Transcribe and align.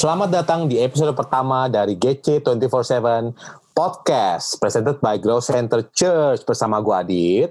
Selamat 0.00 0.32
datang 0.32 0.64
di 0.64 0.80
episode 0.80 1.12
pertama 1.12 1.68
dari 1.68 1.92
GC 1.92 2.40
24/7 2.40 3.36
Podcast 3.76 4.56
presented 4.56 4.96
by 4.96 5.20
Grow 5.20 5.44
Center 5.44 5.84
Church 5.92 6.40
bersama 6.48 6.80
gue 6.80 6.96
Adit 6.96 7.50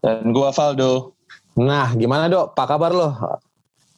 dan 0.00 0.32
gue 0.32 0.48
Valdo. 0.48 1.12
Nah, 1.60 1.92
gimana 1.92 2.32
dok? 2.32 2.56
Apa 2.56 2.64
kabar 2.72 2.88
lo? 2.88 3.12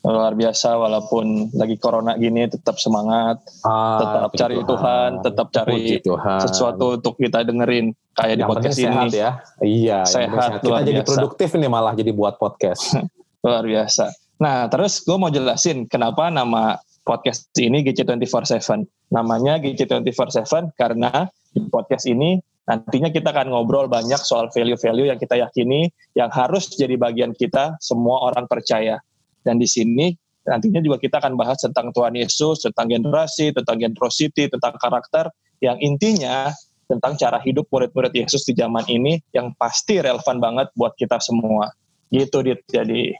Luar 0.02 0.34
biasa, 0.34 0.74
walaupun 0.74 1.54
lagi 1.54 1.78
corona 1.78 2.18
gini 2.18 2.50
tetap 2.50 2.74
semangat, 2.82 3.38
ah, 3.62 4.02
tetap 4.02 4.30
cari 4.34 4.56
Tuhan, 4.58 4.66
Tuhan 4.66 5.10
tetap 5.22 5.46
cari 5.54 5.82
Tuhan. 6.02 6.38
sesuatu 6.42 6.98
untuk 6.98 7.14
kita 7.22 7.46
dengerin 7.46 7.94
kayak 8.18 8.34
yang 8.34 8.38
di 8.42 8.50
podcast 8.50 8.78
ini. 8.82 8.86
Sehat 8.90 9.08
ya, 9.14 9.30
iya. 9.62 9.98
Sehat, 10.02 10.58
Kita 10.58 10.82
jadi 10.82 11.06
produktif 11.06 11.54
nih 11.54 11.70
malah 11.70 11.94
jadi 11.94 12.10
buat 12.10 12.34
podcast. 12.34 12.98
luar 13.46 13.62
biasa. 13.62 14.10
Nah, 14.42 14.66
terus 14.66 15.06
gue 15.06 15.14
mau 15.14 15.30
jelasin 15.30 15.86
kenapa 15.86 16.34
nama 16.34 16.82
podcast 17.06 17.46
ini 17.62 17.86
GC247. 17.86 18.82
Namanya 19.14 19.62
GC247 19.62 20.74
karena 20.74 21.30
di 21.54 21.62
podcast 21.70 22.10
ini 22.10 22.42
nantinya 22.66 23.14
kita 23.14 23.30
akan 23.30 23.54
ngobrol 23.54 23.86
banyak 23.86 24.18
soal 24.18 24.50
value-value 24.50 25.06
yang 25.14 25.18
kita 25.22 25.38
yakini 25.38 25.86
yang 26.18 26.28
harus 26.34 26.66
jadi 26.74 26.98
bagian 26.98 27.30
kita 27.30 27.78
semua 27.78 28.26
orang 28.26 28.50
percaya. 28.50 28.98
Dan 29.46 29.62
di 29.62 29.70
sini 29.70 30.10
nantinya 30.42 30.82
juga 30.82 30.98
kita 30.98 31.22
akan 31.22 31.38
bahas 31.38 31.62
tentang 31.62 31.94
Tuhan 31.94 32.18
Yesus, 32.18 32.66
tentang 32.66 32.90
generasi, 32.90 33.54
tentang 33.54 33.78
generosity, 33.78 34.50
tentang 34.50 34.74
karakter 34.74 35.30
yang 35.62 35.78
intinya 35.78 36.50
tentang 36.86 37.18
cara 37.18 37.42
hidup 37.42 37.66
murid-murid 37.70 38.14
Yesus 38.14 38.46
di 38.46 38.54
zaman 38.54 38.86
ini 38.86 39.18
yang 39.34 39.54
pasti 39.58 39.98
relevan 39.98 40.38
banget 40.38 40.70
buat 40.78 40.94
kita 40.94 41.18
semua. 41.18 41.70
Gitu 42.10 42.38
dit. 42.46 42.62
Jadi 42.70 43.10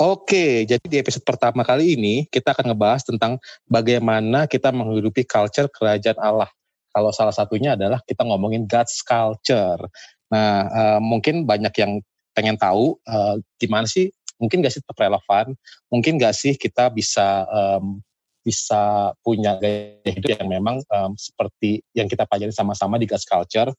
Oke, 0.00 0.64
jadi 0.64 0.84
di 0.88 0.96
episode 0.96 1.20
pertama 1.20 1.60
kali 1.60 2.00
ini 2.00 2.24
kita 2.32 2.56
akan 2.56 2.72
ngebahas 2.72 3.04
tentang 3.04 3.36
bagaimana 3.68 4.48
kita 4.48 4.72
menghidupi 4.72 5.28
culture 5.28 5.68
kerajaan 5.68 6.16
Allah. 6.16 6.48
Kalau 6.92 7.12
salah 7.12 7.32
satunya 7.32 7.76
adalah 7.76 8.00
kita 8.04 8.24
ngomongin 8.24 8.64
God's 8.64 9.04
culture. 9.04 9.80
Nah, 10.32 10.68
uh, 10.72 11.00
mungkin 11.00 11.44
banyak 11.44 11.72
yang 11.76 12.00
pengen 12.32 12.56
tahu 12.56 12.96
uh, 13.04 13.36
gimana 13.60 13.84
sih, 13.84 14.08
mungkin 14.40 14.64
gak 14.64 14.72
sih 14.72 14.80
tetap 14.80 14.96
relevan, 14.96 15.52
mungkin 15.92 16.16
gak 16.16 16.36
sih 16.36 16.56
kita 16.56 16.88
bisa 16.88 17.44
um, 17.52 18.00
bisa 18.42 19.12
punya 19.22 19.60
gaya 19.60 20.02
hidup 20.08 20.40
yang 20.40 20.50
memang 20.50 20.76
um, 20.88 21.12
seperti 21.14 21.84
yang 21.94 22.08
kita 22.08 22.24
pelajari 22.24 22.52
sama-sama 22.52 22.96
di 22.96 23.04
God's 23.04 23.28
culture. 23.28 23.70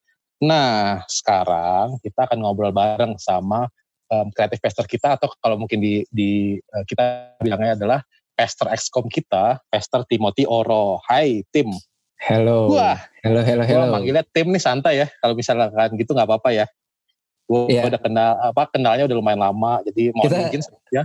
Nah, 0.45 1.01
sekarang 1.09 1.97
kita 2.05 2.29
akan 2.29 2.37
ngobrol 2.41 2.71
bareng 2.71 3.17
sama 3.19 3.67
um, 4.13 4.27
kreatif 4.29 4.61
pastor 4.61 4.85
kita 4.85 5.17
atau 5.17 5.33
kalau 5.41 5.57
mungkin 5.57 5.81
di, 5.81 6.05
di 6.13 6.61
uh, 6.61 6.85
kita 6.85 7.33
bilangnya 7.41 7.73
adalah 7.73 7.99
pastor 8.37 8.69
excom 8.69 9.09
kita, 9.09 9.61
pastor 9.69 10.05
Timothy 10.05 10.45
Oro. 10.45 11.01
Hai 11.09 11.41
Tim. 11.49 11.73
Hello. 12.21 12.69
Wah. 12.71 12.97
Hello, 13.25 13.41
hello, 13.41 13.65
hello. 13.65 13.89
Gua 13.89 13.93
manggilnya 13.99 14.23
Tim 14.29 14.53
nih 14.53 14.61
santai 14.61 14.93
ya. 15.03 15.07
Kalau 15.19 15.33
misalnya 15.33 15.73
kan 15.73 15.91
gitu 15.97 16.13
nggak 16.13 16.29
apa-apa 16.29 16.49
ya. 16.53 16.65
Gue 17.43 17.67
yeah. 17.67 17.83
udah 17.83 17.99
kenal 17.99 18.31
apa 18.39 18.71
kenalnya 18.71 19.03
udah 19.05 19.17
lumayan 19.17 19.41
lama. 19.43 19.83
Jadi 19.83 20.15
mau 20.15 20.25
mungkin 20.25 20.61
ya. 20.93 21.03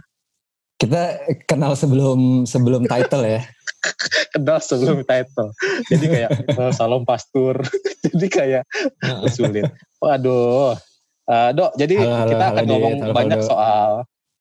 Kita 0.78 1.18
kenal 1.50 1.74
sebelum 1.74 2.46
sebelum 2.46 2.86
title 2.86 3.26
ya. 3.26 3.42
kenal 4.34 4.62
sebelum 4.62 5.02
title. 5.02 5.50
Jadi 5.90 6.06
kayak 6.06 6.30
oh, 6.58 6.70
Salom 6.70 7.02
Pastur. 7.02 7.58
Jadi 8.06 8.26
kayak 8.30 8.62
sulit. 9.34 9.66
Waduh, 9.98 10.78
Uh, 11.28 11.52
dok, 11.52 11.76
jadi 11.76 12.00
halo, 12.00 12.32
kita 12.32 12.40
halo, 12.40 12.52
akan 12.56 12.64
halo, 12.64 12.72
ngomong 12.72 12.94
halo, 13.04 13.12
banyak 13.12 13.40
halo. 13.44 13.50
soal 13.52 13.88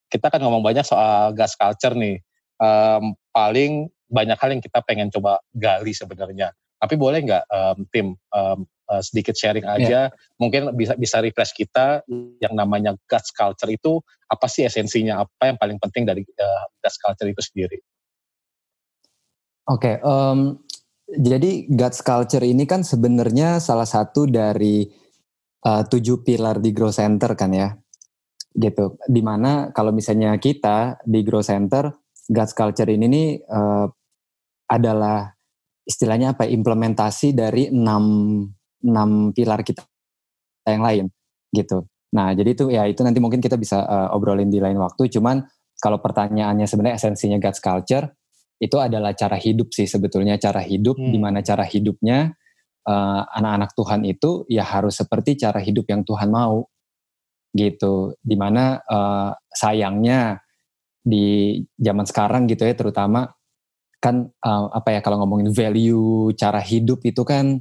kita 0.08 0.24
akan 0.32 0.40
ngomong 0.40 0.62
banyak 0.64 0.84
soal 0.88 1.36
gas 1.36 1.52
culture 1.52 1.92
nih. 1.92 2.16
Um, 2.56 3.12
paling 3.30 3.92
banyak 4.08 4.40
hal 4.40 4.50
yang 4.56 4.64
kita 4.64 4.80
pengen 4.88 5.12
coba 5.12 5.44
gali 5.52 5.92
sebenarnya. 5.92 6.56
Tapi 6.80 6.94
boleh 6.96 7.20
nggak 7.28 7.44
um, 7.52 7.78
tim 7.92 8.16
um, 8.32 8.64
uh, 8.88 9.02
sedikit 9.04 9.36
sharing 9.36 9.68
aja, 9.68 10.08
yeah. 10.08 10.40
mungkin 10.40 10.72
bisa 10.72 10.96
bisa 10.96 11.20
refresh 11.20 11.52
kita 11.52 12.00
yang 12.40 12.56
namanya 12.56 12.96
gas 13.04 13.28
culture 13.36 13.68
itu 13.68 14.00
apa 14.32 14.48
sih 14.48 14.64
esensinya, 14.64 15.28
apa 15.28 15.52
yang 15.52 15.60
paling 15.60 15.76
penting 15.76 16.08
dari 16.08 16.24
uh, 16.24 16.66
gas 16.80 16.96
culture 16.96 17.28
itu 17.28 17.44
sendiri? 17.44 17.78
Oke, 19.68 20.00
okay, 20.00 20.00
um, 20.00 20.56
jadi 21.08 21.68
Guts 21.68 22.00
Culture 22.00 22.44
ini 22.44 22.68
kan 22.68 22.84
sebenarnya 22.84 23.60
salah 23.60 23.84
satu 23.88 24.24
dari 24.24 24.88
uh, 25.64 25.82
tujuh 25.86 26.22
pilar 26.22 26.62
di 26.62 26.70
Grow 26.70 26.92
Center 26.92 27.34
kan 27.34 27.50
ya. 27.50 27.74
Gitu. 28.54 28.98
Di 29.06 29.22
mana 29.22 29.70
kalau 29.74 29.94
misalnya 29.94 30.34
kita 30.38 31.02
di 31.06 31.22
Grow 31.22 31.42
Center 31.42 31.90
God's 32.28 32.52
Culture 32.52 32.90
ini 32.90 33.06
nih 33.08 33.28
uh, 33.48 33.86
adalah 34.68 35.32
istilahnya 35.88 36.36
apa 36.36 36.44
implementasi 36.44 37.32
dari 37.32 37.72
enam 37.72 38.44
enam 38.84 39.32
pilar 39.32 39.64
kita 39.64 39.80
yang 40.68 40.84
lain 40.84 41.04
gitu. 41.48 41.88
Nah 42.12 42.36
jadi 42.36 42.52
itu 42.52 42.68
ya 42.68 42.84
itu 42.84 43.00
nanti 43.00 43.18
mungkin 43.24 43.40
kita 43.40 43.56
bisa 43.56 43.80
uh, 43.80 44.08
obrolin 44.12 44.52
di 44.52 44.60
lain 44.60 44.76
waktu. 44.76 45.08
Cuman 45.08 45.40
kalau 45.80 46.02
pertanyaannya 46.04 46.68
sebenarnya 46.68 47.00
esensinya 47.00 47.40
God's 47.40 47.64
Culture 47.64 48.12
itu 48.58 48.76
adalah 48.76 49.16
cara 49.16 49.40
hidup 49.40 49.72
sih 49.72 49.88
sebetulnya. 49.88 50.36
Cara 50.36 50.60
hidup 50.60 51.00
hmm. 51.00 51.08
di 51.08 51.18
mana 51.18 51.40
cara 51.40 51.64
hidupnya 51.64 52.36
eh, 52.88 53.22
anak-anak 53.36 53.70
Tuhan 53.76 54.00
itu 54.08 54.30
ya 54.48 54.64
harus 54.64 54.96
seperti 54.96 55.36
cara 55.36 55.60
hidup 55.60 55.84
yang 55.92 56.02
Tuhan 56.08 56.32
mau 56.32 56.64
gitu. 57.52 58.16
Di 58.20 58.36
mana 58.36 58.80
uh, 58.84 59.32
sayangnya 59.48 60.40
di 61.00 61.56
zaman 61.80 62.04
sekarang 62.04 62.44
gitu 62.48 62.68
ya 62.68 62.76
terutama 62.76 63.32
kan 63.98 64.28
uh, 64.44 64.68
apa 64.70 64.94
ya 64.94 65.00
kalau 65.00 65.24
ngomongin 65.24 65.50
value 65.50 66.30
cara 66.36 66.60
hidup 66.60 67.00
itu 67.02 67.24
kan 67.24 67.58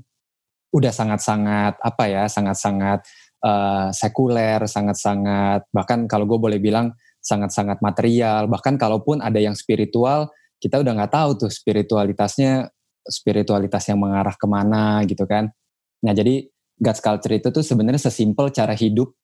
udah 0.76 0.92
sangat-sangat 0.92 1.80
apa 1.80 2.04
ya 2.12 2.24
sangat-sangat 2.28 3.08
uh, 3.42 3.90
sekuler 3.96 4.60
sangat-sangat 4.68 5.66
bahkan 5.72 6.06
kalau 6.06 6.28
gue 6.28 6.38
boleh 6.38 6.60
bilang 6.60 6.92
sangat-sangat 7.28 7.84
material. 7.84 8.48
Bahkan 8.48 8.80
kalaupun 8.80 9.20
ada 9.20 9.38
yang 9.44 9.54
spiritual 9.58 10.32
kita 10.58 10.82
udah 10.82 10.96
nggak 10.96 11.14
tahu 11.14 11.30
tuh 11.46 11.52
spiritualitasnya 11.52 12.72
spiritualitas 13.08 13.88
yang 13.90 14.00
mengarah 14.04 14.36
ke 14.36 14.48
mana 14.48 15.02
gitu 15.08 15.24
kan. 15.26 15.50
Nah 16.04 16.14
jadi 16.14 16.48
God's 16.78 17.02
culture 17.02 17.34
itu 17.34 17.50
tuh 17.50 17.66
sebenarnya 17.66 18.12
sesimpel 18.12 18.54
cara 18.54 18.78
hidup 18.78 19.16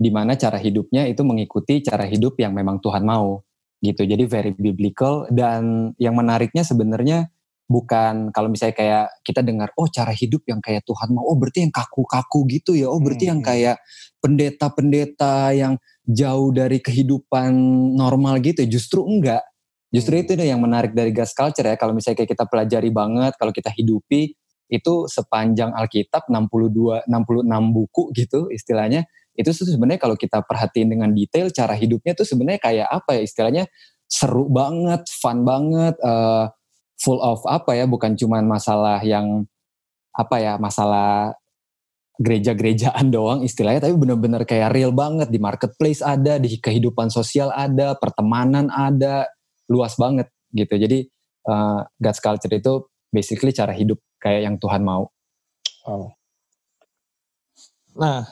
di 0.00 0.08
mana 0.12 0.36
cara 0.36 0.60
hidupnya 0.60 1.08
itu 1.08 1.24
mengikuti 1.24 1.80
cara 1.80 2.04
hidup 2.04 2.36
yang 2.40 2.52
memang 2.52 2.80
Tuhan 2.80 3.04
mau 3.04 3.40
gitu. 3.80 4.04
Jadi 4.04 4.28
very 4.28 4.52
biblical 4.52 5.24
dan 5.32 5.92
yang 5.96 6.12
menariknya 6.16 6.64
sebenarnya 6.64 7.32
bukan 7.70 8.34
kalau 8.34 8.50
misalnya 8.50 8.74
kayak 8.74 9.06
kita 9.22 9.46
dengar 9.46 9.70
oh 9.78 9.86
cara 9.86 10.10
hidup 10.10 10.42
yang 10.50 10.58
kayak 10.58 10.82
Tuhan 10.82 11.14
mau 11.14 11.22
oh 11.22 11.38
berarti 11.38 11.62
yang 11.62 11.70
kaku-kaku 11.70 12.42
gitu 12.50 12.74
ya 12.74 12.90
oh 12.90 12.98
berarti 12.98 13.30
hmm. 13.30 13.32
yang 13.32 13.40
kayak 13.46 13.76
pendeta-pendeta 14.18 15.54
yang 15.54 15.78
jauh 16.02 16.50
dari 16.50 16.82
kehidupan 16.82 17.54
normal 17.94 18.42
gitu 18.42 18.66
justru 18.66 19.06
enggak 19.06 19.46
Justru 19.90 20.14
hmm. 20.16 20.22
itu 20.22 20.32
yang 20.46 20.62
menarik 20.62 20.94
dari 20.94 21.10
gas 21.10 21.34
culture 21.34 21.66
ya. 21.66 21.74
Kalau 21.74 21.92
misalnya 21.92 22.22
kayak 22.22 22.30
kita 22.38 22.44
pelajari 22.46 22.90
banget, 22.94 23.34
kalau 23.34 23.50
kita 23.50 23.74
hidupi 23.74 24.34
itu 24.70 24.94
sepanjang 25.10 25.74
Alkitab 25.74 26.30
62 26.30 27.10
66 27.10 27.74
buku 27.74 28.02
gitu 28.14 28.46
istilahnya. 28.54 29.04
Itu 29.34 29.50
sebenarnya 29.50 29.98
kalau 29.98 30.14
kita 30.14 30.46
perhatiin 30.46 30.94
dengan 30.94 31.10
detail 31.10 31.50
cara 31.50 31.74
hidupnya 31.74 32.14
tuh 32.14 32.26
sebenarnya 32.26 32.62
kayak 32.62 32.88
apa 32.88 33.18
ya 33.18 33.22
istilahnya 33.26 33.64
seru 34.06 34.46
banget, 34.46 35.06
fun 35.10 35.42
banget, 35.42 35.98
uh, 36.02 36.50
full 36.98 37.18
of 37.22 37.42
apa 37.46 37.78
ya, 37.78 37.86
bukan 37.86 38.14
cuman 38.14 38.46
masalah 38.46 39.02
yang 39.02 39.46
apa 40.14 40.36
ya, 40.38 40.54
masalah 40.58 41.34
gereja-gerejaan 42.20 43.08
doang 43.16 43.40
istilahnya 43.40 43.88
tapi 43.88 43.96
bener-bener 43.96 44.44
kayak 44.44 44.76
real 44.76 44.92
banget 44.92 45.32
di 45.32 45.40
marketplace 45.40 46.04
ada 46.04 46.36
di 46.36 46.60
kehidupan 46.60 47.08
sosial 47.08 47.48
ada 47.56 47.96
pertemanan 47.96 48.68
ada 48.68 49.24
luas 49.70 49.94
banget 49.94 50.26
gitu. 50.50 50.74
Jadi 50.74 51.06
uh, 51.46 51.86
God's 52.02 52.18
culture 52.18 52.50
itu 52.50 52.90
basically 53.14 53.54
cara 53.54 53.70
hidup 53.70 54.02
kayak 54.18 54.50
yang 54.50 54.56
Tuhan 54.58 54.82
mau. 54.82 55.06
Wow. 55.86 56.12
Nah, 57.94 58.26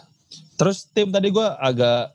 terus 0.58 0.90
tim 0.90 1.08
tadi 1.14 1.30
gue 1.30 1.48
agak 1.58 2.14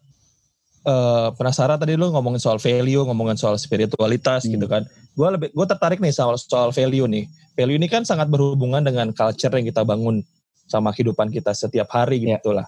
uh, 0.87 1.31
penasaran 1.35 1.79
tadi 1.79 1.95
lu 1.95 2.11
ngomongin 2.11 2.39
soal 2.39 2.59
value, 2.59 3.03
ngomongin 3.07 3.39
soal 3.39 3.55
spiritualitas 3.55 4.43
gitu 4.43 4.53
hmm. 4.53 4.55
gitu 4.59 4.67
kan. 4.67 4.83
Gue 5.15 5.27
lebih 5.31 5.49
gue 5.55 5.65
tertarik 5.65 5.99
nih 6.03 6.13
soal 6.13 6.35
soal 6.35 6.75
value 6.75 7.07
nih. 7.07 7.25
Value 7.55 7.77
ini 7.79 7.87
kan 7.87 8.03
sangat 8.03 8.27
berhubungan 8.27 8.83
dengan 8.83 9.13
culture 9.15 9.53
yang 9.53 9.65
kita 9.67 9.85
bangun 9.85 10.25
sama 10.67 10.89
kehidupan 10.95 11.29
kita 11.29 11.53
setiap 11.53 11.91
hari 11.91 12.23
gitu 12.23 12.51
yeah. 12.51 12.63
lah. 12.63 12.67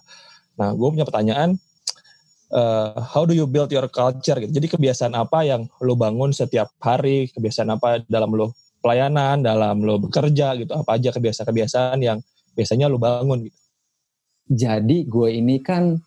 Nah, 0.55 0.69
gue 0.71 0.87
punya 0.87 1.03
pertanyaan, 1.03 1.59
uh, 2.55 2.95
how 3.03 3.27
do 3.27 3.35
you 3.35 3.45
build 3.45 3.69
your 3.69 3.85
culture 3.91 4.39
gitu. 4.39 4.49
Jadi 4.49 4.67
kebiasaan 4.71 5.13
apa 5.13 5.43
yang 5.43 5.67
lo 5.83 5.99
bangun 5.99 6.31
setiap 6.31 6.71
hari, 6.79 7.27
kebiasaan 7.35 7.69
apa 7.75 8.01
dalam 8.07 8.31
lo 8.31 8.55
pelayanan, 8.79 9.43
dalam 9.43 9.83
lo 9.83 9.99
bekerja 9.99 10.55
gitu, 10.55 10.71
apa 10.71 10.95
aja 10.95 11.11
kebiasaan-kebiasaan 11.11 11.99
yang 11.99 12.23
biasanya 12.55 12.87
lo 12.87 12.97
bangun 12.97 13.51
gitu. 13.51 13.59
Jadi 14.45 15.03
gue 15.09 15.29
ini 15.35 15.59
kan 15.59 15.99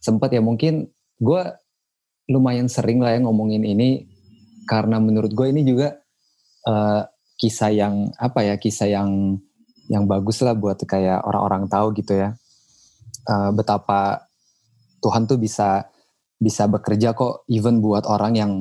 sempat 0.00 0.32
ya 0.32 0.40
mungkin 0.40 0.88
gue 1.20 1.42
lumayan 2.30 2.70
sering 2.70 3.02
lah 3.02 3.18
ya 3.18 3.20
ngomongin 3.26 3.66
ini 3.66 4.06
karena 4.64 5.02
menurut 5.02 5.34
gue 5.34 5.50
ini 5.50 5.66
juga 5.66 5.98
uh, 6.64 7.02
kisah 7.34 7.74
yang 7.74 8.14
apa 8.14 8.46
ya 8.46 8.54
kisah 8.56 8.86
yang 8.86 9.42
yang 9.90 10.06
bagus 10.06 10.38
lah 10.46 10.54
buat 10.54 10.78
kayak 10.86 11.26
orang-orang 11.26 11.66
tahu 11.66 11.90
gitu 11.98 12.14
ya 12.14 12.38
uh, 13.26 13.50
betapa 13.50 14.29
Tuhan 15.00 15.26
tuh 15.26 15.40
bisa 15.40 15.88
bisa 16.40 16.64
bekerja 16.68 17.12
kok 17.12 17.44
even 17.52 17.84
buat 17.84 18.08
orang 18.08 18.32
yang 18.36 18.52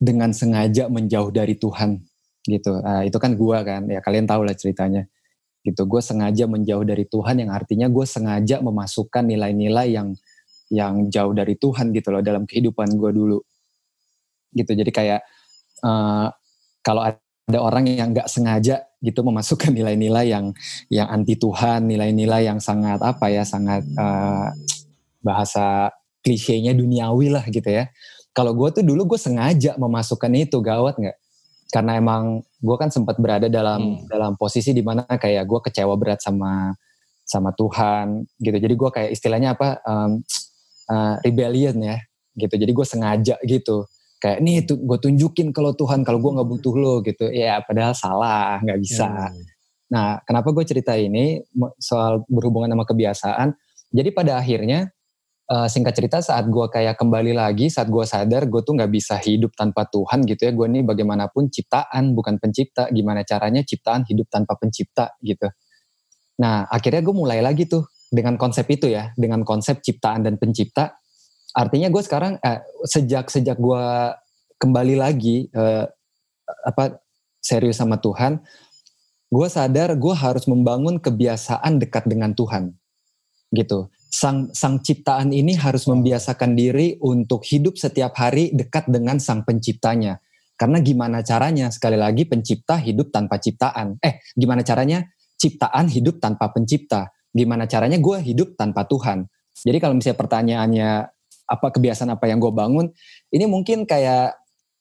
dengan 0.00 0.32
sengaja 0.32 0.88
menjauh 0.88 1.28
dari 1.28 1.56
Tuhan 1.60 2.00
gitu. 2.48 2.80
Uh, 2.80 3.04
itu 3.04 3.18
kan 3.20 3.36
gua 3.36 3.60
kan. 3.60 3.84
Ya 3.88 4.00
kalian 4.00 4.24
tahu 4.24 4.48
lah 4.48 4.56
ceritanya. 4.56 5.04
Gitu 5.60 5.84
gue 5.84 6.00
sengaja 6.00 6.48
menjauh 6.48 6.88
dari 6.88 7.04
Tuhan 7.04 7.36
yang 7.36 7.52
artinya 7.52 7.84
gue 7.92 8.08
sengaja 8.08 8.64
memasukkan 8.64 9.28
nilai-nilai 9.28 9.92
yang 9.92 10.16
yang 10.72 11.12
jauh 11.12 11.36
dari 11.36 11.52
Tuhan 11.60 11.92
gitu 11.92 12.08
loh 12.08 12.24
dalam 12.24 12.48
kehidupan 12.48 12.96
gue 12.96 13.10
dulu. 13.12 13.38
Gitu 14.56 14.72
jadi 14.72 14.88
kayak 14.88 15.20
uh, 15.84 16.32
kalau 16.80 17.04
ada 17.50 17.58
orang 17.60 17.92
yang 17.92 18.16
nggak 18.16 18.30
sengaja 18.30 18.88
gitu 19.04 19.20
memasukkan 19.20 19.74
nilai-nilai 19.76 20.32
yang 20.32 20.56
yang 20.88 21.08
anti 21.12 21.36
Tuhan 21.36 21.88
nilai-nilai 21.88 22.46
yang 22.46 22.56
sangat 22.62 23.04
apa 23.04 23.26
ya 23.28 23.44
sangat 23.44 23.84
uh, 24.00 24.48
bahasa 25.20 25.92
klisenya 26.24 26.76
duniawi 26.76 27.32
lah 27.32 27.44
gitu 27.48 27.66
ya. 27.68 27.88
Kalau 28.30 28.54
gue 28.54 28.68
tuh 28.70 28.84
dulu 28.86 29.16
gue 29.16 29.20
sengaja 29.20 29.74
memasukkan 29.76 30.30
itu 30.36 30.60
gawat 30.62 30.96
nggak? 31.00 31.18
Karena 31.70 31.98
emang 31.98 32.42
gue 32.58 32.76
kan 32.76 32.90
sempat 32.90 33.18
berada 33.18 33.46
dalam 33.46 34.02
hmm. 34.02 34.10
dalam 34.10 34.32
posisi 34.34 34.74
di 34.74 34.82
mana 34.82 35.06
kayak 35.06 35.46
gue 35.46 35.60
kecewa 35.70 35.94
berat 35.98 36.22
sama 36.22 36.74
sama 37.26 37.54
Tuhan 37.54 38.26
gitu. 38.42 38.56
Jadi 38.58 38.74
gue 38.74 38.90
kayak 38.90 39.10
istilahnya 39.14 39.54
apa 39.54 39.78
um, 39.86 40.18
uh, 40.90 41.14
rebellion 41.22 41.78
ya 41.78 41.98
gitu. 42.34 42.54
Jadi 42.58 42.70
gue 42.74 42.86
sengaja 42.86 43.36
gitu. 43.46 43.86
Kayak 44.20 44.38
nih 44.44 44.54
itu 44.66 44.76
gue 44.76 44.98
tunjukin 45.00 45.48
kalau 45.54 45.72
Tuhan 45.72 46.04
kalau 46.04 46.18
gue 46.20 46.30
nggak 46.38 46.48
butuh 46.50 46.74
lo 46.74 46.94
gitu. 47.06 47.30
Ya 47.30 47.62
padahal 47.62 47.94
salah 47.94 48.58
nggak 48.62 48.80
bisa. 48.82 49.08
Hmm. 49.08 49.42
nah 49.90 50.22
kenapa 50.22 50.54
gue 50.54 50.64
cerita 50.66 50.94
ini? 50.94 51.42
Soal 51.82 52.22
berhubungan 52.30 52.70
sama 52.70 52.86
kebiasaan. 52.86 53.54
Jadi 53.90 54.14
pada 54.14 54.38
akhirnya 54.38 54.90
uh, 55.50 55.66
singkat 55.66 55.98
cerita 55.98 56.22
saat 56.22 56.46
gue 56.46 56.66
kayak 56.70 56.94
kembali 56.94 57.34
lagi 57.34 57.66
saat 57.66 57.90
gue 57.90 58.06
sadar 58.06 58.46
gue 58.46 58.62
tuh 58.62 58.78
nggak 58.78 58.92
bisa 58.94 59.18
hidup 59.18 59.52
tanpa 59.58 59.90
Tuhan 59.90 60.22
gitu 60.24 60.46
ya 60.46 60.52
gue 60.54 60.66
nih 60.70 60.82
bagaimanapun 60.86 61.50
ciptaan 61.50 62.14
bukan 62.14 62.38
pencipta 62.38 62.86
gimana 62.94 63.26
caranya 63.26 63.66
ciptaan 63.66 64.06
hidup 64.06 64.30
tanpa 64.30 64.54
pencipta 64.54 65.18
gitu 65.20 65.50
nah 66.38 66.64
akhirnya 66.70 67.02
gue 67.02 67.14
mulai 67.14 67.42
lagi 67.44 67.66
tuh 67.66 67.84
dengan 68.10 68.34
konsep 68.34 68.66
itu 68.66 68.90
ya, 68.90 69.14
dengan 69.14 69.46
konsep 69.46 69.78
ciptaan 69.80 70.26
dan 70.26 70.34
pencipta. 70.36 70.98
Artinya 71.54 71.88
gue 71.88 72.02
sekarang 72.02 72.42
eh, 72.42 72.60
sejak 72.82 73.30
sejak 73.30 73.56
gue 73.56 73.84
kembali 74.58 74.98
lagi 74.98 75.46
eh, 75.46 75.86
apa 76.66 76.98
serius 77.38 77.78
sama 77.78 78.02
Tuhan, 78.02 78.42
gue 79.30 79.48
sadar 79.48 79.94
gue 79.94 80.14
harus 80.14 80.44
membangun 80.50 80.98
kebiasaan 80.98 81.78
dekat 81.78 82.10
dengan 82.10 82.34
Tuhan, 82.34 82.74
gitu. 83.54 83.88
Sang 84.10 84.50
sang 84.50 84.82
ciptaan 84.82 85.30
ini 85.30 85.54
harus 85.54 85.86
membiasakan 85.86 86.58
diri 86.58 86.98
untuk 86.98 87.46
hidup 87.46 87.78
setiap 87.78 88.18
hari 88.18 88.50
dekat 88.50 88.90
dengan 88.90 89.22
sang 89.22 89.46
penciptanya. 89.46 90.18
Karena 90.58 90.82
gimana 90.82 91.22
caranya? 91.22 91.70
Sekali 91.70 91.94
lagi 91.94 92.26
pencipta 92.26 92.74
hidup 92.76 93.14
tanpa 93.14 93.38
ciptaan. 93.38 94.02
Eh, 94.02 94.18
gimana 94.34 94.66
caranya? 94.66 95.06
Ciptaan 95.38 95.88
hidup 95.88 96.18
tanpa 96.18 96.50
pencipta 96.52 97.08
gimana 97.34 97.66
caranya 97.70 97.98
gue 97.98 98.18
hidup 98.22 98.58
tanpa 98.58 98.86
Tuhan. 98.86 99.26
Jadi 99.62 99.78
kalau 99.78 99.94
misalnya 99.94 100.18
pertanyaannya 100.18 100.90
apa 101.50 101.66
kebiasaan 101.74 102.10
apa 102.14 102.30
yang 102.30 102.38
gue 102.38 102.52
bangun, 102.54 102.86
ini 103.34 103.44
mungkin 103.46 103.86
kayak 103.86 104.38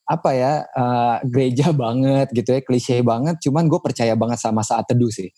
apa 0.09 0.29
ya 0.33 0.53
uh, 0.73 1.21
gereja 1.25 1.69
banget 1.83 2.33
gitu 2.33 2.49
ya, 2.57 2.61
klise 2.65 3.01
banget. 3.05 3.37
Cuman 3.41 3.69
gue 3.69 3.79
percaya 3.81 4.13
banget 4.17 4.41
sama 4.41 4.65
saat 4.65 4.85
teduh 4.89 5.11
sih. 5.13 5.29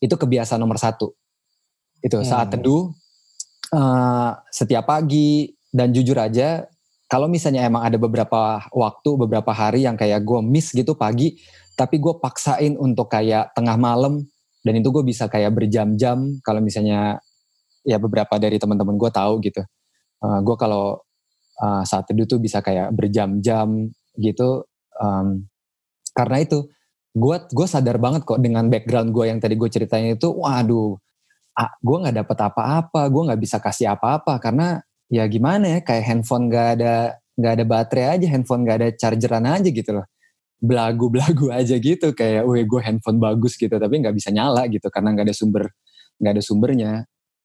Itu 0.00 0.18
kebiasaan 0.18 0.58
nomor 0.58 0.80
satu. 0.80 1.14
Itu 2.00 2.18
hmm. 2.22 2.26
saat 2.26 2.48
teduh 2.50 2.90
uh, 3.74 4.32
setiap 4.50 4.86
pagi. 4.86 5.50
Dan 5.70 5.94
jujur 5.94 6.18
aja 6.18 6.66
kalau 7.10 7.26
misalnya 7.26 7.66
emang 7.66 7.82
ada 7.82 7.98
beberapa 7.98 8.62
waktu, 8.70 9.10
beberapa 9.26 9.50
hari 9.50 9.82
yang 9.82 9.98
kayak 9.98 10.22
gue 10.22 10.38
miss 10.46 10.70
gitu 10.70 10.94
pagi, 10.94 11.34
tapi 11.74 11.98
gue 11.98 12.18
paksain 12.22 12.78
untuk 12.78 13.10
kayak 13.10 13.50
tengah 13.50 13.74
malam 13.74 14.22
dan 14.62 14.72
itu 14.78 14.94
gue 14.94 15.02
bisa 15.02 15.26
kayak 15.26 15.50
berjam-jam. 15.50 16.38
Kalau 16.46 16.62
misalnya 16.62 17.18
ya 17.82 17.98
beberapa 17.98 18.38
dari 18.38 18.62
teman-teman 18.62 18.94
gue 18.94 19.10
tahu 19.10 19.42
gitu. 19.42 19.58
Uh, 20.22 20.38
eh, 20.38 20.40
gue 20.46 20.56
kalau 20.58 21.02
uh, 21.58 21.82
saat 21.82 22.06
teduh 22.06 22.30
tuh 22.30 22.38
bisa 22.38 22.62
kayak 22.62 22.94
berjam-jam 22.94 23.90
gitu. 24.14 24.70
Um, 24.94 25.50
karena 26.14 26.46
itu 26.46 26.70
gue 27.10 27.36
gue 27.50 27.66
sadar 27.66 27.98
banget 27.98 28.22
kok 28.22 28.38
dengan 28.38 28.70
background 28.70 29.10
gue 29.10 29.34
yang 29.34 29.42
tadi 29.42 29.58
gue 29.58 29.66
ceritanya 29.66 30.14
itu 30.14 30.30
waduh 30.30 30.94
ah, 31.60 31.70
gue 31.76 31.96
nggak 32.00 32.16
dapet 32.24 32.38
apa-apa 32.40 33.00
gue 33.12 33.22
nggak 33.28 33.40
bisa 33.40 33.56
kasih 33.60 33.92
apa-apa. 33.92 34.40
Karena 34.40 34.80
ya 35.12 35.28
gimana 35.28 35.76
ya 35.76 35.80
kayak 35.84 36.04
handphone 36.08 36.48
gak 36.48 36.80
ada 36.80 37.20
nggak 37.36 37.52
ada 37.60 37.64
baterai 37.66 38.06
aja 38.16 38.26
handphone 38.30 38.62
gak 38.62 38.76
ada 38.80 38.88
chargeran 38.96 39.44
aja 39.44 39.68
gitu 39.68 39.90
loh. 39.92 40.06
Belagu-belagu 40.60 41.52
aja 41.60 41.76
gitu 41.76 42.16
kayak, 42.16 42.48
wih 42.48 42.64
gue 42.64 42.80
handphone 42.80 43.20
bagus 43.20 43.60
gitu 43.60 43.76
tapi 43.76 44.00
nggak 44.00 44.16
bisa 44.16 44.32
nyala 44.32 44.64
gitu 44.72 44.88
karena 44.88 45.12
nggak 45.12 45.26
ada 45.28 45.36
sumber 45.36 45.64
nggak 46.16 46.32
ada 46.40 46.42
sumbernya. 46.42 46.92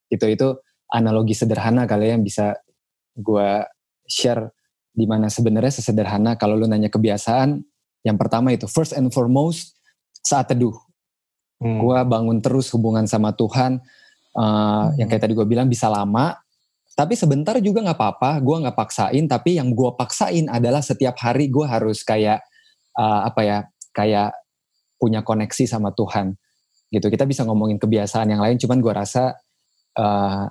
Itu 0.08 0.26
itu 0.32 0.48
analogi 0.88 1.36
sederhana 1.36 1.84
kali 1.84 2.08
ya 2.08 2.16
yang 2.16 2.24
bisa 2.24 2.56
gue 3.16 3.50
share 4.08 4.54
di 4.96 5.04
mana 5.04 5.28
sebenarnya 5.28 5.82
sesederhana. 5.84 6.40
Kalau 6.40 6.56
lu 6.56 6.68
nanya 6.72 6.88
kebiasaan 6.88 7.60
yang 8.08 8.16
pertama 8.16 8.54
itu 8.56 8.70
first 8.70 8.96
and 8.96 9.12
foremost 9.12 9.76
saat 10.24 10.48
teduh. 10.48 10.76
Hmm. 11.56 11.80
gue 11.80 12.00
bangun 12.04 12.44
terus 12.44 12.68
hubungan 12.76 13.08
sama 13.08 13.32
Tuhan 13.32 13.80
uh, 14.36 14.92
yang 15.00 15.08
kayak 15.08 15.24
tadi 15.26 15.34
gue 15.34 15.48
bilang 15.48 15.72
bisa 15.72 15.88
lama. 15.88 16.36
Tapi 16.96 17.12
sebentar 17.12 17.60
juga 17.60 17.84
nggak 17.84 18.00
apa-apa. 18.00 18.40
Gue 18.40 18.56
nggak 18.64 18.78
paksain. 18.78 19.26
Tapi 19.28 19.60
yang 19.60 19.76
gue 19.76 19.92
paksain 20.00 20.48
adalah 20.48 20.80
setiap 20.80 21.20
hari 21.20 21.52
gue 21.52 21.68
harus 21.68 22.04
kayak 22.08 22.40
uh, 22.96 23.28
apa 23.28 23.42
ya 23.44 23.60
kayak 23.92 24.32
punya 24.96 25.20
koneksi 25.24 25.68
sama 25.68 25.92
Tuhan. 25.92 26.40
Gitu. 26.88 27.08
Kita 27.12 27.28
bisa 27.28 27.44
ngomongin 27.44 27.76
kebiasaan 27.76 28.32
yang 28.32 28.40
lain. 28.40 28.56
Cuman 28.56 28.80
gue 28.80 28.94
rasa 28.96 29.36
uh, 30.00 30.48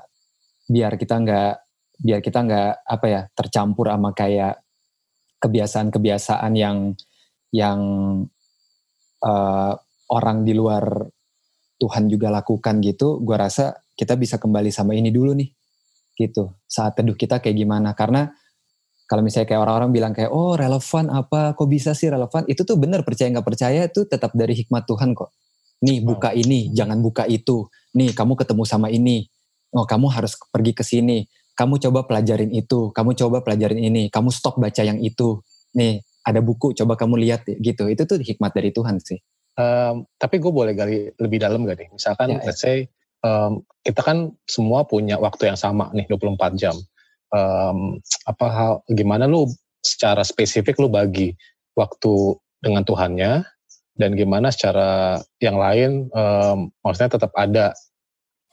biar 0.68 0.96
kita 1.00 1.16
nggak 1.20 1.52
biar 1.94 2.20
kita 2.20 2.42
nggak 2.44 2.70
apa 2.84 3.06
ya 3.06 3.22
tercampur 3.32 3.86
sama 3.88 4.10
kayak 4.12 4.60
kebiasaan-kebiasaan 5.40 6.52
yang 6.56 6.96
yang 7.54 7.80
uh, 9.22 9.72
orang 10.10 10.42
di 10.42 10.52
luar 10.56 11.06
Tuhan 11.78 12.06
juga 12.06 12.30
lakukan 12.30 12.78
gitu 12.80 13.18
gue 13.20 13.36
rasa 13.36 13.74
kita 13.94 14.14
bisa 14.18 14.38
kembali 14.38 14.70
sama 14.70 14.94
ini 14.94 15.10
dulu 15.10 15.34
nih 15.34 15.50
gitu. 16.14 16.54
Saat 16.64 16.98
teduh 16.98 17.18
kita 17.18 17.42
kayak 17.42 17.56
gimana. 17.58 17.92
Karena 17.92 18.30
kalau 19.04 19.20
misalnya 19.20 19.50
kayak 19.50 19.62
orang-orang 19.66 19.90
bilang 19.92 20.12
kayak 20.14 20.30
oh 20.30 20.54
relevan 20.54 21.10
apa? 21.10 21.52
Kok 21.58 21.68
bisa 21.68 21.92
sih 21.92 22.08
relevan? 22.08 22.46
Itu 22.48 22.62
tuh 22.64 22.78
bener 22.78 23.02
percaya 23.02 23.28
nggak 23.34 23.46
percaya 23.46 23.80
itu 23.90 24.06
tetap 24.06 24.32
dari 24.32 24.54
hikmat 24.56 24.86
Tuhan 24.88 25.12
kok. 25.12 25.34
Nih 25.84 26.00
buka 26.00 26.32
ini 26.32 26.72
jangan 26.72 27.02
buka 27.02 27.28
itu. 27.28 27.68
Nih 27.98 28.14
kamu 28.16 28.38
ketemu 28.38 28.62
sama 28.64 28.88
ini. 28.88 29.28
Oh 29.74 29.84
kamu 29.84 30.08
harus 30.14 30.38
pergi 30.48 30.72
ke 30.72 30.86
sini. 30.86 31.26
Kamu 31.54 31.78
coba 31.78 32.06
pelajarin 32.06 32.50
itu. 32.50 32.90
Kamu 32.94 33.14
coba 33.14 33.42
pelajarin 33.44 33.78
ini. 33.78 34.08
Kamu 34.08 34.30
stop 34.32 34.58
baca 34.58 34.82
yang 34.82 34.98
itu. 35.02 35.42
Nih 35.76 36.02
ada 36.24 36.40
buku 36.40 36.72
coba 36.72 36.96
kamu 36.96 37.20
lihat 37.20 37.44
gitu. 37.46 37.90
Itu 37.90 38.08
tuh 38.08 38.22
hikmat 38.22 38.54
dari 38.56 38.72
Tuhan 38.72 38.98
sih 39.02 39.20
um, 39.58 40.06
tapi 40.18 40.36
gue 40.42 40.52
boleh 40.52 40.72
gali 40.74 41.10
lebih 41.18 41.38
dalam 41.42 41.66
gak 41.66 41.78
nih? 41.78 41.88
Misalkan 41.94 42.38
ya, 42.38 42.38
ya. 42.38 42.44
let's 42.46 42.60
say 42.62 42.86
um, 43.24 43.62
kita 43.82 44.00
kan 44.04 44.34
semua 44.46 44.84
punya 44.84 45.16
waktu 45.18 45.50
yang 45.50 45.58
sama 45.58 45.90
nih 45.94 46.06
24 46.10 46.60
jam. 46.60 46.76
Um, 47.34 47.98
apa 48.30 48.46
hal 48.46 48.72
gimana 48.94 49.26
lu 49.26 49.50
secara 49.82 50.22
spesifik 50.22 50.78
lu 50.78 50.86
bagi 50.86 51.34
waktu 51.74 52.38
dengan 52.62 52.86
Tuhannya 52.86 53.42
dan 53.98 54.10
gimana 54.14 54.54
secara 54.54 55.18
yang 55.42 55.58
lain 55.58 56.10
um, 56.14 56.70
maksudnya 56.82 57.18
tetap 57.18 57.32
ada. 57.34 57.74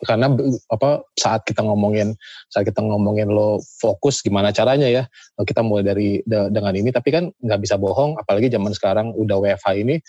Karena 0.01 0.34
apa 0.74 1.05
saat 1.13 1.46
kita 1.46 1.62
ngomongin 1.62 2.17
saat 2.50 2.65
kita 2.65 2.81
ngomongin 2.81 3.29
lo 3.29 3.62
fokus 3.77 4.25
gimana 4.25 4.50
caranya 4.50 4.89
ya 4.89 5.05
kita 5.46 5.62
mulai 5.62 5.86
dari 5.86 6.10
de, 6.25 6.50
dengan 6.50 6.74
ini. 6.74 6.89
Tapi 6.89 7.10
kan 7.13 7.29
nggak 7.29 7.62
bisa 7.62 7.77
bohong 7.77 8.17
apalagi 8.17 8.50
zaman 8.50 8.74
sekarang 8.74 9.13
udah 9.13 9.38
WFH 9.38 9.77
ini 9.77 10.01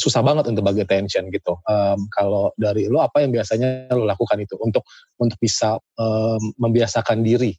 susah 0.00 0.24
banget 0.24 0.48
untuk 0.48 0.64
bagi 0.64 0.80
attention 0.80 1.28
gitu. 1.28 1.60
Um, 1.68 2.08
kalau 2.08 2.56
dari 2.56 2.88
lo 2.88 3.04
apa 3.04 3.20
yang 3.20 3.36
biasanya 3.36 3.92
lo 3.92 4.08
lakukan 4.08 4.40
itu 4.40 4.56
untuk 4.56 4.88
untuk 5.20 5.36
bisa 5.36 5.76
um, 6.00 6.40
membiasakan 6.56 7.20
diri 7.20 7.52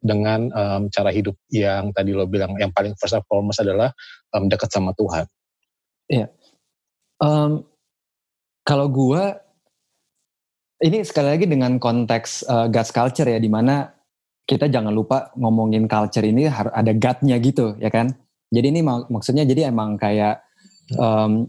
dengan 0.00 0.52
um, 0.52 0.82
cara 0.92 1.08
hidup 1.08 1.36
yang 1.48 1.92
tadi 1.96 2.12
lo 2.12 2.28
bilang 2.28 2.52
yang 2.60 2.72
paling 2.72 2.92
first 3.00 3.16
and 3.16 3.24
foremost 3.24 3.64
adalah 3.64 3.88
um, 4.36 4.48
dekat 4.52 4.68
sama 4.68 4.92
Tuhan. 4.92 5.24
Iya. 6.12 6.26
Um, 7.20 7.64
kalau 8.64 8.88
gue 8.92 9.24
ini 10.80 11.04
sekali 11.04 11.36
lagi 11.36 11.44
dengan 11.44 11.76
konteks 11.76 12.48
uh, 12.48 12.66
God's 12.72 12.92
culture 12.92 13.28
ya, 13.28 13.36
di 13.36 13.52
mana 13.52 13.92
kita 14.48 14.66
jangan 14.72 14.90
lupa 14.90 15.28
ngomongin 15.36 15.84
culture 15.84 16.24
ini 16.24 16.48
harus 16.48 16.72
ada 16.72 16.90
God-nya 16.96 17.36
gitu 17.38 17.76
ya 17.76 17.92
kan. 17.92 18.10
Jadi 18.50 18.66
ini 18.72 18.80
mak 18.82 19.12
maksudnya 19.12 19.46
jadi 19.46 19.70
emang 19.70 19.94
kayak 20.00 20.42
um, 20.98 21.46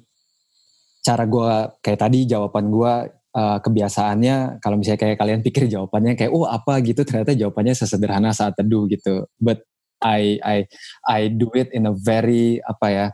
cara 1.01 1.25
gue 1.25 1.51
kayak 1.81 1.99
tadi 1.99 2.29
jawaban 2.29 2.69
gue 2.69 2.93
uh, 3.35 3.57
kebiasaannya 3.59 4.61
kalau 4.61 4.75
misalnya 4.77 5.01
kayak 5.01 5.17
kalian 5.17 5.41
pikir 5.41 5.65
jawabannya 5.67 6.13
kayak 6.13 6.31
oh 6.31 6.45
apa? 6.47 6.79
gitu 6.85 7.01
ternyata 7.01 7.33
jawabannya 7.33 7.73
sesederhana 7.75 8.31
saat 8.31 8.55
teduh 8.55 8.85
gitu. 8.87 9.25
But 9.41 9.65
I 10.01 10.41
I 10.41 10.57
I 11.05 11.19
do 11.29 11.53
it 11.53 11.69
in 11.73 11.85
a 11.85 11.93
very 11.93 12.57
apa 12.65 12.87
ya 12.89 13.05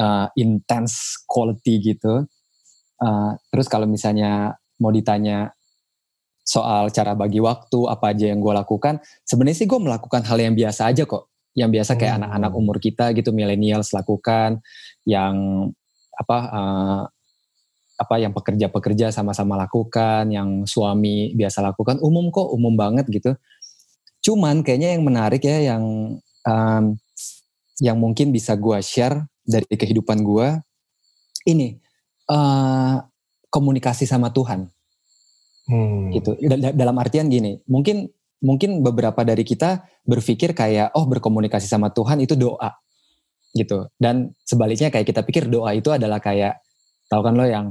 uh, 0.00 0.26
intense 0.36 1.24
quality 1.28 1.96
gitu. 1.96 2.24
Uh, 2.96 3.32
terus 3.52 3.68
kalau 3.68 3.84
misalnya 3.84 4.56
mau 4.80 4.92
ditanya 4.92 5.52
soal 6.46 6.94
cara 6.94 7.18
bagi 7.18 7.42
waktu 7.42 7.90
apa 7.90 8.14
aja 8.14 8.30
yang 8.30 8.38
gue 8.38 8.54
lakukan 8.54 9.02
sebenarnya 9.26 9.66
sih 9.66 9.68
gue 9.68 9.80
melakukan 9.82 10.22
hal 10.24 10.38
yang 10.38 10.54
biasa 10.54 10.92
aja 10.92 11.04
kok. 11.04 11.32
Yang 11.56 11.70
biasa 11.80 11.92
kayak 11.96 12.14
anak-anak 12.20 12.52
hmm. 12.52 12.60
umur 12.60 12.76
kita 12.76 13.16
gitu 13.16 13.32
milenial 13.32 13.80
lakukan 13.80 14.60
yang 15.08 15.36
apa 16.16 16.38
uh, 16.52 17.02
apa 17.96 18.20
yang 18.20 18.36
pekerja-pekerja 18.36 19.08
sama-sama 19.08 19.56
lakukan, 19.56 20.28
yang 20.28 20.68
suami 20.68 21.32
biasa 21.32 21.64
lakukan, 21.64 21.96
umum 22.04 22.28
kok, 22.28 22.52
umum 22.52 22.76
banget 22.76 23.08
gitu. 23.08 23.32
Cuman 24.20 24.60
kayaknya 24.60 24.96
yang 24.96 25.02
menarik 25.02 25.40
ya, 25.40 25.74
yang 25.74 25.84
um, 26.44 26.84
yang 27.80 27.96
mungkin 27.96 28.32
bisa 28.32 28.56
gue 28.56 28.78
share 28.84 29.24
dari 29.44 29.64
kehidupan 29.64 30.20
gue, 30.20 30.48
ini 31.48 31.80
uh, 32.28 33.00
komunikasi 33.48 34.04
sama 34.04 34.28
Tuhan. 34.28 34.68
Hmm. 35.66 36.12
Gitu. 36.12 36.36
Dalam 36.76 36.96
artian 37.00 37.32
gini, 37.32 37.58
mungkin 37.64 38.12
mungkin 38.44 38.84
beberapa 38.84 39.24
dari 39.24 39.42
kita 39.42 39.88
berpikir 40.04 40.52
kayak 40.52 40.92
oh 40.92 41.08
berkomunikasi 41.08 41.64
sama 41.64 41.88
Tuhan 41.90 42.20
itu 42.20 42.36
doa 42.36 42.76
gitu. 43.56 43.88
Dan 43.96 44.36
sebaliknya 44.44 44.92
kayak 44.92 45.08
kita 45.08 45.24
pikir 45.24 45.48
doa 45.48 45.72
itu 45.72 45.88
adalah 45.88 46.20
kayak 46.20 46.60
tahu 47.06 47.20
kan 47.22 47.34
lo 47.34 47.46
yang 47.46 47.66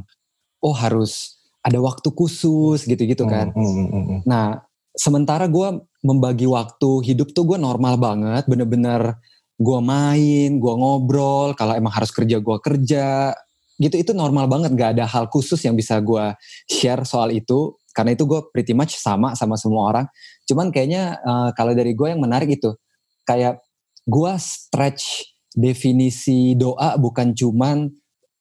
oh 0.63 0.75
harus 0.75 1.39
ada 1.65 1.81
waktu 1.81 2.09
khusus 2.13 2.85
gitu-gitu 2.85 3.25
hmm, 3.25 3.31
kan. 3.31 3.47
Mm, 3.57 3.65
mm, 3.65 3.87
mm, 3.89 4.03
mm. 4.05 4.19
Nah, 4.29 4.61
sementara 4.93 5.49
gue 5.49 5.81
membagi 6.05 6.45
waktu 6.45 7.01
hidup 7.01 7.33
tuh 7.33 7.43
gue 7.49 7.57
normal 7.57 7.97
banget, 7.97 8.45
bener-bener 8.45 9.17
gue 9.57 9.79
main, 9.81 10.49
gue 10.61 10.73
ngobrol, 10.77 11.57
kalau 11.57 11.73
emang 11.73 11.89
harus 11.89 12.13
kerja 12.13 12.37
gue 12.37 12.57
kerja, 12.61 13.33
gitu 13.81 13.95
itu 13.97 14.11
normal 14.13 14.45
banget, 14.45 14.77
gak 14.77 14.99
ada 14.99 15.09
hal 15.09 15.25
khusus 15.31 15.57
yang 15.65 15.73
bisa 15.73 15.97
gue 16.03 16.35
share 16.69 17.01
soal 17.07 17.33
itu, 17.33 17.73
karena 17.95 18.13
itu 18.13 18.29
gue 18.29 18.39
pretty 18.53 18.77
much 18.77 18.99
sama 18.99 19.33
sama 19.33 19.57
semua 19.57 19.89
orang. 19.89 20.05
Cuman 20.45 20.69
kayaknya 20.69 21.17
uh, 21.25 21.49
kalau 21.57 21.73
dari 21.73 21.97
gue 21.97 22.13
yang 22.13 22.21
menarik 22.21 22.51
itu, 22.51 22.77
kayak 23.25 23.57
gue 24.05 24.33
stretch 24.37 25.33
definisi 25.55 26.53
doa 26.53 26.99
bukan 26.99 27.31
cuman 27.31 27.89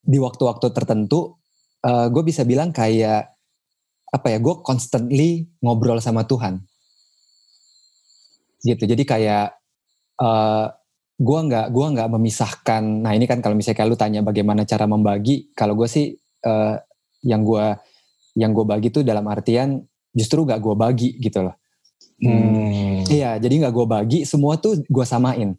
di 0.05 0.21
waktu-waktu 0.21 0.69
tertentu, 0.71 1.41
uh, 1.85 1.89
eh, 1.89 2.07
gue 2.13 2.23
bisa 2.23 2.45
bilang 2.45 2.71
kayak 2.71 3.33
apa 4.15 4.27
ya 4.31 4.39
gue 4.39 4.55
constantly 4.63 5.49
ngobrol 5.65 5.99
sama 5.99 6.23
Tuhan. 6.29 6.63
Gitu. 8.65 8.85
Jadi 8.85 9.03
kayak 9.05 9.59
uh, 10.21 10.29
eh, 10.29 10.67
gue 11.15 11.41
nggak 11.47 11.71
gua 11.71 11.95
nggak 11.95 12.11
memisahkan 12.11 12.83
nah 13.07 13.15
ini 13.15 13.31
kan 13.31 13.39
kalau 13.39 13.55
misalnya 13.55 13.87
lu 13.87 13.95
tanya 13.95 14.21
bagaimana 14.27 14.67
cara 14.67 14.83
membagi 14.91 15.55
kalau 15.55 15.79
gue 15.79 15.87
sih 15.87 16.11
uh, 16.43 16.75
yang 17.23 17.47
gue 17.47 17.71
yang 18.35 18.51
gue 18.51 18.67
bagi 18.67 18.91
tuh 18.91 19.07
dalam 19.07 19.23
artian 19.31 19.79
justru 20.11 20.43
gak 20.43 20.59
gue 20.59 20.75
bagi 20.75 21.15
gitu 21.23 21.47
loh. 21.47 21.55
Hmm. 22.19 23.03
iya 23.11 23.39
jadi 23.39 23.67
nggak 23.67 23.75
gue 23.75 23.87
bagi 23.87 24.19
semua 24.27 24.59
tuh 24.59 24.83
gue 24.87 25.07
samain. 25.07 25.55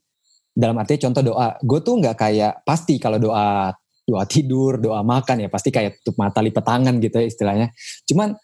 Dalam 0.55 0.75
artinya 0.79 1.11
contoh 1.11 1.35
doa. 1.35 1.59
Gue 1.59 1.79
tuh 1.83 1.99
nggak 1.99 2.15
kayak 2.15 2.53
pasti 2.63 2.95
kalau 2.95 3.19
doa 3.19 3.75
doa 4.05 4.23
tidur, 4.29 4.77
doa 4.77 5.01
makan 5.01 5.45
ya 5.45 5.49
pasti 5.49 5.73
kayak 5.73 6.01
tutup 6.01 6.21
mata 6.21 6.39
lipat 6.39 6.61
tangan 6.61 7.01
gitu 7.01 7.17
ya 7.17 7.25
istilahnya. 7.25 7.67
Cuman 8.05 8.37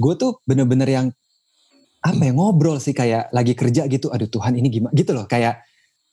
gue 0.00 0.14
tuh 0.16 0.40
bener-bener 0.48 0.88
yang 0.88 1.06
apa 1.98 2.22
ya 2.24 2.32
ngobrol 2.32 2.80
sih 2.80 2.96
kayak 2.96 3.28
lagi 3.30 3.52
kerja 3.52 3.84
gitu. 3.86 4.08
Aduh 4.08 4.32
Tuhan 4.32 4.56
ini 4.56 4.72
gimana 4.72 4.92
gitu 4.96 5.12
loh 5.12 5.28
kayak 5.28 5.60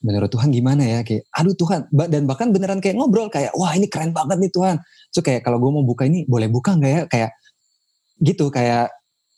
menurut 0.03 0.29
Tuhan 0.29 0.51
gimana 0.51 0.83
ya 0.83 0.99
kayak 1.01 1.23
aduh 1.31 1.55
Tuhan 1.55 1.87
dan 1.89 2.27
bahkan 2.27 2.51
beneran 2.51 2.83
kayak 2.83 2.99
ngobrol 2.99 3.31
kayak 3.31 3.55
wah 3.55 3.71
ini 3.73 3.87
keren 3.87 4.11
banget 4.11 4.37
nih 4.37 4.51
Tuhan. 4.51 4.75
So 5.09 5.23
kayak 5.23 5.47
kalau 5.47 5.57
gue 5.57 5.71
mau 5.71 5.87
buka 5.87 6.03
ini 6.05 6.27
boleh 6.27 6.51
buka 6.51 6.75
nggak 6.75 6.91
ya 6.91 7.01
kayak 7.07 7.31
gitu 8.19 8.51
kayak 8.51 8.91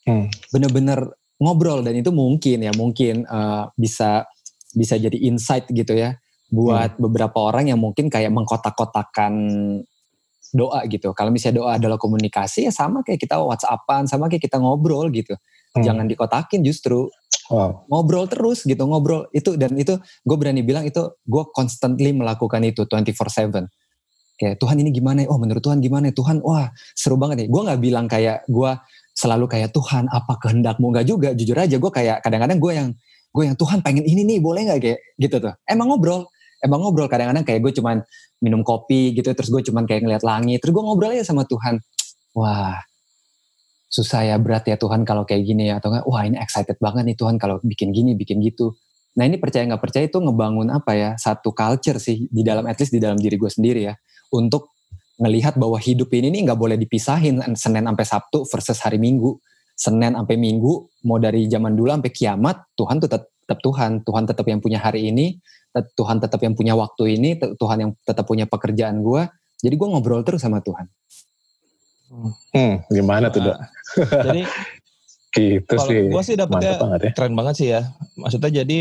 hmm. 0.09 0.27
bener-bener 0.49 1.13
ngobrol 1.37 1.85
dan 1.85 1.93
itu 1.93 2.09
mungkin 2.09 2.65
ya 2.65 2.73
mungkin 2.73 3.23
uh, 3.29 3.69
bisa 3.77 4.25
bisa 4.73 4.97
jadi 4.97 5.17
insight 5.29 5.69
gitu 5.69 5.93
ya 5.93 6.17
buat 6.47 6.95
hmm. 6.95 7.01
beberapa 7.03 7.37
orang 7.43 7.71
yang 7.71 7.79
mungkin 7.79 8.07
kayak 8.07 8.31
mengkotak-kotakan 8.31 9.33
doa 10.55 10.79
gitu. 10.87 11.11
Kalau 11.11 11.31
misalnya 11.31 11.59
doa 11.59 11.71
adalah 11.75 11.99
komunikasi 11.99 12.71
ya 12.71 12.71
sama 12.71 13.03
kayak 13.03 13.19
kita 13.19 13.35
WhatsAppan, 13.39 14.07
sama 14.07 14.31
kayak 14.31 14.47
kita 14.47 14.57
ngobrol 14.59 15.11
gitu. 15.11 15.35
Hmm. 15.75 15.83
Jangan 15.83 16.05
dikotakin 16.07 16.63
justru. 16.63 17.11
Wow. 17.47 17.87
Ngobrol 17.87 18.27
terus 18.27 18.67
gitu, 18.67 18.83
ngobrol 18.83 19.31
itu 19.31 19.55
dan 19.55 19.71
itu 19.79 19.95
gue 19.99 20.37
berani 20.39 20.67
bilang 20.67 20.83
itu 20.83 21.15
gue 21.23 21.43
constantly 21.55 22.11
melakukan 22.11 22.59
itu 22.63 22.83
24/7. 22.83 23.67
Kayak 24.37 24.55
Tuhan 24.61 24.77
ini 24.83 24.91
gimana 24.91 25.23
ya? 25.23 25.27
Oh 25.31 25.39
menurut 25.39 25.63
Tuhan 25.63 25.79
gimana 25.79 26.11
ya? 26.11 26.13
Tuhan 26.15 26.43
wah 26.43 26.69
seru 26.91 27.15
banget 27.15 27.43
nih. 27.43 27.49
Gue 27.49 27.61
nggak 27.63 27.79
bilang 27.79 28.05
kayak 28.11 28.43
gue 28.51 28.71
selalu 29.15 29.49
kayak 29.49 29.71
Tuhan 29.73 30.11
apa 30.11 30.37
kehendakmu 30.43 30.91
nggak 30.91 31.07
juga. 31.07 31.29
Jujur 31.33 31.57
aja 31.57 31.75
gue 31.79 31.91
kayak 31.91 32.21
kadang-kadang 32.21 32.59
gue 32.59 32.71
yang 32.75 32.89
gue 33.31 33.43
yang 33.47 33.57
Tuhan 33.57 33.79
pengen 33.79 34.03
ini 34.03 34.27
nih 34.27 34.39
boleh 34.43 34.61
nggak 34.67 34.79
kayak 34.83 34.99
gitu 35.17 35.35
tuh. 35.39 35.53
Emang 35.65 35.87
ngobrol 35.87 36.27
emang 36.63 36.81
ngobrol 36.81 37.09
kadang-kadang 37.09 37.45
kayak 37.45 37.61
gue 37.63 37.73
cuman 37.81 38.01
minum 38.41 38.61
kopi 38.61 39.13
gitu 39.17 39.29
terus 39.33 39.49
gue 39.49 39.61
cuman 39.65 39.85
kayak 39.85 40.05
ngeliat 40.05 40.23
langit 40.25 40.61
terus 40.61 40.73
gue 40.73 40.83
ngobrol 40.83 41.13
aja 41.13 41.25
sama 41.25 41.45
Tuhan. 41.45 41.81
Wah 42.37 42.77
susah 43.87 44.27
ya 44.27 44.35
berat 44.35 44.67
ya 44.67 44.75
Tuhan 44.75 45.07
kalau 45.07 45.23
kayak 45.23 45.47
gini 45.47 45.71
ya 45.71 45.79
atau 45.79 45.89
enggak 45.95 46.05
wah 46.05 46.23
ini 46.27 46.37
excited 46.37 46.75
banget 46.77 47.07
nih 47.07 47.17
Tuhan 47.17 47.39
kalau 47.39 47.57
bikin 47.63 47.95
gini 47.95 48.13
bikin 48.13 48.43
gitu. 48.43 48.75
Nah 49.17 49.25
ini 49.25 49.39
percaya 49.41 49.65
nggak 49.65 49.81
percaya 49.81 50.05
itu 50.05 50.19
ngebangun 50.19 50.69
apa 50.69 50.91
ya 50.93 51.09
satu 51.17 51.55
culture 51.55 51.97
sih 51.97 52.27
di 52.29 52.45
dalam 52.45 52.67
at 52.67 52.77
least 52.77 52.93
di 52.93 53.01
dalam 53.01 53.17
diri 53.17 53.39
gue 53.39 53.49
sendiri 53.49 53.89
ya 53.89 53.95
untuk 54.35 54.77
ngelihat 55.17 55.57
bahwa 55.57 55.81
hidup 55.81 56.13
ini 56.13 56.29
nih 56.29 56.51
nggak 56.51 56.59
boleh 56.59 56.77
dipisahin 56.77 57.41
Senin 57.57 57.89
sampai 57.89 58.05
Sabtu 58.05 58.45
versus 58.45 58.77
hari 58.83 59.01
Minggu. 59.01 59.39
Senin 59.77 60.13
sampai 60.13 60.37
Minggu 60.37 60.89
mau 61.05 61.17
dari 61.17 61.45
zaman 61.49 61.73
dulu 61.73 61.89
sampai 61.93 62.13
kiamat 62.13 62.57
Tuhan 62.77 62.97
tetap 63.01 63.29
tetap 63.47 63.59
Tuhan 63.63 63.91
Tuhan 64.03 64.23
tetap 64.27 64.45
yang 64.45 64.59
punya 64.59 64.83
hari 64.83 65.09
ini 65.09 65.39
Tuhan 65.73 66.17
tetap 66.17 66.39
yang 66.41 66.57
punya 66.57 66.73
waktu 66.73 67.19
ini, 67.19 67.37
Tuhan 67.37 67.77
yang 67.77 67.91
tetap 68.01 68.25
punya 68.25 68.49
pekerjaan 68.49 69.03
gue. 69.03 69.29
Jadi 69.61 69.73
gue 69.73 69.87
ngobrol 69.89 70.21
terus 70.21 70.41
sama 70.41 70.61
Tuhan. 70.61 70.85
Hmm, 72.55 72.81
gimana 72.87 73.27
tuh 73.27 73.51
dok? 73.51 73.57
Jadi 73.99 74.41
gitu 75.37 75.75
sih. 75.85 76.07
Gue 76.07 76.23
sih 76.23 76.35
dapetnya 76.39 76.79
ya. 76.79 77.11
keren 77.13 77.35
banget 77.35 77.55
sih 77.59 77.67
ya. 77.75 77.81
Maksudnya 78.15 78.63
jadi 78.63 78.79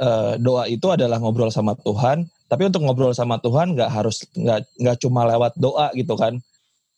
uh, 0.00 0.34
doa 0.40 0.64
itu 0.66 0.86
adalah 0.88 1.20
ngobrol 1.20 1.52
sama 1.52 1.76
Tuhan. 1.76 2.26
Tapi 2.48 2.62
untuk 2.70 2.82
ngobrol 2.86 3.12
sama 3.12 3.36
Tuhan 3.42 3.74
nggak 3.76 3.90
harus 3.90 4.24
nggak 4.32 4.60
nggak 4.80 4.96
cuma 5.02 5.28
lewat 5.28 5.52
doa 5.60 5.92
gitu 5.92 6.14
kan. 6.16 6.40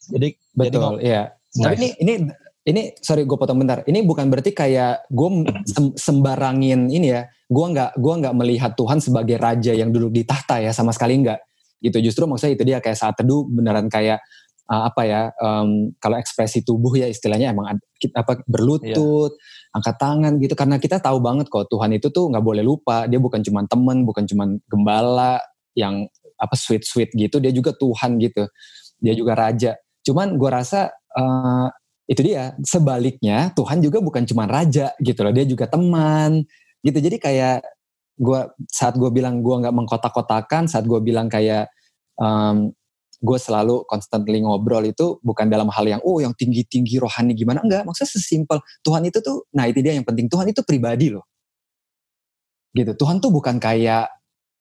Jadi 0.07 0.39
betul, 0.55 1.03
jadi, 1.03 1.03
iya. 1.03 1.23
Nice. 1.57 1.65
Tapi 1.67 1.75
ini 1.77 1.89
ini 1.99 2.15
ini 2.67 2.91
sorry 2.99 3.23
gue 3.23 3.39
potong 3.39 3.63
bentar. 3.63 3.87
Ini 3.87 4.03
bukan 4.03 4.27
berarti 4.27 4.51
kayak 4.51 5.07
gue 5.07 5.47
sembarangin 5.95 6.91
ini 6.91 7.15
ya. 7.15 7.23
Gue 7.47 7.63
nggak 7.71 8.03
gua 8.03 8.19
nggak 8.19 8.35
melihat 8.35 8.75
Tuhan 8.75 8.99
sebagai 8.99 9.39
raja 9.39 9.71
yang 9.71 9.95
duduk 9.95 10.11
di 10.11 10.27
tahta 10.27 10.59
ya 10.59 10.75
sama 10.75 10.91
sekali 10.91 11.23
nggak. 11.23 11.39
Gitu 11.79 12.03
justru 12.03 12.27
maksudnya 12.27 12.59
itu 12.59 12.65
dia 12.67 12.79
kayak 12.83 12.99
saat 12.99 13.15
teduh 13.15 13.47
beneran 13.47 13.87
kayak 13.87 14.19
uh, 14.67 14.91
apa 14.91 15.03
ya 15.07 15.21
um, 15.39 15.95
kalau 16.03 16.19
ekspresi 16.19 16.67
tubuh 16.67 16.91
ya 16.99 17.07
istilahnya 17.07 17.55
emang 17.55 17.79
apa 18.19 18.33
berlutut 18.51 19.39
yeah. 19.39 19.77
angkat 19.79 19.95
tangan 20.03 20.33
gitu. 20.43 20.59
Karena 20.59 20.83
kita 20.83 20.99
tahu 20.99 21.23
banget 21.23 21.47
kok 21.47 21.71
Tuhan 21.71 21.95
itu 21.95 22.11
tuh 22.11 22.35
nggak 22.35 22.43
boleh 22.43 22.67
lupa. 22.67 23.07
Dia 23.07 23.23
bukan 23.23 23.47
cuma 23.47 23.63
temen 23.71 24.03
bukan 24.03 24.27
cuma 24.27 24.51
gembala 24.67 25.39
yang 25.79 26.03
apa 26.35 26.59
sweet 26.59 26.83
sweet 26.83 27.15
gitu. 27.15 27.39
Dia 27.39 27.55
juga 27.55 27.71
Tuhan 27.79 28.19
gitu. 28.19 28.43
Dia 28.99 29.15
juga 29.15 29.39
raja. 29.39 29.79
Cuman 30.03 30.35
gue 30.35 30.51
rasa 30.51 30.91
uh, 31.15 31.71
itu 32.07 32.21
dia. 32.23 32.55
Sebaliknya 32.63 33.51
Tuhan 33.59 33.83
juga 33.83 33.99
bukan 33.99 34.23
cuma 34.27 34.47
raja 34.47 34.95
gitu 35.03 35.21
loh. 35.27 35.35
Dia 35.35 35.47
juga 35.47 35.67
teman 35.67 36.47
gitu. 36.83 36.99
Jadi 36.99 37.19
kayak 37.19 37.67
gue 38.17 38.41
saat 38.73 38.97
gue 38.97 39.11
bilang 39.13 39.45
gue 39.45 39.55
nggak 39.61 39.75
mengkotak-kotakan 39.75 40.71
saat 40.71 40.89
gue 40.89 40.97
bilang 41.05 41.29
kayak 41.29 41.69
um, 42.17 42.73
gue 43.21 43.39
selalu 43.41 43.85
constantly 43.91 44.41
ngobrol 44.41 44.85
itu 44.87 45.21
bukan 45.21 45.51
dalam 45.51 45.69
hal 45.73 45.85
yang 45.85 46.01
oh 46.05 46.23
yang 46.23 46.33
tinggi-tinggi 46.33 47.03
rohani 47.03 47.35
gimana? 47.35 47.61
Enggak 47.67 47.83
maksudnya 47.85 48.11
sesimpel 48.15 48.59
Tuhan 48.87 49.03
itu 49.05 49.19
tuh 49.21 49.45
nah 49.53 49.67
itu 49.67 49.83
dia 49.83 49.99
yang 49.99 50.07
penting. 50.07 50.31
Tuhan 50.31 50.47
itu 50.49 50.63
pribadi 50.63 51.11
loh. 51.11 51.27
Gitu. 52.71 52.93
Tuhan 52.95 53.19
tuh 53.19 53.33
bukan 53.35 53.59
kayak 53.59 54.13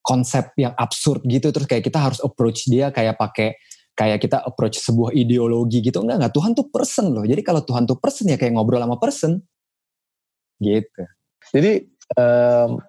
konsep 0.02 0.50
yang 0.58 0.74
absurd 0.74 1.22
gitu. 1.30 1.54
Terus 1.54 1.68
kayak 1.70 1.84
kita 1.86 2.00
harus 2.02 2.20
approach 2.26 2.66
dia 2.66 2.90
kayak 2.90 3.20
pakai 3.22 3.54
kayak 3.96 4.20
kita 4.28 4.44
approach 4.44 4.84
sebuah 4.84 5.16
ideologi 5.16 5.80
gitu 5.80 6.04
enggak 6.04 6.20
enggak. 6.20 6.34
Tuhan 6.36 6.52
tuh 6.52 6.68
person 6.68 7.16
loh. 7.16 7.24
Jadi 7.24 7.42
kalau 7.42 7.64
Tuhan 7.64 7.88
tuh 7.88 7.98
person 7.98 8.28
ya 8.28 8.38
kayak 8.38 8.54
ngobrol 8.60 8.84
sama 8.84 9.00
person. 9.00 9.40
Gitu. 10.60 11.04
Jadi 11.56 11.72
um, 12.20 12.80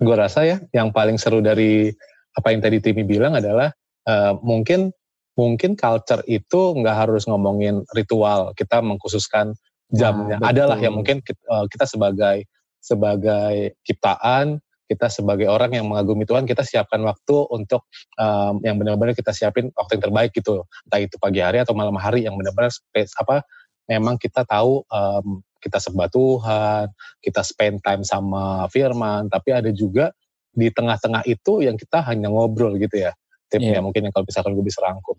gue 0.00 0.16
rasa 0.16 0.48
ya 0.48 0.56
yang 0.72 0.90
paling 0.90 1.20
seru 1.20 1.44
dari 1.44 1.92
apa 2.36 2.52
yang 2.52 2.60
tadi 2.64 2.80
Timi 2.80 3.04
bilang 3.04 3.36
adalah 3.36 3.72
uh, 4.08 4.36
mungkin 4.40 4.92
mungkin 5.36 5.76
culture 5.76 6.24
itu 6.24 6.60
nggak 6.80 6.96
harus 7.06 7.28
ngomongin 7.28 7.84
ritual. 7.92 8.56
Kita 8.56 8.80
mengkhususkan 8.80 9.52
jamnya. 9.92 10.40
Nah, 10.40 10.50
adalah 10.50 10.80
ya 10.80 10.88
mungkin 10.88 11.20
kita, 11.20 11.40
uh, 11.52 11.66
kita 11.68 11.84
sebagai 11.84 12.48
sebagai 12.80 13.76
ciptaan 13.84 14.62
kita 14.86 15.10
sebagai 15.10 15.50
orang 15.50 15.74
yang 15.74 15.86
mengagumi 15.90 16.22
Tuhan 16.22 16.46
kita 16.46 16.62
siapkan 16.62 17.02
waktu 17.02 17.36
untuk 17.50 17.90
um, 18.16 18.62
yang 18.62 18.78
benar-benar 18.78 19.18
kita 19.18 19.34
siapin 19.34 19.74
waktu 19.74 19.98
yang 19.98 20.04
terbaik 20.10 20.30
gitu. 20.32 20.62
Entah 20.86 21.00
itu 21.02 21.18
pagi 21.18 21.42
hari 21.42 21.58
atau 21.60 21.74
malam 21.74 21.94
hari 21.98 22.24
yang 22.24 22.38
benar-benar 22.38 22.70
apa 23.18 23.42
memang 23.90 24.14
kita 24.16 24.46
tahu 24.46 24.86
um, 24.86 25.42
kita 25.58 25.82
sembah 25.82 26.08
Tuhan 26.10 26.86
kita 27.18 27.42
spend 27.42 27.82
time 27.82 28.06
sama 28.06 28.70
Firman 28.70 29.26
tapi 29.26 29.50
ada 29.50 29.70
juga 29.74 30.14
di 30.56 30.72
tengah-tengah 30.72 31.28
itu 31.28 31.60
yang 31.60 31.76
kita 31.76 32.00
hanya 32.06 32.32
ngobrol 32.32 32.78
gitu 32.80 33.04
ya. 33.04 33.12
Tipnya 33.52 33.78
yeah. 33.78 33.84
mungkin 33.84 34.08
yang 34.08 34.14
kalau 34.14 34.24
misalkan 34.24 34.56
gue 34.56 34.64
bisa 34.64 34.80
rangkum. 34.80 35.18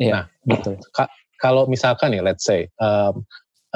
Yeah, 0.00 0.10
nah 0.10 0.24
betul. 0.42 0.80
ka 0.90 1.06
kalau 1.36 1.68
misalkan 1.68 2.16
nih 2.16 2.24
let's 2.24 2.48
say 2.48 2.66
um, 2.80 3.22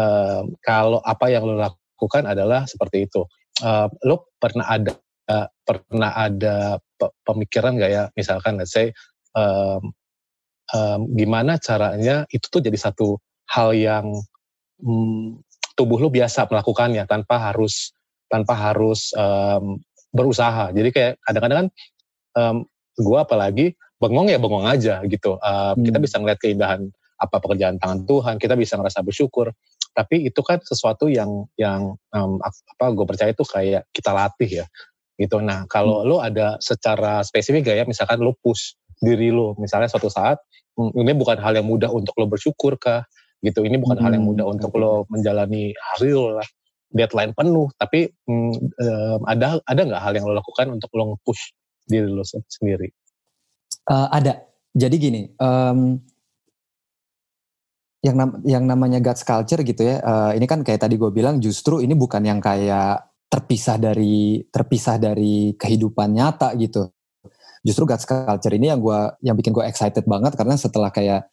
um, 0.01 0.57
kalau 0.65 0.99
apa 1.05 1.29
yang 1.29 1.45
lo 1.45 1.61
lakukan 1.61 2.25
adalah 2.27 2.67
seperti 2.67 3.07
itu. 3.07 3.23
Uh, 3.65 3.89
lo 4.05 4.29
pernah 4.37 4.69
ada 4.69 4.93
uh, 5.31 5.47
pernah 5.67 6.13
ada 6.15 6.79
pemikiran 7.27 7.77
nggak 7.77 7.93
ya? 7.93 8.05
Misalkan 8.15 8.59
let's 8.59 8.73
say 8.73 8.95
um, 9.37 9.93
um, 10.73 11.01
gimana 11.15 11.59
caranya 11.61 12.25
itu 12.33 12.47
tuh 12.49 12.63
jadi 12.63 12.79
satu 12.79 13.19
hal 13.51 13.77
yang 13.77 14.07
um, 14.83 15.39
tubuh 15.77 16.01
lu 16.01 16.09
biasa 16.09 16.49
melakukannya 16.49 17.05
tanpa 17.05 17.53
harus 17.53 17.93
tanpa 18.27 18.55
harus 18.57 19.13
um, 19.15 19.79
berusaha. 20.11 20.73
Jadi 20.73 20.89
kayak 20.91 21.13
kadang-kadang 21.23 21.59
kan 21.59 21.69
um, 22.35 22.57
gue 22.97 23.19
apalagi 23.21 23.67
bengong 24.01 24.33
ya 24.33 24.39
bengong 24.41 24.67
aja 24.67 25.05
gitu. 25.07 25.37
Uh, 25.39 25.77
hmm. 25.77 25.85
kita 25.85 25.99
bisa 26.01 26.17
ngeliat 26.19 26.41
keindahan 26.41 26.91
apa 27.17 27.41
pekerjaan 27.41 27.81
tangan 27.81 28.05
Tuhan 28.05 28.35
kita 28.41 28.57
bisa 28.57 28.81
ngerasa 28.81 29.05
bersyukur. 29.05 29.53
Tapi 29.97 30.29
itu 30.29 30.41
kan 30.45 30.61
sesuatu 30.61 31.09
yang 31.09 31.49
yang 31.57 31.97
um, 32.13 32.37
apa 32.45 32.93
gue 32.93 33.07
percaya 33.09 33.31
itu 33.33 33.45
kayak 33.49 33.89
kita 33.97 34.13
latih 34.13 34.65
ya 34.65 34.67
gitu. 35.17 35.41
Nah 35.41 35.65
kalau 35.67 36.05
hmm. 36.05 36.09
lo 36.09 36.17
ada 36.21 36.57
secara 36.61 37.25
spesifik 37.25 37.73
gak 37.73 37.77
ya, 37.83 37.85
misalkan 37.89 38.21
lo 38.21 38.37
push 38.37 38.77
diri 39.01 39.33
lo, 39.33 39.57
misalnya 39.61 39.89
suatu 39.89 40.09
saat 40.09 40.41
hmm, 40.77 40.97
ini 40.97 41.13
bukan 41.17 41.37
hal 41.41 41.57
yang 41.57 41.69
mudah 41.69 41.93
untuk 41.93 42.17
lo 42.21 42.29
bersyukur 42.29 42.77
kah, 42.77 43.05
gitu. 43.45 43.65
Ini 43.65 43.77
bukan 43.81 43.97
hmm. 44.01 44.05
hal 44.05 44.13
yang 44.17 44.25
hmm, 44.25 44.33
mudah 44.37 44.47
untuk 44.49 44.73
lo 44.77 45.05
menjalani 45.09 45.73
hari 45.75 46.13
lo 46.13 46.37
lah, 46.41 46.49
deadline 46.93 47.33
penuh. 47.33 47.69
Tapi 47.77 48.09
hmm, 48.09 48.53
um, 48.77 49.21
ada 49.29 49.61
ada 49.65 49.81
nggak 49.81 50.03
hal 50.05 50.13
yang 50.17 50.25
lo 50.29 50.37
lakukan 50.37 50.69
untuk 50.73 50.93
lo 50.97 51.17
push 51.25 51.53
diri 51.89 52.09
lo 52.09 52.25
sendiri? 52.25 52.89
Uh, 53.89 54.09
ada. 54.13 54.45
Jadi 54.77 54.97
gini, 55.01 55.23
um, 55.41 55.97
yang 58.05 58.17
nam 58.17 58.31
yang 58.45 58.65
namanya 58.69 59.01
God's 59.03 59.25
culture 59.25 59.65
gitu 59.65 59.83
ya. 59.83 59.99
Uh, 60.05 60.33
ini 60.37 60.47
kan 60.47 60.63
kayak 60.63 60.85
tadi 60.85 60.95
gue 61.01 61.11
bilang 61.11 61.43
justru 61.43 61.81
ini 61.81 61.97
bukan 61.97 62.23
yang 62.23 62.39
kayak 62.39 63.03
terpisah 63.27 63.77
dari 63.77 64.43
terpisah 64.49 64.97
dari 64.97 65.55
kehidupan 65.59 66.15
nyata 66.15 66.55
gitu. 66.59 66.91
Justru 67.67 67.83
God's 67.83 68.07
Culture 68.07 68.55
ini 68.55 68.71
yang 68.71 68.79
gua 68.79 69.19
yang 69.19 69.35
bikin 69.35 69.51
gue 69.51 69.67
excited 69.67 70.07
banget 70.07 70.39
karena 70.39 70.55
setelah 70.55 70.95
kayak 70.95 71.27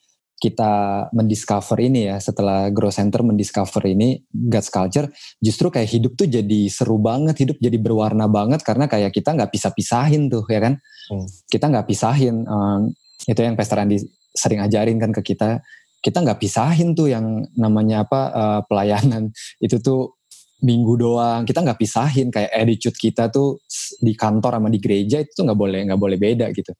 kita 0.43 1.07
mendiscover 1.15 1.79
ini 1.79 2.11
ya, 2.11 2.19
setelah 2.19 2.67
Grow 2.67 2.91
Center 2.91 3.23
mendiscover 3.23 3.79
ini 3.87 4.19
God's 4.27 4.67
Culture, 4.67 5.07
justru 5.39 5.71
kayak 5.71 5.87
hidup 5.87 6.19
tuh 6.19 6.27
jadi 6.27 6.67
seru 6.67 6.99
banget, 6.99 7.39
hidup 7.47 7.57
jadi 7.63 7.79
berwarna 7.79 8.27
banget 8.27 8.59
karena 8.59 8.91
kayak 8.91 9.15
kita 9.15 9.31
nggak 9.31 9.55
pisah-pisahin 9.55 10.27
tuh 10.27 10.43
ya 10.51 10.59
kan, 10.59 10.73
hmm. 10.83 11.27
kita 11.47 11.71
nggak 11.71 11.87
pisahin. 11.87 12.43
Um, 12.43 12.91
itu 13.23 13.39
yang 13.39 13.55
Pastor 13.55 13.79
Andi 13.79 14.03
sering 14.35 14.59
ajarin 14.59 14.99
kan 14.99 15.15
ke 15.15 15.23
kita, 15.23 15.63
kita 16.03 16.19
nggak 16.19 16.43
pisahin 16.43 16.91
tuh 16.91 17.07
yang 17.07 17.47
namanya 17.55 18.03
apa 18.03 18.21
uh, 18.35 18.61
pelayanan 18.67 19.31
itu 19.65 19.79
tuh 19.79 20.19
minggu 20.63 20.93
doang. 20.95 21.43
Kita 21.43 21.59
nggak 21.59 21.79
pisahin 21.79 22.31
kayak 22.31 22.51
attitude 22.55 22.97
kita 22.97 23.27
tuh 23.27 23.59
di 23.99 24.15
kantor 24.15 24.57
sama 24.57 24.71
di 24.71 24.79
gereja 24.79 25.19
itu 25.19 25.43
nggak 25.43 25.59
boleh 25.59 25.79
nggak 25.91 26.01
boleh 26.01 26.17
beda 26.17 26.49
gitu. 26.55 26.71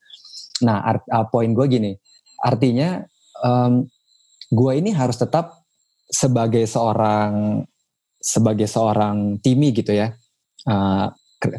Nah 0.64 0.82
art, 0.82 1.04
uh, 1.12 1.28
poin 1.28 1.52
gue 1.52 1.66
gini. 1.68 1.92
Artinya 2.40 3.04
um, 3.44 3.84
gue 4.50 4.72
ini 4.80 4.96
harus 4.96 5.20
tetap 5.20 5.64
sebagai 6.08 6.64
seorang 6.64 7.64
sebagai 8.18 8.66
seorang 8.72 9.38
timi 9.44 9.76
gitu 9.76 9.92
ya. 9.92 10.16
Uh, 10.64 11.12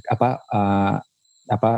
apa 0.09 0.41
uh, 0.49 0.97
apa 1.45 1.73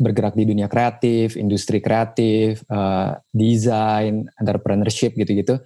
bergerak 0.00 0.32
di 0.32 0.48
dunia 0.48 0.64
kreatif 0.64 1.36
industri 1.36 1.84
kreatif 1.84 2.64
uh, 2.72 3.12
desain 3.36 4.24
entrepreneurship 4.40 5.12
gitu-gitu. 5.12 5.60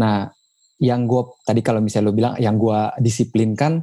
Nah 0.00 0.32
yang 0.78 1.10
gue 1.10 1.22
tadi 1.42 1.60
kalau 1.62 1.82
misalnya 1.82 2.10
lo 2.10 2.14
bilang 2.14 2.34
yang 2.38 2.54
gue 2.54 2.80
disiplinkan 3.02 3.82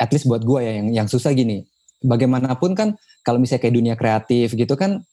at 0.00 0.08
least 0.12 0.24
buat 0.24 0.40
gue 0.40 0.60
ya 0.64 0.72
yang 0.80 0.88
yang 1.04 1.08
susah 1.08 1.36
gini. 1.36 1.64
Bagaimanapun 2.00 2.72
kan 2.72 2.96
kalau 3.20 3.36
misalnya 3.36 3.68
kayak 3.68 3.76
dunia 3.76 3.94
kreatif 4.00 4.56
gitu 4.56 4.72
kan 4.72 5.04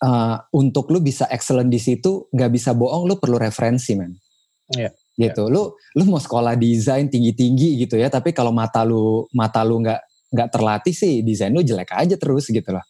uh, 0.00 0.36
untuk 0.56 0.88
lu 0.88 1.04
bisa 1.04 1.28
excellent 1.28 1.68
di 1.68 1.76
situ 1.76 2.28
nggak 2.32 2.50
bisa 2.52 2.72
bohong 2.72 3.04
lu 3.04 3.20
perlu 3.20 3.36
referensi 3.36 3.92
man 3.92 4.16
yeah. 4.72 4.92
gitu. 5.16 5.48
yeah. 5.48 5.52
lu 5.52 5.62
lu 5.96 6.02
mau 6.08 6.20
sekolah 6.20 6.56
desain 6.56 7.08
tinggi 7.12 7.36
tinggi 7.36 7.76
gitu 7.84 8.00
ya 8.00 8.08
tapi 8.08 8.32
kalau 8.32 8.50
mata 8.52 8.80
lu 8.84 9.28
mata 9.36 9.60
lu 9.60 9.84
nggak 9.84 10.00
nggak 10.32 10.48
terlatih 10.50 10.94
sih 10.96 11.22
desain 11.22 11.54
lu 11.54 11.62
jelek 11.62 11.92
aja 11.94 12.16
terus 12.18 12.50
gitu 12.50 12.72
loh. 12.72 12.84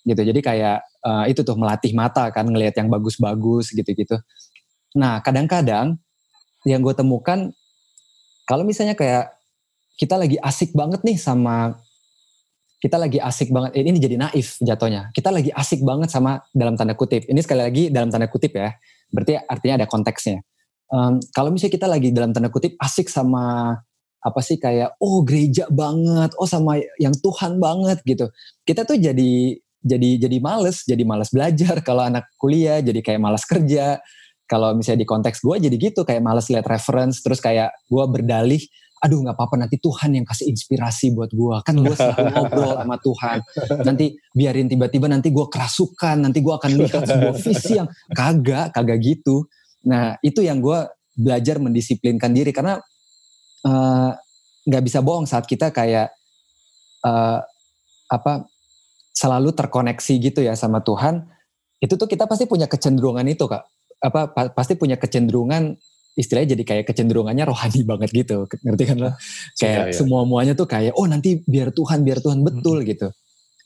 Gitu. 0.00 0.16
Jadi 0.16 0.40
kayak 0.40 0.80
uh, 1.04 1.24
itu 1.28 1.44
tuh 1.44 1.56
melatih 1.60 1.92
mata 1.92 2.32
kan 2.32 2.48
ngelihat 2.48 2.72
yang 2.80 2.88
bagus-bagus 2.88 3.76
gitu-gitu. 3.76 4.16
Nah 4.96 5.20
kadang-kadang 5.20 6.00
yang 6.68 6.84
gue 6.84 6.92
temukan 6.92 7.52
kalau 8.44 8.66
misalnya 8.66 8.98
kayak 8.98 9.32
kita 10.00 10.16
lagi 10.16 10.40
asik 10.40 10.72
banget 10.72 11.04
nih 11.04 11.20
sama 11.20 11.76
kita 12.80 12.96
lagi 12.96 13.20
asik 13.20 13.52
banget 13.52 13.76
ini 13.76 14.00
jadi 14.00 14.16
naif 14.16 14.56
jatuhnya. 14.64 15.12
Kita 15.12 15.28
lagi 15.28 15.52
asik 15.52 15.84
banget 15.84 16.08
sama 16.08 16.40
dalam 16.56 16.80
tanda 16.80 16.96
kutip. 16.96 17.28
Ini 17.28 17.36
sekali 17.44 17.60
lagi 17.60 17.84
dalam 17.92 18.08
tanda 18.08 18.24
kutip 18.24 18.56
ya. 18.56 18.72
Berarti 19.12 19.36
artinya 19.36 19.84
ada 19.84 19.86
konteksnya. 19.86 20.40
Um, 20.88 21.20
kalau 21.36 21.52
misalnya 21.52 21.76
kita 21.76 21.86
lagi 21.86 22.08
dalam 22.10 22.32
tanda 22.32 22.48
kutip 22.48 22.80
asik 22.80 23.12
sama 23.12 23.76
apa 24.20 24.40
sih 24.40 24.56
kayak 24.56 24.96
oh 25.00 25.24
gereja 25.24 25.64
banget 25.70 26.32
oh 26.36 26.48
sama 26.48 26.80
yang 26.96 27.12
Tuhan 27.12 27.60
banget 27.60 28.00
gitu. 28.08 28.32
Kita 28.64 28.88
tuh 28.88 28.96
jadi 28.96 29.60
jadi 29.84 30.10
jadi 30.16 30.36
males 30.40 30.84
jadi 30.88 31.04
males 31.04 31.28
belajar 31.28 31.80
kalau 31.88 32.08
anak 32.08 32.32
kuliah 32.40 32.80
jadi 32.80 33.04
kayak 33.04 33.20
males 33.20 33.44
kerja 33.44 34.00
kalau 34.50 34.74
misalnya 34.74 35.06
di 35.06 35.08
konteks 35.08 35.46
gue 35.46 35.70
jadi 35.70 35.76
gitu 35.78 36.02
kayak 36.02 36.26
males 36.26 36.50
lihat 36.50 36.66
reference 36.66 37.22
terus 37.22 37.38
kayak 37.38 37.70
gue 37.86 38.04
berdalih 38.10 38.58
aduh 39.00 39.24
nggak 39.24 39.32
apa-apa 39.32 39.64
nanti 39.64 39.80
Tuhan 39.80 40.12
yang 40.12 40.28
kasih 40.28 40.52
inspirasi 40.52 41.16
buat 41.16 41.32
gue 41.32 41.56
kan 41.64 41.72
gue 41.72 41.94
selalu 41.96 42.26
ngobrol 42.36 42.72
sama 42.76 42.96
Tuhan. 43.00 43.38
Nanti 43.80 44.06
biarin 44.36 44.68
tiba-tiba 44.68 45.08
nanti 45.08 45.32
gue 45.32 45.46
kerasukan 45.48 46.20
nanti 46.20 46.44
gue 46.44 46.52
akan 46.52 46.70
lihat 46.76 47.08
sebuah 47.08 47.36
visi 47.40 47.80
yang 47.80 47.88
kagak 48.18 48.76
kagak 48.76 49.00
gitu. 49.00 49.48
Nah 49.88 50.20
itu 50.20 50.44
yang 50.44 50.60
gue 50.60 50.84
belajar 51.16 51.56
mendisiplinkan 51.56 52.28
diri 52.36 52.52
karena 52.52 52.76
eh, 53.64 54.10
nggak 54.68 54.82
uh, 54.82 54.84
bisa 54.84 55.00
bohong 55.00 55.24
saat 55.24 55.48
kita 55.48 55.72
kayak 55.72 56.12
uh, 57.00 57.40
apa 58.12 58.44
selalu 59.16 59.56
terkoneksi 59.56 60.12
gitu 60.20 60.44
ya 60.44 60.52
sama 60.52 60.84
Tuhan. 60.84 61.24
Itu 61.80 61.96
tuh 61.96 62.04
kita 62.04 62.28
pasti 62.28 62.44
punya 62.44 62.68
kecenderungan 62.68 63.24
itu 63.24 63.48
kak 63.48 63.64
apa 64.00 64.32
pa, 64.32 64.42
pasti 64.52 64.74
punya 64.74 64.96
kecenderungan 64.96 65.76
istilahnya 66.18 66.58
jadi 66.58 66.64
kayak 66.66 66.84
kecenderungannya 66.90 67.44
rohani 67.46 67.80
banget 67.90 68.10
gitu. 68.12 68.48
Ngerti 68.48 68.84
kan 68.88 68.96
lo? 68.98 69.10
Kayak 69.56 69.76
iya, 69.76 69.88
iya. 69.92 69.96
semua 69.96 70.22
muanya 70.26 70.52
tuh 70.56 70.66
kayak 70.66 70.96
oh 70.96 71.06
nanti 71.06 71.40
biar 71.44 71.70
Tuhan 71.70 72.02
biar 72.02 72.18
Tuhan. 72.24 72.42
Betul 72.42 72.82
hmm. 72.82 72.88
gitu. 72.96 73.08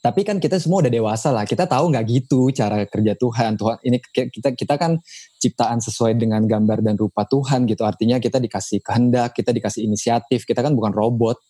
Tapi 0.04 0.20
kan 0.20 0.36
kita 0.36 0.60
semua 0.60 0.84
udah 0.84 0.92
dewasa 0.92 1.32
lah. 1.32 1.48
Kita 1.48 1.64
tahu 1.64 1.88
nggak 1.88 2.04
gitu 2.12 2.52
cara 2.52 2.84
kerja 2.84 3.16
Tuhan. 3.16 3.56
Tuhan 3.56 3.76
ini 3.88 3.96
kita 4.04 4.52
kita 4.52 4.74
kan 4.76 5.00
ciptaan 5.40 5.80
sesuai 5.80 6.20
dengan 6.20 6.44
gambar 6.44 6.84
dan 6.84 7.00
rupa 7.00 7.24
Tuhan 7.24 7.64
gitu. 7.64 7.88
Artinya 7.88 8.20
kita 8.20 8.36
dikasih 8.36 8.84
kehendak 8.84 9.32
kita 9.32 9.48
dikasih 9.56 9.88
inisiatif. 9.88 10.44
Kita 10.44 10.60
kan 10.60 10.76
bukan 10.76 10.92
robot 10.92 11.40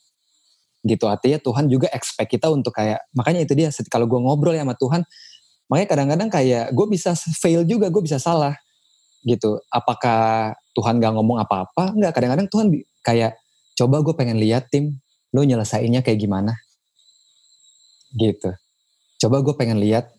gitu. 0.87 1.11
Artinya 1.11 1.43
Tuhan 1.43 1.67
juga 1.67 1.91
expect 1.91 2.31
kita 2.31 2.47
untuk 2.47 2.71
kayak 2.79 3.03
makanya 3.11 3.43
itu 3.43 3.59
dia 3.59 3.75
kalau 3.91 4.07
gue 4.07 4.21
ngobrol 4.23 4.55
ya 4.55 4.63
sama 4.63 4.79
Tuhan 4.79 5.03
makanya 5.65 5.89
kadang-kadang 5.97 6.29
kayak 6.29 6.65
gue 6.77 6.87
bisa 6.93 7.17
fail 7.17 7.65
juga 7.65 7.89
gue 7.89 8.03
bisa 8.05 8.21
salah 8.21 8.53
gitu. 9.25 9.61
Apakah 9.73 10.53
Tuhan 10.77 11.01
gak 11.01 11.13
ngomong 11.17 11.41
apa-apa? 11.41 11.97
Enggak, 11.97 12.13
kadang-kadang 12.21 12.49
Tuhan 12.49 12.67
kayak 13.01 13.33
coba 13.75 13.97
gue 14.05 14.15
pengen 14.15 14.39
lihat 14.39 14.71
tim, 14.71 15.01
lu 15.35 15.43
nyelesainnya 15.43 16.05
kayak 16.05 16.21
gimana? 16.21 16.55
Gitu. 18.15 18.53
Coba 19.19 19.41
gue 19.43 19.55
pengen 19.57 19.81
lihat 19.81 20.13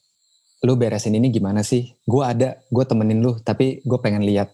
lu 0.65 0.75
beresin 0.75 1.15
ini 1.15 1.29
gimana 1.29 1.61
sih? 1.61 1.93
Gue 2.03 2.25
ada, 2.25 2.59
gue 2.67 2.83
temenin 2.83 3.21
lu, 3.21 3.37
tapi 3.39 3.79
gue 3.85 3.99
pengen 4.01 4.25
lihat 4.25 4.51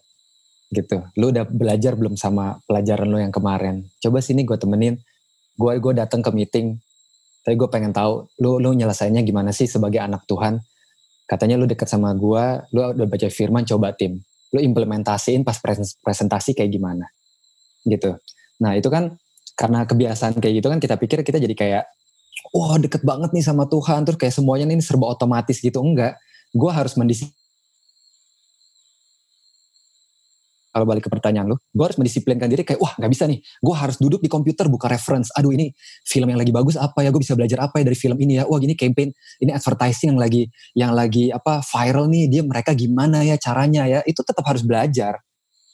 gitu. 0.69 1.01
Lu 1.17 1.31
udah 1.31 1.47
belajar 1.47 1.95
belum 1.95 2.19
sama 2.19 2.59
pelajaran 2.67 3.07
lu 3.07 3.17
yang 3.17 3.33
kemarin? 3.33 3.87
Coba 4.03 4.19
sini 4.19 4.43
gue 4.43 4.59
temenin. 4.59 4.99
Gue 5.55 5.79
gue 5.79 5.93
datang 5.95 6.23
ke 6.23 6.31
meeting, 6.31 6.79
tapi 7.43 7.55
gue 7.59 7.69
pengen 7.71 7.91
tahu 7.91 8.27
lu 8.39 8.57
lu 8.59 8.71
nyelesainnya 8.71 9.19
gimana 9.23 9.51
sih 9.51 9.67
sebagai 9.67 9.99
anak 9.99 10.23
Tuhan? 10.25 10.63
katanya 11.31 11.55
lu 11.55 11.63
deket 11.63 11.87
sama 11.87 12.11
gua, 12.11 12.67
lu 12.75 12.91
udah 12.91 13.07
baca 13.07 13.31
firman 13.31 13.63
coba 13.63 13.95
tim, 13.95 14.19
lu 14.51 14.59
implementasiin 14.59 15.47
pas 15.47 15.55
presentasi 16.03 16.51
kayak 16.53 16.71
gimana, 16.71 17.07
gitu. 17.87 18.15
Nah 18.61 18.75
itu 18.77 18.91
kan 18.91 19.15
karena 19.57 19.83
kebiasaan 19.87 20.37
kayak 20.37 20.63
gitu 20.63 20.67
kan 20.69 20.79
kita 20.79 20.95
pikir 20.99 21.23
kita 21.25 21.37
jadi 21.41 21.55
kayak 21.55 21.83
wah 22.53 22.77
deket 22.77 23.01
banget 23.01 23.33
nih 23.33 23.45
sama 23.45 23.65
Tuhan. 23.65 24.05
Terus 24.05 24.17
kayak 24.19 24.33
semuanya 24.35 24.65
ini 24.69 24.83
serba 24.83 25.09
otomatis 25.09 25.57
gitu. 25.59 25.79
Enggak. 25.81 26.19
Gue 26.51 26.71
harus 26.71 26.93
mendisiplin 26.99 27.40
kalau 30.71 30.87
balik 30.87 31.05
ke 31.05 31.11
pertanyaan 31.11 31.51
lu, 31.51 31.59
gue 31.59 31.83
harus 31.83 31.99
mendisiplinkan 31.99 32.47
diri 32.47 32.63
kayak 32.63 32.79
wah 32.79 32.95
nggak 32.95 33.11
bisa 33.11 33.27
nih, 33.27 33.43
gue 33.43 33.75
harus 33.75 33.99
duduk 33.99 34.23
di 34.23 34.31
komputer 34.31 34.71
buka 34.71 34.87
reference. 34.87 35.27
Aduh 35.35 35.51
ini 35.51 35.75
film 36.07 36.31
yang 36.31 36.39
lagi 36.39 36.55
bagus 36.55 36.79
apa 36.79 37.03
ya? 37.03 37.11
Gue 37.11 37.21
bisa 37.21 37.35
belajar 37.35 37.59
apa 37.59 37.83
ya 37.83 37.91
dari 37.91 37.97
film 37.99 38.15
ini 38.23 38.39
ya? 38.39 38.47
Wah 38.47 38.57
gini 38.57 38.73
campaign, 38.79 39.11
ini 39.43 39.51
advertising 39.51 40.15
yang 40.15 40.19
lagi 40.19 40.43
yang 40.73 40.91
lagi 40.95 41.29
apa 41.29 41.59
viral 41.59 42.07
nih, 42.07 42.31
dia 42.31 42.41
mereka 42.47 42.71
gimana 42.71 43.21
ya 43.27 43.35
caranya 43.35 43.83
ya? 43.85 43.99
Itu 44.07 44.23
tetap 44.23 44.47
harus 44.47 44.63
belajar 44.63 45.19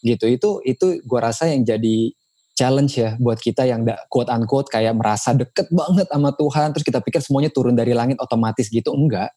gitu. 0.02 0.26
Itu 0.26 0.50
itu 0.66 1.00
gue 1.06 1.20
rasa 1.22 1.48
yang 1.48 1.62
jadi 1.62 2.12
challenge 2.58 2.98
ya 2.98 3.14
buat 3.22 3.38
kita 3.38 3.70
yang 3.70 3.86
quote 4.10 4.34
unquote 4.34 4.74
kayak 4.74 4.98
merasa 4.98 5.38
deket 5.38 5.70
banget 5.70 6.10
sama 6.10 6.34
Tuhan 6.34 6.74
terus 6.74 6.82
kita 6.82 7.06
pikir 7.06 7.22
semuanya 7.22 7.54
turun 7.54 7.78
dari 7.78 7.94
langit 7.94 8.18
otomatis 8.18 8.66
gitu 8.74 8.98
enggak 8.98 9.30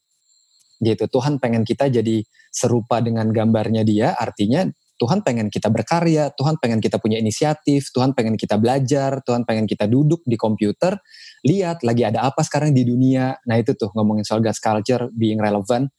gitu 0.81 1.05
Tuhan 1.05 1.37
pengen 1.37 1.68
kita 1.68 1.92
jadi 1.92 2.25
serupa 2.49 3.05
dengan 3.05 3.29
gambarnya 3.29 3.85
dia 3.85 4.16
artinya 4.16 4.64
Tuhan 5.01 5.25
pengen 5.25 5.49
kita 5.49 5.73
berkarya 5.73 6.29
Tuhan 6.37 6.61
pengen 6.61 6.85
kita 6.85 7.01
punya 7.01 7.17
inisiatif 7.17 7.89
Tuhan 7.97 8.13
pengen 8.13 8.37
kita 8.37 8.61
belajar 8.61 9.25
Tuhan 9.25 9.49
pengen 9.49 9.65
kita 9.65 9.89
duduk 9.89 10.21
di 10.29 10.37
komputer 10.37 11.01
lihat 11.45 11.81
lagi 11.81 12.05
ada 12.05 12.25
apa 12.29 12.45
sekarang 12.45 12.77
di 12.77 12.85
dunia. 12.85 13.37
Nah 13.49 13.57
itu 13.57 13.73
tuh 13.77 13.89
ngomongin 13.97 14.25
soal 14.25 14.45
God's 14.45 14.61
culture 14.61 15.09
being 15.17 15.41
relevant. 15.41 15.93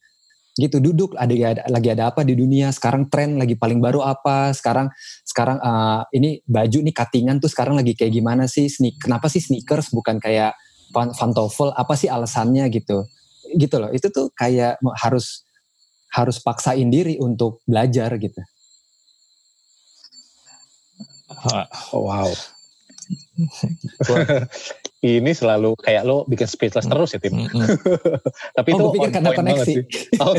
Gitu 0.52 0.84
duduk 0.84 1.16
ada 1.16 1.32
lagi 1.72 1.88
ada 1.88 2.12
apa 2.12 2.22
di 2.22 2.36
dunia? 2.36 2.68
Sekarang 2.70 3.08
tren 3.08 3.40
lagi 3.40 3.56
paling 3.56 3.80
baru 3.80 4.04
apa? 4.04 4.52
Sekarang 4.52 4.92
sekarang 5.24 5.58
uh, 5.58 6.04
ini 6.12 6.44
baju 6.44 6.78
nih 6.84 6.94
cuttingan 6.94 7.40
tuh 7.40 7.48
sekarang 7.48 7.80
lagi 7.80 7.96
kayak 7.96 8.12
gimana 8.12 8.44
sih? 8.44 8.68
Sneak 8.68 9.00
kenapa 9.00 9.32
sih 9.32 9.40
sneakers 9.40 9.90
bukan 9.90 10.20
kayak 10.20 10.52
pantofel? 10.92 11.72
Apa 11.72 11.96
sih 11.96 12.12
alasannya 12.12 12.68
gitu? 12.68 13.08
Gitu 13.56 13.76
loh 13.80 13.90
itu 13.90 14.12
tuh 14.12 14.28
kayak 14.36 14.76
harus 15.00 15.48
harus 16.12 16.36
paksain 16.44 16.92
diri 16.92 17.16
untuk 17.16 17.64
belajar 17.64 18.12
gitu 18.20 18.44
oh, 21.92 22.02
wow 22.04 22.30
ini 25.02 25.32
selalu 25.34 25.74
kayak 25.82 26.06
lo 26.06 26.22
bikin 26.30 26.46
speechless 26.46 26.86
terus 26.86 27.14
ya 27.16 27.20
tim. 27.20 27.42
Tapi 28.58 28.68
oh, 28.72 28.78
itu 28.78 28.84
pikir 28.98 29.10
karena 29.10 29.30
koneksi. 29.34 29.74
Oh, 30.22 30.34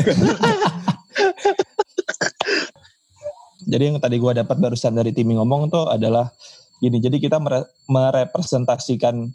jadi 3.70 3.82
yang 3.92 4.00
tadi 4.00 4.16
gue 4.16 4.32
dapat 4.32 4.56
barusan 4.56 4.96
dari 4.96 5.12
tim 5.12 5.28
ngomong 5.28 5.68
tuh 5.68 5.84
adalah 5.92 6.32
gini. 6.80 6.96
Jadi 7.00 7.20
kita 7.20 7.36
mere 7.42 7.68
merepresentasikan 7.92 9.28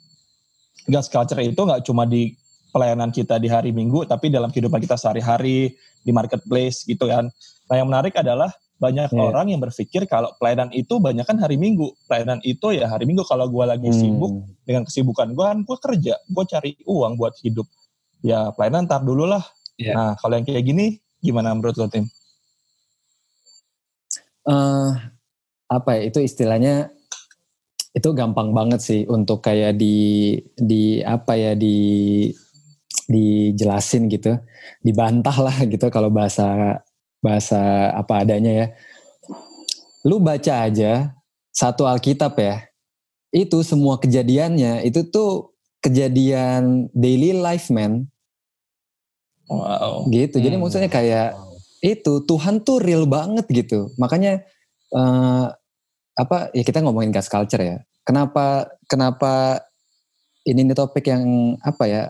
gas 0.89 1.05
culture 1.11 1.41
itu 1.43 1.61
nggak 1.61 1.85
cuma 1.85 2.09
di 2.09 2.33
pelayanan 2.69 3.09
kita 3.13 3.37
di 3.41 3.49
hari 3.49 3.69
Minggu, 3.73 4.05
tapi 4.09 4.29
dalam 4.33 4.49
kehidupan 4.49 4.81
kita 4.81 4.97
sehari-hari 4.97 5.73
di 6.01 6.11
marketplace 6.13 6.85
gitu 6.89 7.05
kan. 7.05 7.29
Nah 7.69 7.75
yang 7.77 7.89
menarik 7.89 8.17
adalah 8.17 8.49
banyak 8.79 9.11
yeah. 9.11 9.27
orang 9.27 9.51
yang 9.51 9.59
berpikir 9.59 10.07
kalau 10.07 10.31
pelayanan 10.39 10.71
itu 10.71 10.97
banyak 11.03 11.27
kan 11.27 11.35
hari 11.35 11.59
Minggu. 11.59 11.91
Pelayanan 12.07 12.39
itu 12.47 12.71
ya 12.71 12.87
hari 12.87 13.03
Minggu 13.03 13.27
kalau 13.27 13.51
gue 13.51 13.65
lagi 13.67 13.91
hmm. 13.91 13.99
sibuk 13.99 14.33
dengan 14.63 14.83
kesibukan 14.87 15.35
gue 15.35 15.45
kan 15.45 15.59
gue 15.67 15.77
kerja, 15.77 16.15
gue 16.15 16.43
cari 16.47 16.71
uang 16.87 17.19
buat 17.19 17.35
hidup. 17.43 17.67
Ya 18.23 18.55
pelayanan 18.55 18.87
ntar 18.87 19.03
dulu 19.03 19.27
lah. 19.27 19.43
Yeah. 19.75 19.93
Nah 19.93 20.11
kalau 20.23 20.39
yang 20.39 20.47
kayak 20.47 20.63
gini 20.63 21.03
gimana 21.19 21.51
menurut 21.51 21.75
lo 21.75 21.91
tim? 21.91 22.07
Uh, 24.47 24.95
apa 25.67 25.99
ya 25.99 26.09
itu 26.09 26.23
istilahnya 26.23 26.89
itu 27.91 28.09
gampang 28.15 28.55
banget 28.55 28.79
sih 28.79 29.01
untuk 29.05 29.43
kayak 29.43 29.75
di 29.75 30.39
di 30.55 31.03
apa 31.03 31.35
ya 31.35 31.51
di 31.53 31.77
dijelasin 33.09 34.05
gitu, 34.07 34.37
dibantah 34.85 35.33
lah 35.41 35.57
gitu 35.65 35.89
kalau 35.89 36.13
bahasa 36.13 36.79
bahasa 37.19 37.91
apa 37.93 38.23
adanya 38.23 38.51
ya. 38.51 38.67
Lu 40.07 40.19
baca 40.23 40.67
aja 40.67 41.13
satu 41.51 41.85
Alkitab 41.85 42.35
ya. 42.39 42.65
Itu 43.29 43.61
semua 43.61 44.01
kejadiannya 44.01 44.87
itu 44.87 45.05
tuh 45.11 45.53
kejadian 45.83 46.89
daily 46.95 47.35
life 47.35 47.69
man. 47.69 48.09
Wow. 49.49 50.07
Gitu. 50.09 50.39
Jadi 50.39 50.55
hmm. 50.55 50.61
maksudnya 50.63 50.91
kayak 50.91 51.35
itu 51.79 52.23
Tuhan 52.27 52.63
tuh 52.63 52.83
real 52.83 53.07
banget 53.07 53.45
gitu. 53.47 53.91
Makanya 53.97 54.43
uh, 54.95 55.51
apa 56.19 56.51
ya 56.51 56.63
kita 56.63 56.83
ngomongin 56.83 57.11
gas 57.15 57.31
culture 57.31 57.61
ya. 57.61 57.77
Kenapa 58.03 58.67
kenapa 58.89 59.63
ini 60.47 60.65
nih 60.65 60.75
topik 60.77 61.05
yang 61.07 61.55
apa 61.61 61.83
ya 61.85 62.03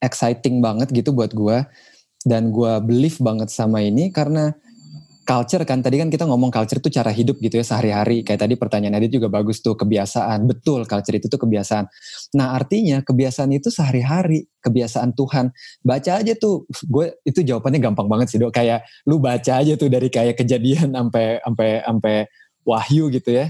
exciting 0.00 0.64
banget 0.64 0.88
gitu 0.90 1.12
buat 1.12 1.30
gua 1.36 1.68
dan 2.24 2.52
gue 2.52 2.72
believe 2.84 3.16
banget 3.20 3.48
sama 3.48 3.80
ini 3.80 4.12
karena 4.12 4.52
culture 5.30 5.62
kan 5.62 5.78
tadi 5.78 6.02
kan 6.02 6.10
kita 6.10 6.26
ngomong 6.26 6.50
culture 6.50 6.82
itu 6.82 6.90
cara 6.90 7.14
hidup 7.14 7.38
gitu 7.38 7.62
ya 7.62 7.62
sehari-hari. 7.62 8.26
Kayak 8.26 8.50
tadi 8.50 8.54
pertanyaan 8.58 8.98
Adit 8.98 9.14
juga 9.14 9.30
bagus 9.30 9.62
tuh 9.62 9.78
kebiasaan. 9.78 10.42
Betul 10.50 10.90
culture 10.90 11.14
itu 11.14 11.30
tuh 11.30 11.38
kebiasaan. 11.38 11.86
Nah 12.34 12.58
artinya 12.58 12.98
kebiasaan 13.06 13.54
itu 13.54 13.70
sehari-hari 13.70 14.50
kebiasaan 14.58 15.14
Tuhan. 15.14 15.54
Baca 15.86 16.10
aja 16.18 16.34
tuh 16.34 16.66
gue 16.82 17.14
itu 17.22 17.46
jawabannya 17.46 17.78
gampang 17.78 18.10
banget 18.10 18.34
sih 18.34 18.38
dok. 18.42 18.50
Kayak 18.50 18.82
lu 19.06 19.22
baca 19.22 19.62
aja 19.62 19.78
tuh 19.78 19.86
dari 19.86 20.10
kayak 20.10 20.34
kejadian 20.34 20.90
sampai 20.98 21.38
sampai 21.46 21.68
sampai 21.86 22.16
wahyu 22.66 23.06
gitu 23.14 23.30
ya. 23.30 23.46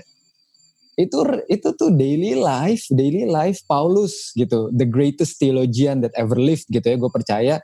Itu 1.01 1.25
itu 1.49 1.69
tuh 1.81 1.97
daily 1.97 2.37
life 2.37 2.85
daily 2.93 3.25
life 3.25 3.65
Paulus 3.65 4.37
gitu. 4.37 4.69
The 4.69 4.85
greatest 4.85 5.41
theologian 5.41 6.05
that 6.05 6.13
ever 6.13 6.37
lived 6.37 6.69
gitu 6.69 6.85
ya 6.85 7.01
gue 7.01 7.09
percaya 7.09 7.57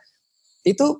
itu 0.67 0.99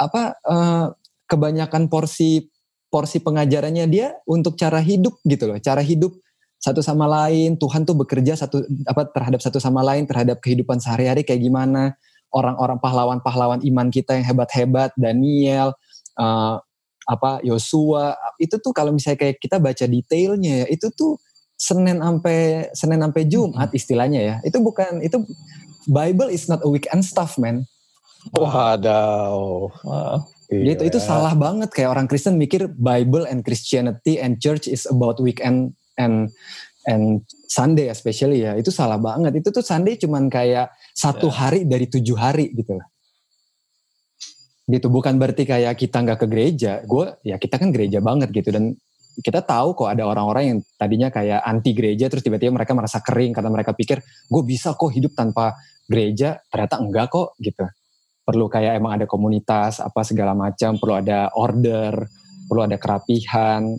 apa 0.00 0.40
uh, 0.44 0.86
kebanyakan 1.28 1.92
porsi 1.92 2.48
porsi 2.88 3.20
pengajarannya 3.20 3.84
dia 3.92 4.16
untuk 4.24 4.56
cara 4.56 4.80
hidup 4.80 5.20
gitu 5.28 5.52
loh, 5.52 5.58
cara 5.60 5.84
hidup 5.84 6.16
satu 6.56 6.80
sama 6.80 7.04
lain, 7.04 7.60
Tuhan 7.60 7.84
tuh 7.84 7.94
bekerja 7.94 8.34
satu 8.34 8.64
apa 8.88 9.04
terhadap 9.12 9.40
satu 9.44 9.60
sama 9.60 9.84
lain 9.84 10.08
terhadap 10.08 10.40
kehidupan 10.40 10.80
sehari-hari 10.80 11.22
kayak 11.22 11.44
gimana 11.44 11.94
orang-orang 12.34 12.78
pahlawan-pahlawan 12.82 13.60
iman 13.62 13.88
kita 13.92 14.18
yang 14.18 14.26
hebat-hebat, 14.26 14.90
Daniel, 14.98 15.76
uh, 16.18 16.58
apa 17.06 17.38
Yosua, 17.46 18.18
itu 18.42 18.58
tuh 18.58 18.74
kalau 18.74 18.90
misalnya 18.90 19.22
kayak 19.22 19.36
kita 19.38 19.62
baca 19.62 19.84
detailnya 19.86 20.64
ya, 20.64 20.66
itu 20.68 20.90
tuh 20.90 21.20
Senin 21.56 22.04
sampai 22.04 22.68
Senin 22.76 23.00
sampai 23.00 23.22
Jumat 23.24 23.72
istilahnya 23.72 24.20
ya. 24.20 24.36
Itu 24.44 24.60
bukan 24.60 25.00
itu 25.00 25.24
Bible 25.88 26.28
is 26.34 26.50
not 26.50 26.60
a 26.60 26.68
weekend 26.68 27.06
stuff, 27.06 27.38
man. 27.38 27.64
Wadaw. 28.34 29.38
Wow. 29.86 30.16
Gitu, 30.46 30.82
itu 30.86 30.98
salah 31.02 31.34
banget. 31.34 31.70
Kayak 31.74 31.98
orang 31.98 32.06
Kristen 32.06 32.38
mikir 32.38 32.70
Bible 32.70 33.26
and 33.26 33.42
Christianity 33.42 34.22
and 34.22 34.38
church 34.38 34.70
is 34.70 34.86
about 34.86 35.18
weekend 35.18 35.74
and 35.98 36.30
and 36.86 37.26
Sunday 37.50 37.90
especially 37.90 38.46
ya. 38.46 38.54
Itu 38.54 38.70
salah 38.70 38.98
banget. 38.98 39.42
Itu 39.42 39.50
tuh 39.50 39.62
Sunday 39.62 39.98
cuman 39.98 40.30
kayak 40.30 40.70
satu 40.94 41.30
yeah. 41.30 41.36
hari 41.36 41.60
dari 41.66 41.86
tujuh 41.90 42.14
hari 42.14 42.54
gitu 42.54 42.78
lah 42.78 42.86
gitu 44.66 44.90
bukan 44.90 45.14
berarti 45.14 45.46
kayak 45.46 45.78
kita 45.78 46.02
nggak 46.02 46.18
ke 46.18 46.26
gereja. 46.26 46.72
Gue 46.82 47.14
ya 47.22 47.38
kita 47.38 47.56
kan 47.56 47.70
gereja 47.70 48.02
banget 48.02 48.34
gitu 48.34 48.50
dan 48.50 48.74
kita 49.16 49.40
tahu 49.40 49.72
kok 49.72 49.88
ada 49.88 50.04
orang-orang 50.04 50.44
yang 50.44 50.58
tadinya 50.76 51.08
kayak 51.08 51.40
anti 51.40 51.72
gereja 51.72 52.10
terus 52.12 52.20
tiba-tiba 52.20 52.52
mereka 52.52 52.76
merasa 52.76 53.00
kering 53.00 53.32
karena 53.32 53.48
mereka 53.48 53.72
pikir 53.72 54.02
gue 54.04 54.42
bisa 54.44 54.74
kok 54.74 54.90
hidup 54.90 55.14
tanpa 55.14 55.54
gereja? 55.86 56.42
Ternyata 56.50 56.82
enggak 56.82 57.06
kok 57.14 57.38
gitu 57.38 57.64
perlu 58.26 58.50
kayak 58.50 58.82
emang 58.82 58.98
ada 58.98 59.06
komunitas 59.06 59.78
apa 59.78 60.02
segala 60.02 60.34
macam 60.34 60.74
perlu 60.82 60.98
ada 60.98 61.30
order 61.38 61.94
perlu 62.50 62.66
ada 62.66 62.76
kerapihan 62.76 63.78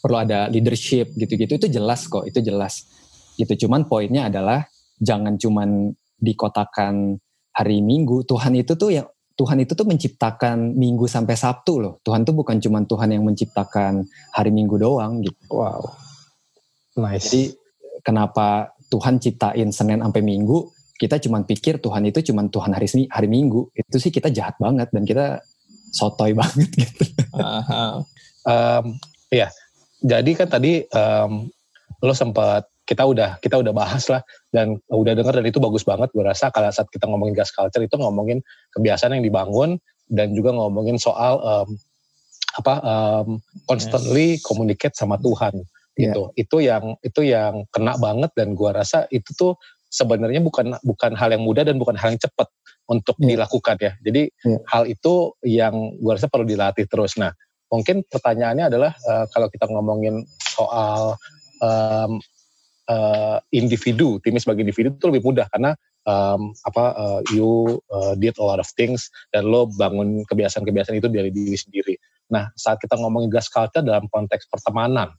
perlu 0.00 0.16
ada 0.16 0.48
leadership 0.48 1.12
gitu-gitu. 1.14 1.60
Itu 1.60 1.68
jelas 1.68 2.08
kok 2.08 2.24
itu 2.24 2.40
jelas. 2.40 2.88
Gitu 3.36 3.68
cuman 3.68 3.86
poinnya 3.86 4.32
adalah 4.32 4.64
jangan 4.96 5.36
cuman 5.36 5.92
dikotakan 6.16 7.20
hari 7.52 7.84
Minggu. 7.84 8.24
Tuhan 8.24 8.56
itu 8.56 8.74
tuh 8.74 8.90
yang 8.96 9.06
Tuhan 9.36 9.64
itu 9.64 9.72
tuh 9.72 9.88
menciptakan 9.88 10.76
Minggu 10.76 11.08
sampai 11.08 11.36
Sabtu 11.36 11.80
loh. 11.80 11.94
Tuhan 12.04 12.24
tuh 12.24 12.36
bukan 12.36 12.60
cuman 12.60 12.84
Tuhan 12.84 13.08
yang 13.12 13.24
menciptakan 13.24 14.04
hari 14.32 14.50
Minggu 14.52 14.76
doang 14.80 15.20
gitu. 15.24 15.40
Wow. 15.52 15.84
Nice. 17.00 17.30
jadi 17.30 17.42
kenapa 18.02 18.74
Tuhan 18.90 19.22
ciptain 19.22 19.70
Senin 19.70 20.02
sampai 20.02 20.20
Minggu 20.20 20.68
kita 21.00 21.16
cuma 21.16 21.40
pikir 21.40 21.80
Tuhan 21.80 22.04
itu 22.04 22.20
cuma 22.28 22.44
Tuhan 22.44 22.76
hari 22.76 23.08
hari 23.08 23.28
Minggu 23.32 23.72
itu 23.72 23.96
sih 23.96 24.12
kita 24.12 24.28
jahat 24.28 24.60
banget 24.60 24.92
dan 24.92 25.08
kita 25.08 25.40
sotoy 25.96 26.36
banget 26.40 26.68
gitu. 26.76 27.04
um, 28.44 28.84
ya, 29.32 29.48
jadi 30.04 30.30
kan 30.36 30.48
tadi 30.52 30.84
um, 30.92 31.48
lo 32.04 32.12
sempat 32.12 32.68
kita 32.84 33.06
udah 33.06 33.40
kita 33.40 33.56
udah 33.56 33.72
bahas 33.72 34.10
lah 34.10 34.20
dan 34.50 34.76
udah 34.90 35.14
dengar 35.14 35.32
dan 35.32 35.46
itu 35.46 35.62
bagus 35.62 35.86
banget 35.86 36.10
gue 36.10 36.26
rasa 36.26 36.50
kalau 36.50 36.74
saat 36.74 36.90
kita 36.90 37.06
ngomongin 37.06 37.38
gas 37.38 37.54
culture 37.54 37.80
itu 37.80 37.94
ngomongin 37.94 38.42
kebiasaan 38.74 39.14
yang 39.14 39.24
dibangun 39.24 39.78
dan 40.10 40.34
juga 40.34 40.50
ngomongin 40.50 40.98
soal 40.98 41.38
um, 41.38 41.68
apa 42.58 42.74
um, 42.82 43.38
constantly 43.70 44.34
yes. 44.36 44.42
communicate 44.42 44.98
sama 44.98 45.22
Tuhan 45.22 45.54
yeah. 45.94 46.10
gitu 46.10 46.22
itu 46.34 46.56
yang 46.66 46.98
itu 47.06 47.20
yang 47.22 47.62
kena 47.70 47.94
banget 47.94 48.34
dan 48.34 48.58
gue 48.58 48.70
rasa 48.74 49.06
itu 49.14 49.30
tuh 49.38 49.54
sebenarnya 49.90 50.40
bukan 50.40 50.78
bukan 50.86 51.12
hal 51.18 51.34
yang 51.34 51.42
mudah 51.42 51.66
dan 51.66 51.76
bukan 51.76 51.98
hal 51.98 52.14
yang 52.14 52.22
cepat 52.22 52.46
untuk 52.86 53.18
yeah. 53.18 53.34
dilakukan 53.34 53.76
ya 53.82 53.92
jadi 54.00 54.22
yeah. 54.46 54.60
hal 54.70 54.86
itu 54.86 55.34
yang 55.42 55.74
gue 55.98 56.12
rasa 56.14 56.30
perlu 56.30 56.46
dilatih 56.46 56.86
terus 56.86 57.18
nah 57.18 57.34
mungkin 57.70 58.06
pertanyaannya 58.06 58.70
adalah 58.70 58.94
uh, 59.06 59.26
kalau 59.30 59.50
kita 59.50 59.66
ngomongin 59.70 60.26
soal 60.42 61.18
um, 61.62 62.18
uh, 62.90 63.38
individu, 63.54 64.18
timnya 64.20 64.42
sebagai 64.42 64.66
individu 64.66 64.90
itu 64.90 65.06
lebih 65.06 65.22
mudah 65.22 65.46
karena 65.54 65.78
um, 66.04 66.50
apa 66.66 66.84
uh, 66.98 67.20
you 67.30 67.78
uh, 67.94 68.18
did 68.18 68.34
a 68.42 68.44
lot 68.44 68.58
of 68.58 68.66
things 68.74 69.08
dan 69.30 69.46
lo 69.46 69.70
bangun 69.78 70.26
kebiasaan-kebiasaan 70.26 70.98
itu 70.98 71.08
dari 71.08 71.30
diri 71.30 71.54
sendiri. 71.54 71.94
Nah, 72.34 72.50
saat 72.58 72.82
kita 72.82 72.98
ngomongin 72.98 73.30
gas 73.30 73.46
culture 73.46 73.82
dalam 73.82 74.10
konteks 74.10 74.50
pertemanan, 74.50 75.14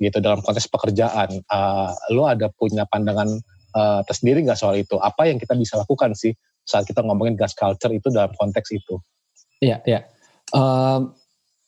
gitu 0.00 0.20
dalam 0.24 0.40
konteks 0.40 0.68
pekerjaan, 0.72 1.44
uh, 1.52 1.92
lo 2.12 2.24
ada 2.28 2.48
punya 2.52 2.88
pandangan 2.88 3.28
uh, 3.74 4.00
tersendiri 4.06 4.42
nggak 4.46 4.58
soal 4.58 4.78
itu? 4.78 4.96
Apa 4.98 5.28
yang 5.28 5.38
kita 5.38 5.54
bisa 5.54 5.80
lakukan 5.80 6.14
sih 6.16 6.34
saat 6.62 6.86
kita 6.86 7.02
ngomongin 7.02 7.34
gas 7.34 7.56
culture 7.56 7.90
itu 7.90 8.08
dalam 8.10 8.30
konteks 8.36 8.68
itu? 8.74 9.00
Iya, 9.60 9.82
iya. 9.84 10.06
Um, 10.50 11.14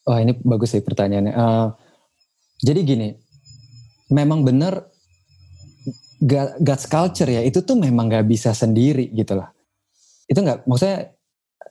wah 0.06 0.18
ini 0.18 0.34
bagus 0.42 0.74
sih 0.74 0.82
pertanyaannya. 0.82 1.34
Uh, 1.34 1.68
jadi 2.62 2.80
gini, 2.86 3.08
memang 4.10 4.46
benar 4.46 4.86
God's 6.62 6.86
culture 6.86 7.26
ya 7.26 7.42
itu 7.42 7.66
tuh 7.66 7.74
memang 7.74 8.06
gak 8.06 8.30
bisa 8.30 8.54
sendiri 8.54 9.10
gitu 9.10 9.34
lah. 9.34 9.50
Itu 10.30 10.38
nggak 10.38 10.70
maksudnya 10.70 11.10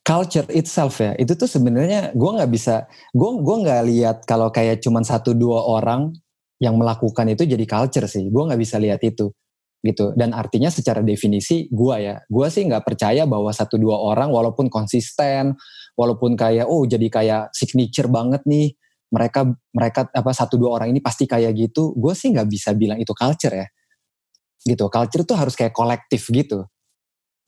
culture 0.01 0.49
itself 0.51 0.97
ya 0.97 1.13
itu 1.15 1.37
tuh 1.37 1.45
sebenarnya 1.45 2.11
gue 2.17 2.31
nggak 2.41 2.51
bisa 2.51 2.89
gue 3.13 3.29
gue 3.37 3.55
nggak 3.63 3.81
lihat 3.85 4.17
kalau 4.25 4.49
kayak 4.49 4.81
cuman 4.81 5.05
satu 5.05 5.37
dua 5.37 5.61
orang 5.61 6.09
yang 6.57 6.77
melakukan 6.77 7.29
itu 7.29 7.45
jadi 7.45 7.65
culture 7.69 8.09
sih 8.09 8.25
gue 8.29 8.43
nggak 8.43 8.57
bisa 8.57 8.81
lihat 8.81 9.01
itu 9.05 9.29
gitu. 9.81 10.13
Dan 10.13 10.31
artinya 10.37 10.69
secara 10.69 11.01
definisi 11.01 11.65
gue 11.67 11.95
ya. 11.97 12.15
Gue 12.29 12.47
sih 12.53 12.65
nggak 12.65 12.85
percaya 12.85 13.25
bahwa 13.25 13.49
satu 13.49 13.81
dua 13.81 13.97
orang 13.97 14.29
walaupun 14.29 14.69
konsisten 14.69 15.57
walaupun 15.97 16.37
kayak 16.37 16.69
oh 16.69 16.85
jadi 16.85 17.07
kayak 17.09 17.43
signature 17.51 18.07
banget 18.07 18.45
nih 18.47 18.73
mereka 19.11 19.43
mereka 19.75 20.07
apa 20.07 20.31
satu 20.31 20.55
dua 20.55 20.79
orang 20.79 20.93
ini 20.95 21.01
pasti 21.03 21.25
kayak 21.25 21.51
gitu. 21.57 21.97
Gue 21.97 22.13
sih 22.13 22.31
nggak 22.31 22.47
bisa 22.47 22.71
bilang 22.77 23.01
itu 23.01 23.11
culture 23.11 23.53
ya. 23.57 23.67
Gitu. 24.61 24.85
Culture 24.87 25.23
tuh 25.25 25.37
harus 25.37 25.57
kayak 25.57 25.73
kolektif 25.73 26.29
gitu. 26.29 26.69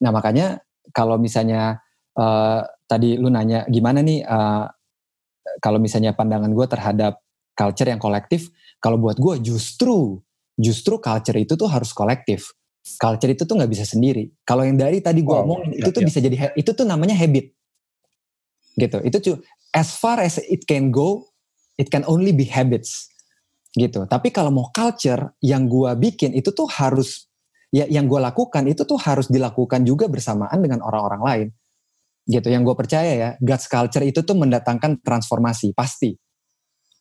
Nah 0.02 0.12
makanya 0.12 0.60
kalau 0.92 1.16
misalnya 1.22 1.80
uh, 2.18 2.66
tadi 2.90 3.16
lu 3.16 3.30
nanya 3.32 3.64
gimana 3.70 4.04
nih 4.04 4.26
uh, 4.26 4.68
kalau 5.62 5.78
misalnya 5.78 6.18
pandangan 6.18 6.52
gue 6.52 6.68
terhadap 6.68 7.14
culture 7.54 7.88
yang 7.88 8.02
kolektif 8.02 8.50
kalau 8.82 9.00
buat 9.00 9.16
gue 9.22 9.40
justru 9.54 10.20
justru 10.58 11.02
culture 11.02 11.38
itu 11.38 11.54
tuh 11.54 11.70
harus 11.70 11.92
kolektif 11.92 12.54
culture 13.00 13.32
itu 13.32 13.48
tuh 13.48 13.56
nggak 13.58 13.72
bisa 13.72 13.86
sendiri 13.88 14.30
kalau 14.44 14.68
yang 14.68 14.76
dari 14.76 15.00
tadi 15.00 15.24
gue 15.24 15.34
oh, 15.34 15.46
omongin 15.46 15.78
ya, 15.78 15.88
itu 15.88 15.90
tuh 15.90 16.02
ya. 16.04 16.08
bisa 16.08 16.20
jadi 16.20 16.36
itu 16.54 16.72
tuh 16.76 16.86
namanya 16.86 17.16
habit 17.16 17.54
gitu 18.76 18.98
itu 19.06 19.18
tuh 19.22 19.36
as 19.74 19.96
far 19.98 20.22
as 20.22 20.38
it 20.50 20.68
can 20.70 20.94
go 20.94 21.34
it 21.78 21.90
can 21.90 22.06
only 22.06 22.36
be 22.36 22.46
habits 22.46 23.14
gitu. 23.74 24.06
Tapi 24.06 24.30
kalau 24.30 24.54
mau 24.54 24.70
culture 24.70 25.34
yang 25.42 25.66
gue 25.66 25.92
bikin 25.98 26.38
itu 26.38 26.54
tuh 26.54 26.70
harus 26.70 27.26
ya 27.74 27.90
yang 27.90 28.06
gue 28.06 28.22
lakukan 28.22 28.70
itu 28.70 28.86
tuh 28.86 29.02
harus 29.02 29.30
dilakukan 29.34 29.82
juga 29.82 30.06
bersamaan 30.06 30.62
dengan 30.62 30.86
orang-orang 30.86 31.22
lain. 31.22 31.48
Gitu. 32.24 32.48
Yang 32.48 32.72
gue 32.72 32.76
percaya 32.78 33.12
ya, 33.12 33.30
God's 33.42 33.68
culture 33.68 34.06
itu 34.06 34.22
tuh 34.24 34.38
mendatangkan 34.38 35.02
transformasi 35.04 35.76
pasti. 35.76 36.16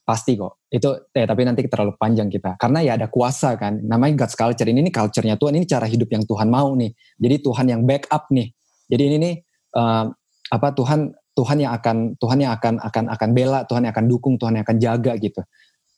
Pasti 0.02 0.34
kok. 0.34 0.66
Itu 0.66 1.10
eh 1.14 1.26
tapi 1.26 1.46
nanti 1.46 1.62
terlalu 1.70 1.94
panjang 1.94 2.26
kita. 2.26 2.58
Karena 2.58 2.82
ya 2.82 2.98
ada 2.98 3.06
kuasa 3.06 3.54
kan. 3.54 3.78
Namanya 3.86 4.26
God's 4.26 4.34
culture 4.34 4.66
ini 4.66 4.82
nih 4.82 4.94
culture-nya 4.94 5.38
Tuhan, 5.38 5.54
ini 5.54 5.66
cara 5.66 5.86
hidup 5.86 6.10
yang 6.10 6.26
Tuhan 6.26 6.50
mau 6.50 6.74
nih. 6.74 6.90
Jadi 7.22 7.36
Tuhan 7.38 7.66
yang 7.70 7.82
backup 7.86 8.26
nih. 8.34 8.50
Jadi 8.90 9.02
ini 9.08 9.16
nih 9.22 9.34
uh, 9.78 10.10
apa 10.52 10.68
Tuhan 10.74 11.14
Tuhan 11.32 11.58
yang 11.64 11.72
akan 11.72 12.20
Tuhan 12.20 12.38
yang 12.44 12.52
akan 12.58 12.74
akan 12.82 13.04
akan 13.14 13.30
bela, 13.32 13.64
Tuhan 13.64 13.88
yang 13.88 13.92
akan 13.94 14.06
dukung, 14.10 14.34
Tuhan 14.36 14.58
yang 14.58 14.64
akan 14.66 14.78
jaga 14.82 15.12
gitu. 15.16 15.40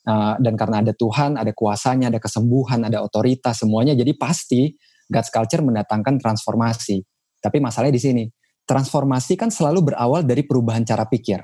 Uh, 0.05 0.37
dan 0.37 0.53
karena 0.55 0.85
ada 0.85 0.93
Tuhan, 0.93 1.40
ada 1.40 1.51
kuasanya, 1.57 2.12
ada 2.12 2.21
kesembuhan, 2.21 2.85
ada 2.85 3.01
otoritas, 3.01 3.64
semuanya. 3.64 3.97
Jadi 3.97 4.12
pasti 4.21 4.77
God's 5.09 5.33
culture 5.33 5.64
mendatangkan 5.64 6.21
transformasi. 6.21 7.01
Tapi 7.40 7.57
masalahnya 7.61 7.97
di 7.97 8.05
sini, 8.05 8.25
transformasi 8.69 9.37
kan 9.37 9.49
selalu 9.49 9.93
berawal 9.93 10.25
dari 10.25 10.45
perubahan 10.45 10.85
cara 10.85 11.09
pikir, 11.09 11.40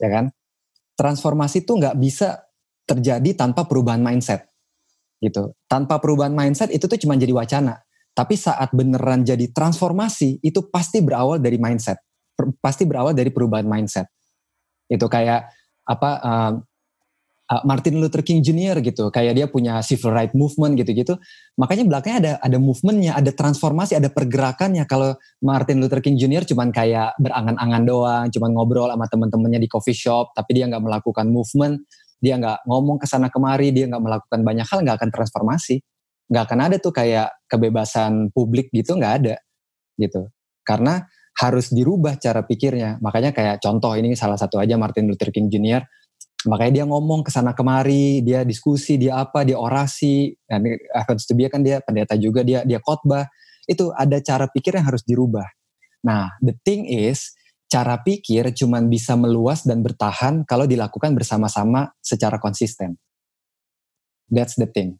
ya 0.00 0.08
kan? 0.08 0.32
Transformasi 1.00 1.64
itu 1.64 1.72
nggak 1.80 1.96
bisa 1.96 2.44
terjadi 2.84 3.32
tanpa 3.32 3.64
perubahan 3.64 4.04
mindset, 4.04 4.52
gitu. 5.24 5.56
Tanpa 5.64 5.96
perubahan 5.96 6.36
mindset 6.36 6.68
itu 6.68 6.84
tuh 6.84 7.00
cuma 7.00 7.16
jadi 7.16 7.32
wacana. 7.32 7.80
Tapi 8.12 8.36
saat 8.36 8.68
beneran 8.76 9.24
jadi 9.24 9.48
transformasi, 9.48 10.44
itu 10.44 10.68
pasti 10.68 11.00
berawal 11.00 11.40
dari 11.40 11.56
mindset, 11.56 11.96
pasti 12.60 12.84
berawal 12.84 13.16
dari 13.16 13.32
perubahan 13.32 13.64
mindset. 13.64 14.12
Itu 14.92 15.08
kayak 15.08 15.48
apa? 15.88 16.10
Uh, 16.20 16.52
uh, 17.50 17.62
Martin 17.66 17.98
Luther 17.98 18.22
King 18.22 18.40
Jr. 18.40 18.78
gitu, 18.80 19.10
kayak 19.10 19.34
dia 19.34 19.46
punya 19.50 19.82
civil 19.82 20.14
right 20.14 20.30
movement 20.32 20.78
gitu-gitu. 20.78 21.18
Makanya 21.58 21.84
belakangnya 21.90 22.18
ada 22.22 22.32
ada 22.40 22.58
movementnya, 22.62 23.12
ada 23.18 23.34
transformasi, 23.34 23.98
ada 23.98 24.08
pergerakannya. 24.08 24.86
Kalau 24.86 25.18
Martin 25.42 25.82
Luther 25.82 25.98
King 25.98 26.16
Jr. 26.16 26.46
cuman 26.46 26.70
kayak 26.70 27.18
berangan-angan 27.18 27.82
doang, 27.82 28.26
cuman 28.30 28.50
ngobrol 28.54 28.88
sama 28.88 29.06
teman-temannya 29.10 29.60
di 29.60 29.68
coffee 29.68 29.96
shop, 29.96 30.32
tapi 30.38 30.62
dia 30.62 30.70
nggak 30.70 30.82
melakukan 30.82 31.26
movement, 31.26 31.82
dia 32.22 32.38
nggak 32.38 32.64
ngomong 32.70 33.02
ke 33.02 33.06
sana 33.10 33.26
kemari, 33.28 33.74
dia 33.74 33.90
nggak 33.90 34.02
melakukan 34.02 34.40
banyak 34.46 34.66
hal, 34.70 34.78
nggak 34.86 34.96
akan 35.02 35.10
transformasi. 35.10 35.82
Nggak 36.30 36.44
akan 36.46 36.58
ada 36.62 36.76
tuh 36.78 36.94
kayak 36.94 37.28
kebebasan 37.50 38.30
publik 38.30 38.70
gitu, 38.70 38.94
nggak 38.94 39.14
ada 39.24 39.34
gitu. 39.98 40.30
Karena 40.62 41.02
harus 41.40 41.72
dirubah 41.72 42.20
cara 42.20 42.44
pikirnya. 42.46 43.00
Makanya 43.02 43.34
kayak 43.34 43.64
contoh 43.64 43.96
ini 43.96 44.14
salah 44.14 44.36
satu 44.36 44.60
aja 44.60 44.76
Martin 44.76 45.08
Luther 45.08 45.32
King 45.34 45.50
Jr 45.50 45.82
makanya 46.48 46.82
dia 46.82 46.86
ngomong 46.88 47.20
ke 47.26 47.30
sana 47.32 47.52
kemari 47.52 48.24
dia 48.24 48.44
diskusi 48.44 48.96
dia 48.96 49.20
apa 49.20 49.44
dia 49.44 49.60
orasi. 49.60 50.32
Dan 50.44 50.64
akan 50.92 51.16
dia 51.36 51.48
kan 51.52 51.60
dia 51.60 51.76
pendeta 51.84 52.14
juga 52.16 52.40
dia 52.46 52.62
dia 52.64 52.78
khotbah. 52.80 53.28
Itu 53.68 53.92
ada 53.92 54.18
cara 54.22 54.48
pikir 54.48 54.76
yang 54.76 54.86
harus 54.88 55.04
dirubah. 55.04 55.46
Nah 56.06 56.32
the 56.40 56.56
thing 56.64 56.88
is 56.88 57.36
cara 57.70 58.00
pikir 58.02 58.50
cuma 58.56 58.82
bisa 58.82 59.14
meluas 59.14 59.62
dan 59.62 59.84
bertahan 59.84 60.42
kalau 60.48 60.66
dilakukan 60.66 61.14
bersama-sama 61.14 61.92
secara 62.02 62.40
konsisten. 62.40 62.98
That's 64.30 64.56
the 64.56 64.66
thing. 64.66 64.98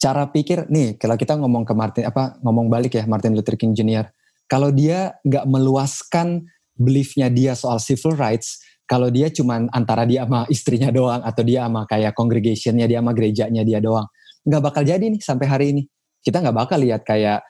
Cara 0.00 0.28
pikir 0.28 0.68
nih 0.68 1.00
kalau 1.00 1.16
kita 1.16 1.38
ngomong 1.38 1.64
ke 1.64 1.72
Martin 1.72 2.04
apa 2.04 2.36
ngomong 2.44 2.68
balik 2.68 2.98
ya 2.98 3.08
Martin 3.08 3.32
Luther 3.32 3.56
King 3.56 3.72
Jr 3.72 4.04
kalau 4.48 4.68
dia 4.68 5.16
nggak 5.24 5.48
meluaskan 5.48 6.44
beliefnya 6.74 7.30
dia 7.30 7.54
soal 7.54 7.78
civil 7.80 8.18
rights 8.18 8.60
kalau 8.84 9.08
dia 9.08 9.32
cuman 9.32 9.72
antara 9.72 10.04
dia 10.04 10.28
sama 10.28 10.44
istrinya 10.52 10.92
doang 10.92 11.22
atau 11.24 11.42
dia 11.44 11.64
sama 11.64 11.88
kayak 11.88 12.12
congregationnya 12.12 12.84
dia 12.84 13.00
sama 13.00 13.16
gerejanya 13.16 13.64
dia 13.64 13.80
doang 13.80 14.08
nggak 14.44 14.62
bakal 14.62 14.82
jadi 14.84 15.00
nih 15.00 15.20
sampai 15.20 15.46
hari 15.48 15.66
ini. 15.72 15.82
Kita 16.20 16.40
nggak 16.40 16.56
bakal 16.56 16.78
lihat 16.80 17.02
kayak 17.04 17.40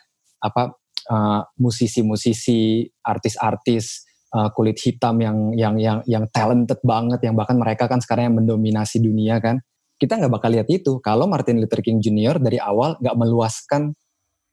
apa 0.43 0.75
uh, 1.11 1.41
musisi-musisi 1.59 2.87
artis-artis 3.03 4.07
uh, 4.35 4.51
kulit 4.55 4.79
hitam 4.83 5.19
yang 5.23 5.39
yang 5.55 5.75
yang 5.79 5.99
yang 6.07 6.25
talented 6.31 6.79
banget 6.83 7.23
yang 7.27 7.35
bahkan 7.35 7.59
mereka 7.59 7.91
kan 7.91 7.99
sekarang 8.03 8.31
yang 8.31 8.37
mendominasi 8.43 9.03
dunia 9.03 9.39
kan. 9.43 9.59
Kita 9.95 10.19
nggak 10.19 10.33
bakal 10.33 10.51
lihat 10.55 10.69
itu. 10.71 10.99
Kalau 11.03 11.31
Martin 11.31 11.63
Luther 11.63 11.83
King 11.83 12.03
Jr. 12.03 12.43
dari 12.43 12.59
awal 12.59 12.99
nggak 12.99 13.15
meluaskan 13.15 13.95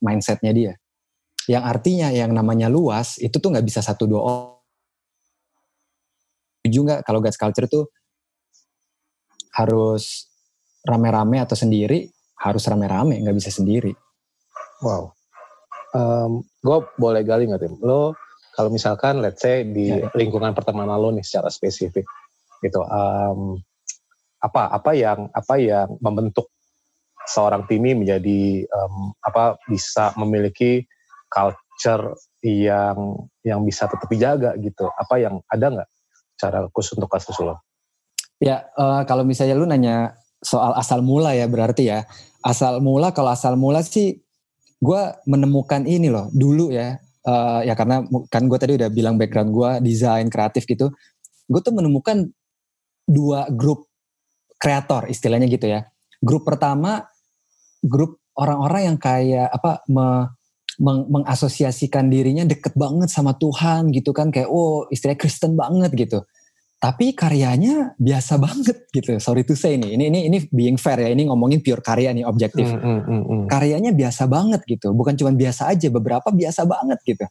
mindsetnya 0.01 0.53
dia. 0.53 0.73
Yang 1.49 1.63
artinya 1.65 2.07
yang 2.13 2.31
namanya 2.33 2.69
luas 2.69 3.17
itu 3.17 3.33
tuh 3.41 3.49
nggak 3.49 3.65
bisa 3.65 3.81
satu 3.81 4.05
dua 4.05 4.21
orang 4.21 4.60
setuju 6.61 6.79
nggak 6.85 7.01
kalau 7.09 7.19
gas 7.25 7.41
culture 7.41 7.65
itu 7.65 7.89
harus 9.57 10.29
rame-rame 10.85 11.41
atau 11.41 11.57
sendiri? 11.57 12.05
Harus 12.37 12.69
rame-rame, 12.69 13.17
nggak 13.21 13.37
bisa 13.37 13.49
sendiri. 13.49 13.93
Wow. 14.85 15.13
Um, 15.91 16.45
gue 16.61 16.77
boleh 17.01 17.21
gali 17.25 17.49
nggak 17.49 17.61
tim? 17.65 17.75
Lo 17.81 18.13
kalau 18.53 18.69
misalkan 18.69 19.25
let's 19.25 19.41
say 19.41 19.65
di 19.65 19.89
ya, 19.89 20.05
ya. 20.05 20.07
lingkungan 20.13 20.53
pertemanan 20.53 21.01
lo 21.01 21.09
nih 21.09 21.25
secara 21.25 21.49
spesifik 21.49 22.03
gitu 22.61 22.83
um, 22.83 23.57
apa 24.37 24.69
apa 24.69 24.91
yang 24.93 25.29
apa 25.33 25.55
yang 25.57 25.97
membentuk 25.97 26.51
seorang 27.25 27.65
Timi 27.65 27.97
menjadi 27.97 28.65
um, 28.69 29.15
apa 29.23 29.57
bisa 29.65 30.13
memiliki 30.19 30.85
culture 31.31 32.17
yang 32.43 33.17
yang 33.41 33.61
bisa 33.63 33.87
tetap 33.87 34.09
dijaga 34.09 34.57
gitu 34.59 34.89
apa 34.93 35.15
yang 35.17 35.39
ada 35.49 35.67
nggak 35.79 35.89
cara 36.41 36.65
khusus 36.73 36.97
untuk 36.97 37.13
kasus 37.13 37.37
lo? 37.37 37.61
Ya, 38.41 38.65
uh, 38.73 39.05
kalau 39.05 39.21
misalnya 39.21 39.53
lu 39.53 39.69
nanya 39.69 40.17
soal 40.41 40.73
asal 40.73 41.05
mula 41.05 41.37
ya 41.37 41.45
berarti 41.45 41.93
ya, 41.93 42.09
asal 42.41 42.81
mula 42.81 43.13
kalau 43.13 43.29
asal 43.29 43.53
mula 43.53 43.85
sih 43.85 44.17
gue 44.81 45.01
menemukan 45.29 45.85
ini 45.85 46.09
loh 46.09 46.33
dulu 46.33 46.73
ya. 46.73 46.97
Uh, 47.21 47.61
ya 47.61 47.77
karena 47.77 48.01
kan 48.33 48.49
gue 48.49 48.57
tadi 48.57 48.73
udah 48.81 48.89
bilang 48.89 49.13
background 49.13 49.53
gue 49.53 49.69
desain 49.85 50.25
kreatif 50.25 50.65
gitu. 50.65 50.89
Gue 51.45 51.61
tuh 51.61 51.69
menemukan 51.69 52.25
dua 53.05 53.45
grup 53.53 53.85
kreator 54.57 55.05
istilahnya 55.05 55.45
gitu 55.45 55.69
ya. 55.69 55.85
Grup 56.17 56.49
pertama 56.49 57.05
grup 57.85 58.21
orang-orang 58.37 58.93
yang 58.93 58.97
kayak 58.97 59.53
apa 59.53 59.85
me, 59.89 60.33
meng, 60.81 61.05
mengasosiasikan 61.07 62.09
dirinya 62.09 62.43
deket 62.43 62.73
banget 62.73 63.13
sama 63.13 63.37
Tuhan 63.37 63.93
gitu 63.93 64.11
kan 64.11 64.33
kayak 64.33 64.49
oh 64.49 64.89
istilah 64.89 65.15
Kristen 65.15 65.53
banget 65.53 65.93
gitu 65.93 66.25
tapi 66.81 67.13
karyanya 67.13 67.93
biasa 68.01 68.41
banget 68.41 68.89
gitu. 68.89 69.13
Sorry 69.21 69.45
to 69.45 69.53
say 69.53 69.77
nih, 69.77 69.93
ini 69.93 70.09
ini 70.09 70.19
ini 70.25 70.37
being 70.49 70.81
fair 70.81 70.97
ya, 70.97 71.13
ini 71.13 71.29
ngomongin 71.29 71.61
pure 71.61 71.77
karya 71.77 72.09
nih 72.09 72.25
objektif. 72.25 72.65
Mm, 72.65 72.81
mm, 72.81 73.01
mm, 73.05 73.21
mm. 73.21 73.45
Karyanya 73.45 73.93
biasa 73.93 74.25
banget 74.25 74.65
gitu, 74.65 74.89
bukan 74.97 75.13
cuma 75.13 75.29
biasa 75.29 75.69
aja, 75.69 75.87
beberapa 75.93 76.33
biasa 76.33 76.65
banget 76.65 76.97
gitu. 77.05 77.25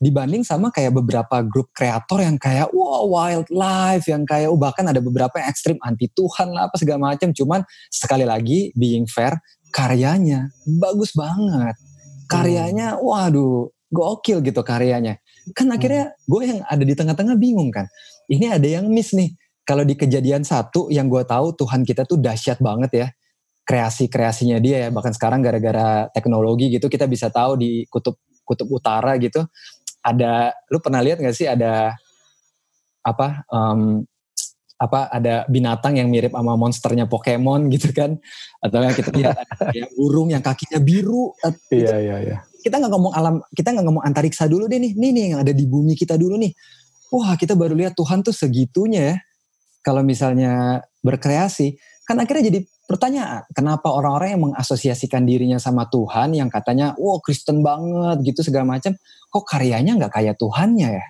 Dibanding 0.00 0.48
sama 0.48 0.72
kayak 0.72 0.96
beberapa 0.96 1.44
grup 1.44 1.76
kreator 1.76 2.24
yang 2.24 2.40
kayak 2.40 2.72
wow 2.72 3.04
wildlife, 3.04 4.08
yang 4.08 4.24
kayak 4.24 4.48
oh, 4.48 4.56
bahkan 4.56 4.88
ada 4.88 5.04
beberapa 5.04 5.44
yang 5.44 5.48
ekstrim 5.52 5.76
anti 5.84 6.08
Tuhan 6.16 6.56
lah 6.56 6.72
apa 6.72 6.80
segala 6.80 7.12
macam. 7.12 7.36
Cuman 7.36 7.60
sekali 7.92 8.24
lagi 8.24 8.72
being 8.80 9.04
fair, 9.04 9.36
karyanya 9.76 10.48
bagus 10.64 11.12
banget. 11.12 11.76
Karyanya, 12.26 12.98
waduh, 12.98 13.70
gokil 13.92 14.40
gitu 14.42 14.60
karyanya. 14.64 15.20
Kan 15.52 15.68
akhirnya 15.70 16.16
gue 16.24 16.42
yang 16.42 16.60
ada 16.64 16.84
di 16.84 16.94
tengah-tengah 16.96 17.36
bingung 17.36 17.68
kan 17.68 17.84
ini 18.28 18.48
ada 18.48 18.64
yang 18.64 18.88
miss 18.88 19.12
nih. 19.12 19.32
Kalau 19.64 19.80
di 19.80 19.96
kejadian 19.96 20.44
satu 20.44 20.92
yang 20.92 21.08
gue 21.08 21.24
tahu 21.24 21.56
Tuhan 21.56 21.88
kita 21.88 22.04
tuh 22.04 22.20
dahsyat 22.20 22.60
banget 22.60 22.90
ya. 22.92 23.06
Kreasi-kreasinya 23.64 24.60
dia 24.60 24.88
ya. 24.88 24.88
Bahkan 24.92 25.16
sekarang 25.16 25.40
gara-gara 25.40 26.08
teknologi 26.12 26.68
gitu 26.68 26.92
kita 26.92 27.08
bisa 27.08 27.32
tahu 27.32 27.56
di 27.56 27.88
kutub 27.88 28.20
kutub 28.44 28.68
utara 28.68 29.16
gitu. 29.16 29.40
Ada, 30.04 30.52
lu 30.68 30.84
pernah 30.84 31.00
lihat 31.00 31.16
gak 31.16 31.32
sih 31.32 31.48
ada 31.48 31.96
apa 33.00 33.44
um, 33.48 34.04
apa 34.84 35.08
ada 35.08 35.48
binatang 35.48 35.96
yang 35.96 36.12
mirip 36.12 36.36
sama 36.36 36.54
monsternya 36.60 37.08
Pokemon 37.08 37.72
gitu 37.74 37.90
kan 37.96 38.20
atau 38.60 38.78
yang 38.84 38.92
kita 38.92 39.10
lihat 39.16 39.36
ada 39.40 39.84
burung 39.96 40.28
yang 40.28 40.44
kakinya 40.44 40.78
biru 40.80 41.32
gitu. 41.40 41.80
iya 41.80 41.96
iya 41.98 42.16
iya 42.20 42.38
kita 42.60 42.80
nggak 42.80 42.92
ngomong 42.92 43.12
alam 43.12 43.34
kita 43.52 43.72
nggak 43.72 43.86
ngomong 43.88 44.04
antariksa 44.04 44.48
dulu 44.48 44.68
deh 44.68 44.80
nih 44.80 44.92
nih 44.96 45.10
nih 45.10 45.22
yang 45.32 45.40
ada 45.44 45.52
di 45.52 45.64
bumi 45.64 45.96
kita 45.96 46.16
dulu 46.16 46.36
nih 46.36 46.52
wah 47.14 47.38
kita 47.38 47.54
baru 47.54 47.78
lihat 47.78 47.94
Tuhan 47.94 48.26
tuh 48.26 48.34
segitunya 48.34 49.14
ya. 49.14 49.16
Kalau 49.84 50.00
misalnya 50.00 50.82
berkreasi, 51.04 51.76
kan 52.08 52.16
akhirnya 52.16 52.48
jadi 52.48 52.60
pertanyaan, 52.88 53.44
kenapa 53.52 53.92
orang-orang 53.92 54.28
yang 54.32 54.42
mengasosiasikan 54.50 55.28
dirinya 55.28 55.60
sama 55.60 55.84
Tuhan 55.92 56.32
yang 56.32 56.48
katanya, 56.48 56.96
wah 56.96 57.20
Kristen 57.20 57.60
banget 57.60 58.24
gitu 58.24 58.40
segala 58.40 58.64
macam, 58.64 58.96
kok 59.28 59.44
karyanya 59.44 60.00
nggak 60.00 60.12
kayak 60.16 60.40
Tuhannya 60.40 60.88
ya? 60.88 61.06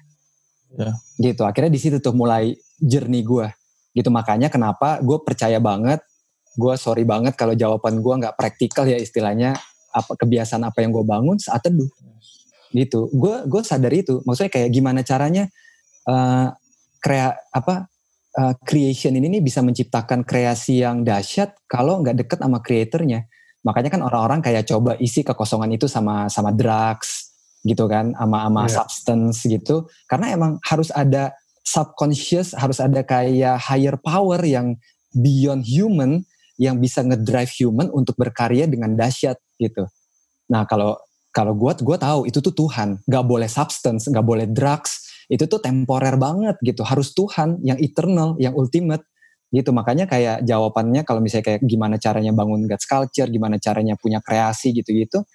ya? 0.74 0.90
Gitu, 1.22 1.42
akhirnya 1.46 1.70
di 1.70 1.80
situ 1.80 2.02
tuh 2.02 2.18
mulai 2.18 2.58
jernih 2.82 3.22
gue. 3.22 3.46
Gitu 3.94 4.10
makanya 4.10 4.50
kenapa 4.50 4.98
gue 5.00 5.18
percaya 5.22 5.62
banget, 5.62 6.02
gue 6.58 6.74
sorry 6.74 7.06
banget 7.06 7.38
kalau 7.38 7.54
jawaban 7.54 8.02
gue 8.02 8.14
nggak 8.20 8.34
praktikal 8.34 8.84
ya 8.84 8.98
istilahnya, 8.98 9.54
apa 9.94 10.18
kebiasaan 10.18 10.66
apa 10.66 10.82
yang 10.82 10.90
gue 10.90 11.06
bangun 11.06 11.38
saat 11.38 11.62
teduh. 11.62 11.88
Gitu, 12.74 13.06
gue 13.14 13.46
gue 13.46 13.62
sadar 13.62 13.94
itu. 13.94 14.18
Maksudnya 14.26 14.50
kayak 14.50 14.70
gimana 14.74 15.06
caranya 15.06 15.46
uh, 16.10 16.50
krea 16.98 17.38
apa 17.54 17.86
uh, 18.34 18.54
creation 18.66 19.14
ini 19.14 19.38
nih 19.38 19.42
bisa 19.46 19.62
menciptakan 19.62 20.26
kreasi 20.26 20.82
yang 20.82 21.06
dahsyat 21.06 21.54
kalau 21.70 22.02
nggak 22.02 22.26
deket 22.26 22.38
sama 22.42 22.58
kreatornya. 22.58 23.30
Makanya 23.64 23.94
kan 23.94 24.02
orang-orang 24.04 24.42
kayak 24.44 24.68
coba 24.68 24.98
isi 25.00 25.22
kekosongan 25.24 25.70
itu 25.72 25.86
sama 25.88 26.28
sama 26.28 26.50
drugs 26.52 27.32
gitu 27.64 27.88
kan, 27.88 28.12
sama 28.12 28.38
sama 28.44 28.62
yeah. 28.66 28.72
substance 28.74 29.38
gitu. 29.46 29.86
Karena 30.10 30.34
emang 30.34 30.58
harus 30.66 30.90
ada 30.92 31.32
subconscious, 31.64 32.52
harus 32.52 32.78
ada 32.78 33.00
kayak 33.02 33.56
higher 33.58 33.96
power 33.96 34.38
yang 34.44 34.76
beyond 35.16 35.64
human 35.64 36.22
yang 36.60 36.78
bisa 36.78 37.02
ngedrive 37.02 37.50
human 37.50 37.90
untuk 37.90 38.14
berkarya 38.14 38.68
dengan 38.70 38.94
dahsyat 38.94 39.40
gitu. 39.58 39.88
Nah 40.52 40.68
kalau 40.68 40.94
kalau 41.34 41.50
gue 41.58 41.72
gue 41.82 41.98
tahu 41.98 42.30
itu 42.30 42.38
tuh 42.38 42.54
Tuhan, 42.54 43.02
nggak 43.10 43.24
boleh 43.26 43.50
substance, 43.50 44.06
nggak 44.06 44.22
boleh 44.22 44.46
drugs, 44.46 45.10
itu 45.26 45.50
tuh 45.50 45.58
temporer 45.58 46.14
banget 46.14 46.54
gitu. 46.62 46.86
Harus 46.86 47.10
Tuhan 47.10 47.58
yang 47.66 47.80
eternal 47.82 48.38
yang 48.38 48.54
ultimate 48.54 49.02
gitu. 49.50 49.74
Makanya 49.74 50.06
kayak 50.06 50.46
jawabannya 50.46 51.02
kalau 51.02 51.18
misalnya 51.18 51.56
kayak 51.56 51.60
gimana 51.66 51.98
caranya 51.98 52.30
bangun 52.30 52.70
God's 52.70 52.86
culture 52.86 53.26
gimana 53.26 53.58
caranya 53.58 53.98
punya 53.98 54.22
kreasi 54.22 54.70
gitu-gitu 54.70 55.26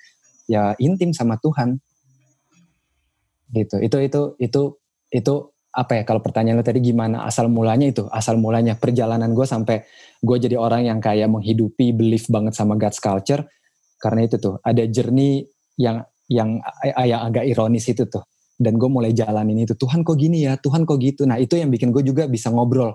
ya 0.47 0.71
intim 0.79 1.11
sama 1.11 1.35
Tuhan. 1.35 1.83
Gitu. 3.51 3.75
Itu 3.83 3.97
itu 3.99 4.21
itu 4.39 4.61
itu 5.11 5.35
apa 5.69 6.01
ya 6.01 6.03
kalau 6.03 6.19
pertanyaan 6.19 6.59
lo 6.59 6.65
tadi 6.65 6.81
gimana 6.81 7.29
asal 7.29 7.45
mulanya 7.45 7.85
itu 7.85 8.09
asal 8.09 8.41
mulanya 8.41 8.73
perjalanan 8.73 9.31
gue 9.37 9.45
sampai 9.45 9.85
gue 10.17 10.37
jadi 10.41 10.57
orang 10.57 10.89
yang 10.89 10.97
kayak 10.97 11.29
menghidupi 11.29 11.93
belief 11.93 12.25
banget 12.25 12.57
sama 12.57 12.73
God's 12.73 12.97
culture 12.97 13.45
karena 13.99 14.25
itu 14.25 14.39
tuh 14.39 14.57
ada 14.65 14.81
journey 14.87 15.45
yang 15.75 16.01
yang 16.29 16.61
yang 16.95 17.21
agak 17.25 17.43
ironis 17.49 17.89
itu 17.89 18.05
tuh. 18.05 18.23
Dan 18.59 18.75
gue 18.75 18.91
mulai 18.91 19.15
jalanin 19.15 19.63
itu 19.63 19.73
Tuhan 19.73 20.03
kok 20.03 20.19
gini 20.19 20.43
ya? 20.43 20.59
Tuhan 20.59 20.83
kok 20.83 20.99
gitu? 20.99 21.23
Nah 21.23 21.39
itu 21.39 21.55
yang 21.55 21.71
bikin 21.71 21.95
gue 21.95 22.03
juga 22.03 22.27
bisa 22.27 22.51
ngobrol 22.51 22.91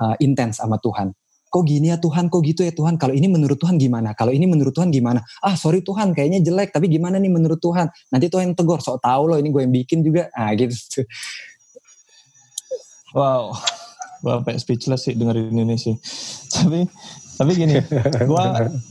uh, 0.00 0.16
intens 0.20 0.60
sama 0.60 0.76
Tuhan. 0.76 1.16
Kok 1.48 1.64
gini 1.64 1.88
ya? 1.88 1.96
Tuhan 1.96 2.28
kok 2.28 2.44
gitu 2.44 2.60
ya? 2.60 2.76
Tuhan 2.76 3.00
kalau 3.00 3.16
ini 3.16 3.24
menurut 3.24 3.56
Tuhan 3.56 3.80
gimana? 3.80 4.12
Kalau 4.12 4.36
ini 4.36 4.44
menurut 4.44 4.76
Tuhan 4.76 4.92
gimana? 4.92 5.24
Ah 5.40 5.56
sorry 5.56 5.80
Tuhan 5.80 6.12
kayaknya 6.12 6.44
jelek 6.44 6.76
tapi 6.76 6.92
gimana 6.92 7.16
nih 7.16 7.32
menurut 7.32 7.56
Tuhan? 7.56 7.88
Nanti 8.12 8.28
Tuhan 8.28 8.52
yang 8.52 8.56
tegur 8.56 8.84
sok 8.84 9.00
tahu 9.00 9.32
loh 9.32 9.38
ini 9.40 9.48
gue 9.48 9.64
yang 9.64 9.72
bikin 9.72 10.04
juga. 10.04 10.28
Ah 10.36 10.52
gitu 10.52 10.76
wow 13.14 13.52
Bapak 14.18 14.58
speechless 14.58 15.06
sih 15.06 15.14
dengerin 15.14 15.54
ini 15.54 15.78
sih. 15.78 15.94
Tapi 16.50 16.82
tapi 17.38 17.50
gini, 17.54 17.78
gue 18.30 18.44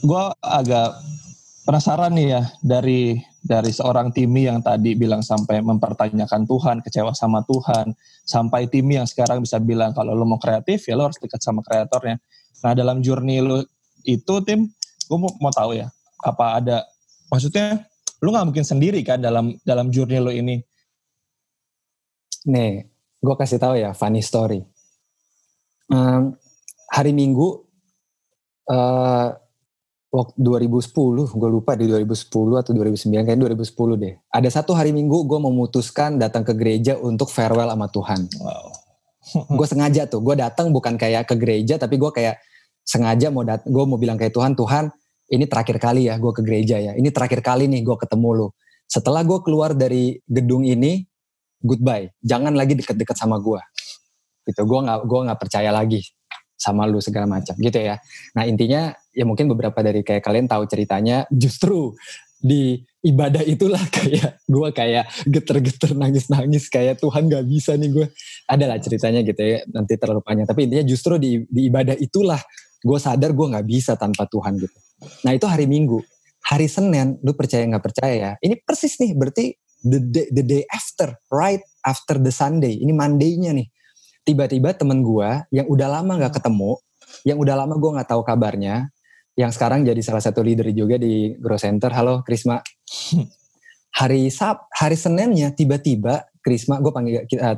gua 0.07 0.31
agak 0.39 1.03
penasaran 1.67 2.15
nih 2.15 2.27
ya 2.31 2.41
dari 2.63 3.19
dari 3.43 3.71
seorang 3.75 4.15
Timi 4.15 4.47
yang 4.47 4.63
tadi 4.63 4.95
bilang 4.95 5.19
sampai 5.19 5.59
mempertanyakan 5.59 6.47
Tuhan, 6.47 6.79
kecewa 6.79 7.11
sama 7.11 7.43
Tuhan, 7.43 7.91
sampai 8.23 8.71
Timi 8.71 8.95
yang 8.95 9.07
sekarang 9.07 9.43
bisa 9.43 9.59
bilang 9.59 9.91
kalau 9.91 10.15
lo 10.15 10.23
mau 10.23 10.39
kreatif 10.39 10.87
ya 10.87 10.95
lo 10.95 11.11
harus 11.11 11.19
dekat 11.19 11.43
sama 11.43 11.59
kreatornya. 11.59 12.23
Nah 12.63 12.71
dalam 12.71 13.03
journey 13.03 13.43
lo 13.43 13.67
itu 14.07 14.35
Tim, 14.47 14.63
gue 15.11 15.17
mau, 15.19 15.31
mau 15.43 15.51
tahu 15.51 15.75
ya, 15.75 15.91
apa 16.23 16.63
ada 16.63 16.87
maksudnya 17.27 17.83
lo 18.23 18.31
nggak 18.31 18.47
mungkin 18.47 18.63
sendiri 18.63 19.03
kan 19.03 19.19
dalam 19.19 19.59
dalam 19.67 19.91
journey 19.91 20.23
lo 20.23 20.31
ini? 20.31 20.63
Nih, 22.47 22.87
gue 23.27 23.35
kasih 23.35 23.59
tahu 23.59 23.75
ya 23.75 23.91
funny 23.91 24.23
story. 24.23 24.63
Um, 25.91 26.39
hari 26.87 27.11
Minggu 27.11 27.67
uh, 28.71 29.35
waktu 30.07 30.39
2010 30.39 31.35
gue 31.35 31.49
lupa 31.51 31.75
di 31.75 31.83
2010 31.91 32.31
atau 32.31 32.71
2009 32.71 33.27
kayak 33.27 33.39
2010 33.59 34.03
deh 34.03 34.13
ada 34.31 34.49
satu 34.49 34.71
hari 34.71 34.95
minggu 34.95 35.27
gue 35.27 35.39
memutuskan 35.39 36.15
datang 36.15 36.47
ke 36.47 36.55
gereja 36.55 36.95
untuk 36.95 37.27
farewell 37.27 37.67
sama 37.67 37.87
Tuhan 37.91 38.21
wow. 38.39 38.67
gue 39.59 39.67
sengaja 39.67 40.07
tuh 40.07 40.23
gue 40.23 40.39
datang 40.39 40.71
bukan 40.71 40.95
kayak 40.95 41.27
ke 41.27 41.35
gereja 41.35 41.75
tapi 41.75 41.99
gue 41.99 42.07
kayak 42.15 42.39
sengaja 42.87 43.27
mau 43.27 43.43
dat 43.43 43.67
gue 43.67 43.83
mau 43.83 43.99
bilang 43.99 44.15
kayak 44.15 44.31
Tuhan 44.31 44.55
Tuhan 44.55 44.87
ini 45.27 45.43
terakhir 45.43 45.75
kali 45.75 46.07
ya 46.07 46.15
gue 46.15 46.31
ke 46.31 46.39
gereja 46.39 46.79
ya 46.79 46.95
ini 46.95 47.11
terakhir 47.11 47.43
kali 47.43 47.67
nih 47.67 47.83
gue 47.83 47.95
ketemu 47.99 48.29
lu 48.31 48.47
setelah 48.87 49.27
gue 49.27 49.43
keluar 49.43 49.75
dari 49.75 50.23
gedung 50.23 50.63
ini 50.63 51.03
goodbye. 51.61 52.11
Jangan 52.21 52.53
lagi 52.53 52.77
deket-deket 52.77 53.17
sama 53.17 53.41
gue 53.41 53.61
gitu. 54.47 54.63
Gue 54.63 54.79
nggak 54.83 54.99
gue 55.05 55.19
nggak 55.27 55.39
percaya 55.39 55.69
lagi 55.73 56.01
sama 56.57 56.89
lu 56.89 56.97
segala 57.03 57.29
macam. 57.29 57.53
Gitu 57.57 57.77
ya. 57.77 58.01
Nah 58.33 58.43
intinya 58.49 58.91
ya 59.13 59.23
mungkin 59.27 59.51
beberapa 59.51 59.77
dari 59.81 60.01
kayak 60.01 60.25
kalian 60.25 60.49
tahu 60.49 60.65
ceritanya 60.65 61.27
justru 61.29 61.93
di 62.37 62.77
ibadah 63.01 63.41
itulah 63.41 63.81
kayak 63.95 64.41
gue 64.45 64.69
kayak 64.73 65.05
geter-geter 65.25 65.97
nangis-nangis 65.97 66.69
kayak 66.69 67.01
Tuhan 67.01 67.29
gak 67.33 67.45
bisa 67.49 67.73
nih 67.73 67.89
gue 67.89 68.07
adalah 68.45 68.77
ceritanya 68.77 69.25
gitu 69.25 69.41
ya 69.41 69.65
nanti 69.73 69.97
terlalu 69.97 70.21
panjang 70.21 70.45
tapi 70.45 70.69
intinya 70.69 70.85
justru 70.85 71.17
di, 71.17 71.41
di 71.49 71.65
ibadah 71.65 71.97
itulah 71.97 72.37
gue 72.77 72.99
sadar 73.01 73.33
gue 73.33 73.47
nggak 73.49 73.65
bisa 73.65 73.97
tanpa 73.97 74.29
Tuhan 74.29 74.53
gitu. 74.61 74.77
Nah 75.25 75.33
itu 75.33 75.45
hari 75.49 75.65
Minggu. 75.65 75.97
Hari 76.47 76.69
Senin 76.69 77.17
lu 77.25 77.33
percaya 77.35 77.65
nggak 77.67 77.83
percaya 77.83 78.13
ya 78.15 78.31
ini 78.39 78.55
persis 78.63 78.95
nih 79.01 79.11
berarti 79.17 79.51
the 79.85 79.99
day, 80.01 80.27
the 80.33 80.43
day 80.45 80.63
after 80.73 81.17
right 81.29 81.61
after 81.85 82.17
the 82.17 82.33
Sunday 82.33 82.77
ini 82.77 82.93
Monday-nya 82.93 83.53
nih 83.53 83.67
tiba-tiba 84.27 84.75
temen 84.75 84.99
gue 84.99 85.29
yang 85.55 85.71
udah 85.71 85.87
lama 85.87 86.19
nggak 86.19 86.35
ketemu, 86.35 86.75
yang 87.23 87.39
udah 87.39 87.55
lama 87.55 87.79
gue 87.79 87.91
nggak 87.95 88.11
tahu 88.11 88.27
kabarnya, 88.27 88.91
yang 89.39 89.55
sekarang 89.55 89.87
jadi 89.87 90.01
salah 90.03 90.19
satu 90.19 90.43
leader 90.43 90.67
juga 90.75 90.99
di 90.99 91.31
Grow 91.39 91.55
Center. 91.55 91.87
Halo 91.95 92.27
Krisma. 92.27 92.59
Hari 93.97 94.29
Sab, 94.29 94.69
hari 94.69 94.93
Seninnya 94.93 95.49
tiba-tiba 95.57 96.29
Krisma, 96.45 96.77
gue 96.77 96.93
panggil 96.93 97.25
kita, 97.25 97.57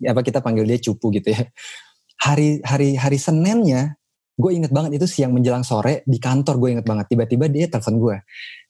apa 0.00 0.20
kita 0.24 0.40
panggil 0.40 0.64
dia 0.64 0.80
cupu 0.80 1.12
gitu 1.12 1.28
ya. 1.28 1.44
Hari 2.24 2.64
hari 2.64 2.96
hari 2.96 3.20
Seninnya 3.20 3.92
gue 4.34 4.50
inget 4.50 4.74
banget 4.74 4.98
itu 4.98 5.06
siang 5.06 5.30
menjelang 5.30 5.62
sore 5.62 6.02
di 6.04 6.18
kantor 6.18 6.58
gue 6.58 6.70
inget 6.78 6.86
banget. 6.86 7.06
Tiba-tiba 7.06 7.46
dia 7.46 7.70
telepon 7.70 8.02
gue 8.02 8.16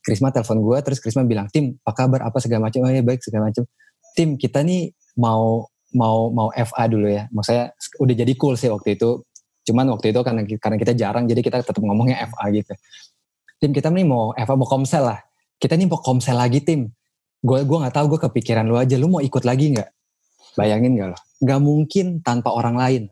Krisma 0.05 0.29
telepon 0.29 0.61
gue 0.61 0.79
terus 0.85 1.01
Krisma 1.01 1.25
bilang 1.25 1.49
tim 1.49 1.81
apa 1.81 1.93
kabar? 2.05 2.21
Apa 2.29 2.37
segala 2.45 2.69
macam 2.69 2.85
oh 2.85 2.93
ya 2.93 3.01
baik 3.01 3.25
segala 3.25 3.49
macam 3.49 3.65
tim 4.12 4.37
kita 4.37 4.61
nih 4.61 4.93
mau 5.17 5.65
mau 5.97 6.29
mau 6.29 6.49
FA 6.53 6.85
dulu 6.85 7.09
ya. 7.09 7.25
Maksudnya 7.33 7.73
udah 7.97 8.15
jadi 8.15 8.33
cool 8.37 8.61
sih 8.61 8.69
waktu 8.69 9.01
itu. 9.01 9.25
Cuman 9.65 9.89
waktu 9.97 10.12
itu 10.12 10.21
karena 10.21 10.45
karena 10.61 10.77
kita 10.77 10.93
jarang 10.93 11.25
jadi 11.25 11.41
kita 11.41 11.65
tetap 11.65 11.81
ngomongnya 11.81 12.21
FA 12.29 12.45
gitu. 12.53 12.77
Tim 13.57 13.73
kita 13.73 13.89
nih 13.89 14.05
mau 14.05 14.37
FA 14.37 14.55
mau 14.61 14.69
komsel 14.69 15.09
lah. 15.09 15.21
Kita 15.57 15.81
nih 15.81 15.89
mau 15.89 15.97
komsel 15.97 16.37
lagi 16.37 16.61
tim. 16.61 16.93
Gue 17.41 17.65
gue 17.65 17.79
nggak 17.81 17.95
tahu 17.97 18.17
gue 18.17 18.21
kepikiran 18.29 18.69
lu 18.69 18.77
aja. 18.77 19.01
Lu 19.01 19.09
mau 19.09 19.25
ikut 19.25 19.49
lagi 19.49 19.73
nggak 19.73 19.89
bayangin 20.55 20.99
gak 20.99 21.09
lo? 21.15 21.19
Nggak 21.45 21.61
mungkin 21.61 22.07
tanpa 22.25 22.51
orang 22.55 22.77
lain. 22.79 23.03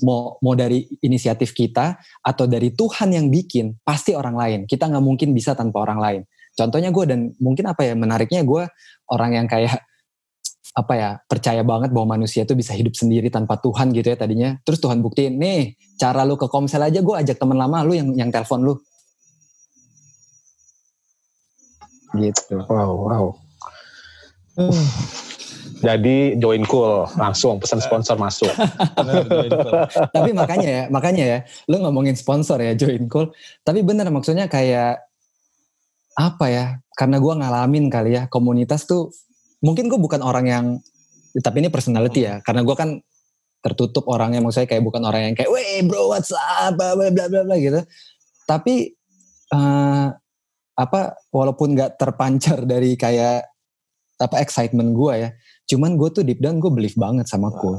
Mau 0.00 0.40
mau 0.40 0.56
dari 0.56 0.88
inisiatif 1.04 1.52
kita 1.52 2.00
atau 2.24 2.48
dari 2.48 2.72
Tuhan 2.72 3.12
yang 3.12 3.28
bikin 3.28 3.78
pasti 3.84 4.16
orang 4.16 4.34
lain. 4.34 4.60
Kita 4.64 4.88
nggak 4.88 5.04
mungkin 5.04 5.36
bisa 5.36 5.52
tanpa 5.52 5.84
orang 5.84 6.00
lain. 6.00 6.22
Contohnya 6.56 6.90
gue 6.90 7.04
dan 7.06 7.20
mungkin 7.38 7.68
apa 7.70 7.86
ya 7.86 7.94
menariknya 7.94 8.42
gue 8.42 8.66
orang 9.12 9.30
yang 9.36 9.46
kayak 9.46 9.80
apa 10.70 10.94
ya 10.94 11.10
percaya 11.26 11.66
banget 11.66 11.90
bahwa 11.90 12.14
manusia 12.14 12.46
itu 12.46 12.54
bisa 12.54 12.70
hidup 12.70 12.94
sendiri 12.94 13.26
tanpa 13.26 13.58
Tuhan 13.58 13.90
gitu 13.94 14.10
ya 14.10 14.18
tadinya. 14.18 14.56
Terus 14.62 14.78
Tuhan 14.78 15.02
buktiin 15.02 15.38
nih 15.38 15.74
cara 15.98 16.22
lu 16.22 16.38
ke 16.38 16.46
komsel 16.46 16.82
aja 16.86 17.02
gue 17.02 17.16
ajak 17.16 17.36
teman 17.38 17.58
lama 17.58 17.82
lu 17.82 17.94
yang 17.94 18.14
yang 18.14 18.30
telepon 18.30 18.62
lu. 18.62 18.74
Gitu. 22.18 22.56
Wow 22.66 22.90
wow. 23.06 23.26
Hmm. 24.58 25.29
Jadi 25.80 26.36
join 26.36 26.62
cool 26.68 27.08
langsung 27.16 27.56
pesan 27.56 27.80
sponsor 27.80 28.20
masuk. 28.20 28.52
Tapi 30.16 30.30
makanya 30.36 30.68
ya, 30.68 30.84
makanya 30.92 31.24
ya, 31.24 31.38
lu 31.72 31.80
ngomongin 31.80 32.14
sponsor 32.14 32.60
ya 32.60 32.76
join 32.76 33.08
cool. 33.08 33.32
Tapi 33.64 33.80
bener 33.80 34.08
maksudnya 34.12 34.44
kayak 34.46 35.00
apa 36.20 36.46
ya? 36.52 36.64
Karena 36.92 37.16
gue 37.16 37.32
ngalamin 37.32 37.88
kali 37.88 38.20
ya 38.20 38.28
komunitas 38.28 38.84
tuh 38.84 39.08
mungkin 39.64 39.88
gue 39.88 39.96
bukan 40.00 40.20
orang 40.24 40.46
yang 40.48 40.66
tapi 41.38 41.62
ini 41.62 41.70
personality 41.70 42.26
ya 42.26 42.42
karena 42.42 42.66
gue 42.66 42.74
kan 42.74 42.98
tertutup 43.60 44.08
orangnya 44.08 44.40
maksudnya 44.42 44.66
kayak 44.66 44.82
bukan 44.82 45.04
orang 45.04 45.30
yang 45.30 45.34
kayak 45.36 45.52
weh 45.52 45.84
bro 45.84 46.10
what's 46.10 46.32
up 46.32 46.74
bla 46.74 46.96
bla 46.96 47.12
bla 47.12 47.44
bla 47.44 47.56
gitu 47.60 47.80
tapi 48.48 48.96
uh, 49.52 50.10
apa 50.74 51.00
walaupun 51.30 51.76
nggak 51.76 52.00
terpancar 52.00 52.64
dari 52.64 52.96
kayak 52.96 53.46
apa 54.16 54.36
excitement 54.40 54.96
gue 54.96 55.28
ya 55.28 55.30
cuman 55.70 55.94
gue 55.94 56.08
tuh 56.10 56.22
deep 56.26 56.42
down 56.42 56.58
gue 56.58 56.70
believe 56.74 56.98
banget 56.98 57.30
sama 57.30 57.54
cool. 57.62 57.78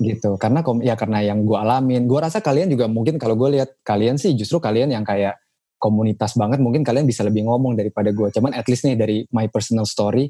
Gitu. 0.00 0.40
Karena 0.40 0.64
ya 0.80 0.96
karena 0.96 1.20
yang 1.20 1.44
gue 1.44 1.58
alamin. 1.60 2.08
Gue 2.08 2.24
rasa 2.24 2.40
kalian 2.40 2.72
juga 2.72 2.88
mungkin 2.88 3.20
kalau 3.20 3.36
gue 3.36 3.60
lihat 3.60 3.84
kalian 3.84 4.16
sih 4.16 4.32
justru 4.32 4.56
kalian 4.56 4.88
yang 4.96 5.04
kayak 5.04 5.36
komunitas 5.76 6.36
banget 6.40 6.60
mungkin 6.60 6.80
kalian 6.84 7.04
bisa 7.04 7.24
lebih 7.24 7.48
ngomong 7.48 7.72
daripada 7.72 8.12
gue 8.12 8.28
cuman 8.28 8.52
at 8.52 8.68
least 8.68 8.84
nih 8.84 9.00
dari 9.00 9.24
my 9.32 9.48
personal 9.48 9.88
story 9.88 10.28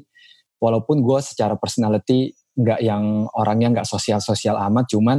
walaupun 0.61 1.03
gue 1.03 1.19
secara 1.19 1.59
personality 1.59 2.31
nggak 2.55 2.79
yang 2.85 3.25
orangnya 3.33 3.81
nggak 3.81 3.87
sosial-sosial 3.89 4.55
amat, 4.69 4.91
cuman 4.93 5.17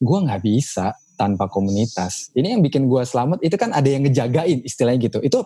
gue 0.00 0.18
nggak 0.24 0.42
bisa 0.42 0.96
tanpa 1.20 1.50
komunitas. 1.50 2.32
Ini 2.32 2.56
yang 2.56 2.62
bikin 2.64 2.88
gue 2.88 3.02
selamat 3.04 3.44
itu 3.44 3.56
kan 3.60 3.74
ada 3.76 3.86
yang 3.86 4.06
ngejagain 4.06 4.64
istilahnya 4.64 5.10
gitu. 5.10 5.18
Itu 5.20 5.38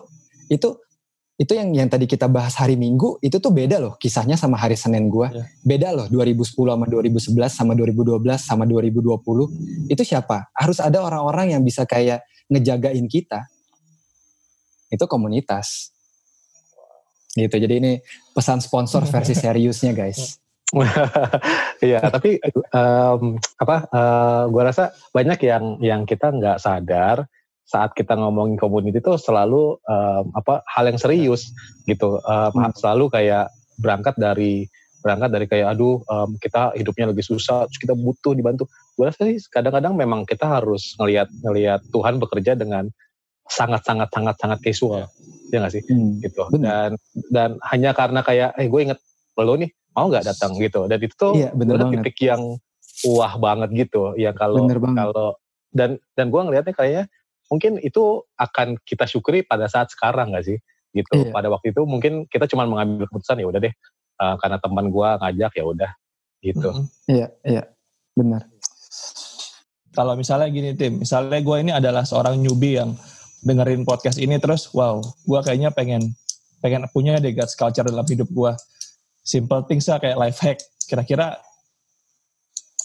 itu 0.47 0.69
itu 1.33 1.57
yang 1.57 1.73
yang 1.73 1.89
tadi 1.89 2.05
kita 2.05 2.29
bahas 2.29 2.53
hari 2.55 2.77
Minggu 2.77 3.17
itu 3.19 3.41
tuh 3.41 3.49
beda 3.49 3.81
loh 3.81 3.97
kisahnya 3.97 4.37
sama 4.37 4.57
hari 4.57 4.77
Senin 4.77 5.09
gue. 5.09 5.27
Yeah. 5.27 5.47
Beda 5.65 5.89
loh 5.91 6.05
2010 6.07 6.53
sama 6.53 6.85
2011 6.85 7.49
sama 7.49 7.73
2012 7.73 8.21
sama 8.37 8.63
2020. 8.69 9.89
Itu 9.89 10.01
siapa? 10.05 10.53
Harus 10.53 10.77
ada 10.77 11.01
orang-orang 11.01 11.57
yang 11.57 11.61
bisa 11.65 11.89
kayak 11.89 12.21
ngejagain 12.53 13.09
kita. 13.09 13.49
Itu 14.93 15.09
komunitas 15.09 15.93
gitu 17.33 17.55
jadi 17.57 17.81
ini 17.81 17.91
pesan 18.33 18.61
sponsor 18.61 19.09
versi 19.09 19.33
seriusnya 19.43 19.93
guys 19.93 20.37
Iya, 21.85 21.99
tapi 22.09 22.41
um, 22.73 23.37
apa? 23.61 23.77
Uh, 23.93 24.43
gue 24.49 24.63
rasa 24.65 24.89
banyak 25.13 25.39
yang 25.45 25.63
yang 25.83 26.01
kita 26.07 26.33
nggak 26.33 26.57
sadar 26.57 27.29
saat 27.63 27.95
kita 27.95 28.13
ngomongin 28.19 28.59
community 28.59 28.99
itu 28.99 29.15
selalu 29.15 29.79
um, 29.87 30.25
apa 30.35 30.61
hal 30.67 30.87
yang 30.87 30.99
serius 30.99 31.51
gitu. 31.87 32.19
Um, 32.27 32.51
hmm. 32.53 32.75
Selalu 32.75 33.07
kayak 33.09 33.49
berangkat 33.79 34.15
dari 34.19 34.67
berangkat 35.03 35.29
dari 35.35 35.45
kayak 35.51 35.75
aduh 35.75 35.99
um, 36.07 36.39
kita 36.39 36.71
hidupnya 36.79 37.11
lagi 37.11 37.23
susah, 37.23 37.67
terus 37.67 37.79
kita 37.79 37.93
butuh 37.95 38.31
dibantu. 38.35 38.67
Gue 38.95 39.09
rasa 39.11 39.27
sih 39.27 39.39
kadang-kadang 39.51 39.99
memang 39.99 40.23
kita 40.23 40.47
harus 40.47 40.95
ngelihat 40.99 41.27
ngelihat 41.43 41.81
Tuhan 41.91 42.23
bekerja 42.23 42.55
dengan 42.55 42.87
sangat 43.51 43.83
sangat 43.83 44.07
sangat 44.15 44.35
sangat 44.39 44.59
casual. 44.63 45.07
Ya. 45.51 45.57
Nggak 45.59 45.73
sih? 45.75 45.83
Hmm, 45.87 46.23
gitu. 46.23 46.41
Bener. 46.55 46.67
dan 46.71 46.91
dan 47.29 47.49
hanya 47.67 47.91
karena 47.91 48.23
kayak 48.23 48.55
eh 48.55 48.67
gue 48.71 48.79
inget 48.79 48.99
lo 49.35 49.53
nih 49.59 49.71
mau 49.91 50.07
nggak 50.07 50.25
datang? 50.29 50.55
Gitu. 50.55 50.87
Dan 50.87 50.99
itu 51.03 51.15
tuh 51.15 51.33
iya, 51.35 51.51
bener 51.51 51.83
titik 51.91 52.17
yang 52.23 52.59
wah 53.11 53.33
banget 53.35 53.69
gitu. 53.75 54.15
Ya 54.15 54.31
kalau 54.31 54.67
kalau 54.71 55.35
dan 55.75 55.99
dan 56.15 56.31
gue 56.31 56.41
ngelihatnya 56.41 56.73
kayaknya 56.73 57.03
mungkin 57.53 57.77
itu 57.85 58.25
akan 58.33 58.81
kita 58.81 59.05
syukuri 59.05 59.45
pada 59.45 59.69
saat 59.69 59.93
sekarang 59.93 60.33
nggak 60.33 60.45
sih? 60.49 60.57
Gitu. 60.93 61.09
Iya. 61.09 61.33
pada 61.33 61.49
waktu 61.49 61.73
itu 61.73 61.81
mungkin 61.89 62.29
kita 62.29 62.45
cuma 62.45 62.69
mengambil 62.69 63.09
keputusan 63.09 63.41
ya 63.41 63.49
udah 63.49 63.61
deh 63.65 63.73
uh, 64.21 64.37
karena 64.37 64.61
teman 64.61 64.93
gue 64.93 65.09
ngajak 65.21 65.51
ya 65.57 65.63
udah 65.65 65.91
gitu. 66.41 66.69
Mm 66.69 66.77
-hmm. 66.77 66.87
iya 67.09 67.27
iya. 67.45 67.63
Benar. 68.13 68.41
Kalau 69.93 70.13
misalnya 70.13 70.49
gini 70.53 70.77
tim 70.77 71.01
misalnya 71.01 71.41
gue 71.41 71.57
ini 71.61 71.71
adalah 71.73 72.05
seorang 72.05 72.37
newbie 72.37 72.77
yang 72.77 72.93
dengerin 73.41 73.85
podcast 73.89 74.21
ini 74.21 74.37
terus 74.37 74.69
wow 74.69 75.01
gue 75.01 75.39
kayaknya 75.41 75.73
pengen 75.73 76.13
pengen 76.61 76.85
punya 76.93 77.17
deh 77.17 77.33
guts 77.33 77.57
culture 77.57 77.85
dalam 77.85 78.05
hidup 78.05 78.29
gue 78.29 78.53
simple 79.25 79.65
things 79.65 79.89
lah 79.89 79.97
kayak 79.97 80.17
life 80.21 80.37
hack. 80.45 80.61
Kira-kira 80.85 81.41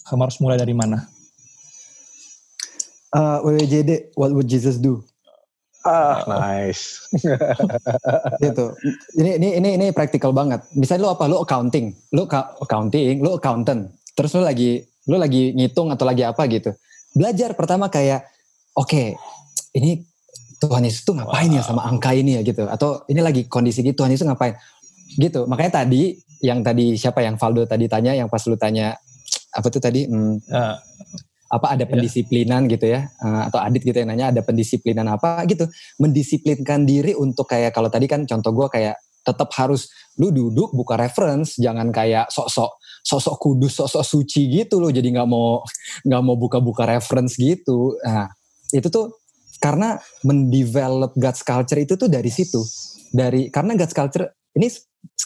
harus 0.09 0.41
mulai 0.41 0.57
dari 0.57 0.73
mana 0.73 1.18
uh, 3.15 3.39
WWJD 3.45 4.17
what 4.19 4.33
would 4.33 4.49
Jesus 4.49 4.77
do 4.77 5.05
Ah, 5.87 6.21
nice. 6.43 7.07
gitu. 8.45 8.75
Ini 9.15 9.39
ini 9.39 9.49
ini 9.63 9.71
ini 9.79 9.87
praktikal 9.95 10.35
banget. 10.35 10.67
Misalnya 10.75 11.07
lu 11.07 11.11
apa? 11.15 11.25
Lu 11.31 11.39
accounting, 11.39 11.95
lu 12.13 12.27
accounting, 12.29 13.23
lu 13.23 13.39
accountant. 13.39 13.89
Terus 14.13 14.35
lu 14.35 14.43
lagi 14.43 14.83
lu 15.09 15.17
lagi 15.17 15.55
ngitung 15.55 15.95
atau 15.95 16.05
lagi 16.05 16.27
apa 16.27 16.45
gitu. 16.51 16.75
Belajar 17.15 17.55
pertama 17.55 17.89
kayak 17.89 18.27
oke, 18.75 18.91
okay, 18.91 19.17
ini 19.79 20.05
Tuhan 20.59 20.83
Yesus 20.83 21.07
tuh 21.07 21.15
ngapain 21.15 21.49
wow. 21.55 21.59
ya 21.59 21.63
sama 21.63 21.87
angka 21.87 22.11
ini 22.13 22.37
ya 22.39 22.43
gitu 22.43 22.67
atau 22.67 23.07
ini 23.07 23.23
lagi 23.23 23.47
kondisi 23.47 23.81
gitu 23.87 24.03
Tuhan 24.03 24.11
Yesus 24.11 24.27
ngapain 24.27 24.59
gitu 25.15 25.47
makanya 25.47 25.83
tadi 25.87 26.19
yang 26.43 26.67
tadi 26.67 26.99
siapa 26.99 27.23
yang 27.23 27.39
Valdo 27.39 27.63
tadi 27.63 27.87
tanya 27.87 28.15
yang 28.19 28.27
pas 28.27 28.43
lu 28.51 28.59
tanya 28.59 28.99
apa 29.55 29.67
tuh 29.71 29.79
tadi 29.79 30.11
hmm, 30.11 30.51
uh, 30.51 30.75
apa 31.49 31.67
ada 31.73 31.85
ya. 31.85 31.91
pendisiplinan 31.91 32.69
yeah. 32.69 32.73
gitu 32.77 32.87
ya 32.93 33.01
uh, 33.25 33.49
atau 33.49 33.59
Adit 33.65 33.83
gitu 33.85 33.97
yang 33.97 34.13
nanya 34.13 34.29
ada 34.31 34.45
pendisiplinan 34.45 35.09
apa 35.09 35.45
gitu 35.49 35.65
mendisiplinkan 35.97 36.85
diri 36.85 37.17
untuk 37.17 37.49
kayak 37.49 37.73
kalau 37.73 37.89
tadi 37.89 38.05
kan 38.05 38.29
contoh 38.29 38.53
gue 38.53 38.69
kayak 38.69 38.97
tetap 39.25 39.49
harus 39.57 39.89
lu 40.21 40.33
duduk 40.33 40.73
buka 40.73 40.97
reference 40.97 41.57
jangan 41.57 41.89
kayak 41.93 42.29
sok-sok 42.29 42.81
sok-sok 43.05 43.37
kudus 43.41 43.73
sok-sok 43.81 44.05
suci 44.05 44.49
gitu 44.49 44.81
loh 44.81 44.93
jadi 44.93 45.09
nggak 45.09 45.29
mau 45.29 45.65
nggak 46.09 46.23
mau 46.25 46.37
buka-buka 46.37 46.85
reference 46.85 47.37
gitu 47.37 47.97
nah 48.05 48.29
itu 48.73 48.89
tuh 48.93 49.17
karena 49.59 49.99
mendevelop 50.23 51.17
God's 51.19 51.43
culture 51.43 51.81
itu 51.81 51.97
tuh 51.99 52.07
dari 52.07 52.29
situ 52.29 52.61
dari 53.11 53.49
karena 53.49 53.75
God's 53.75 53.97
culture 53.97 54.29
ini 54.57 54.69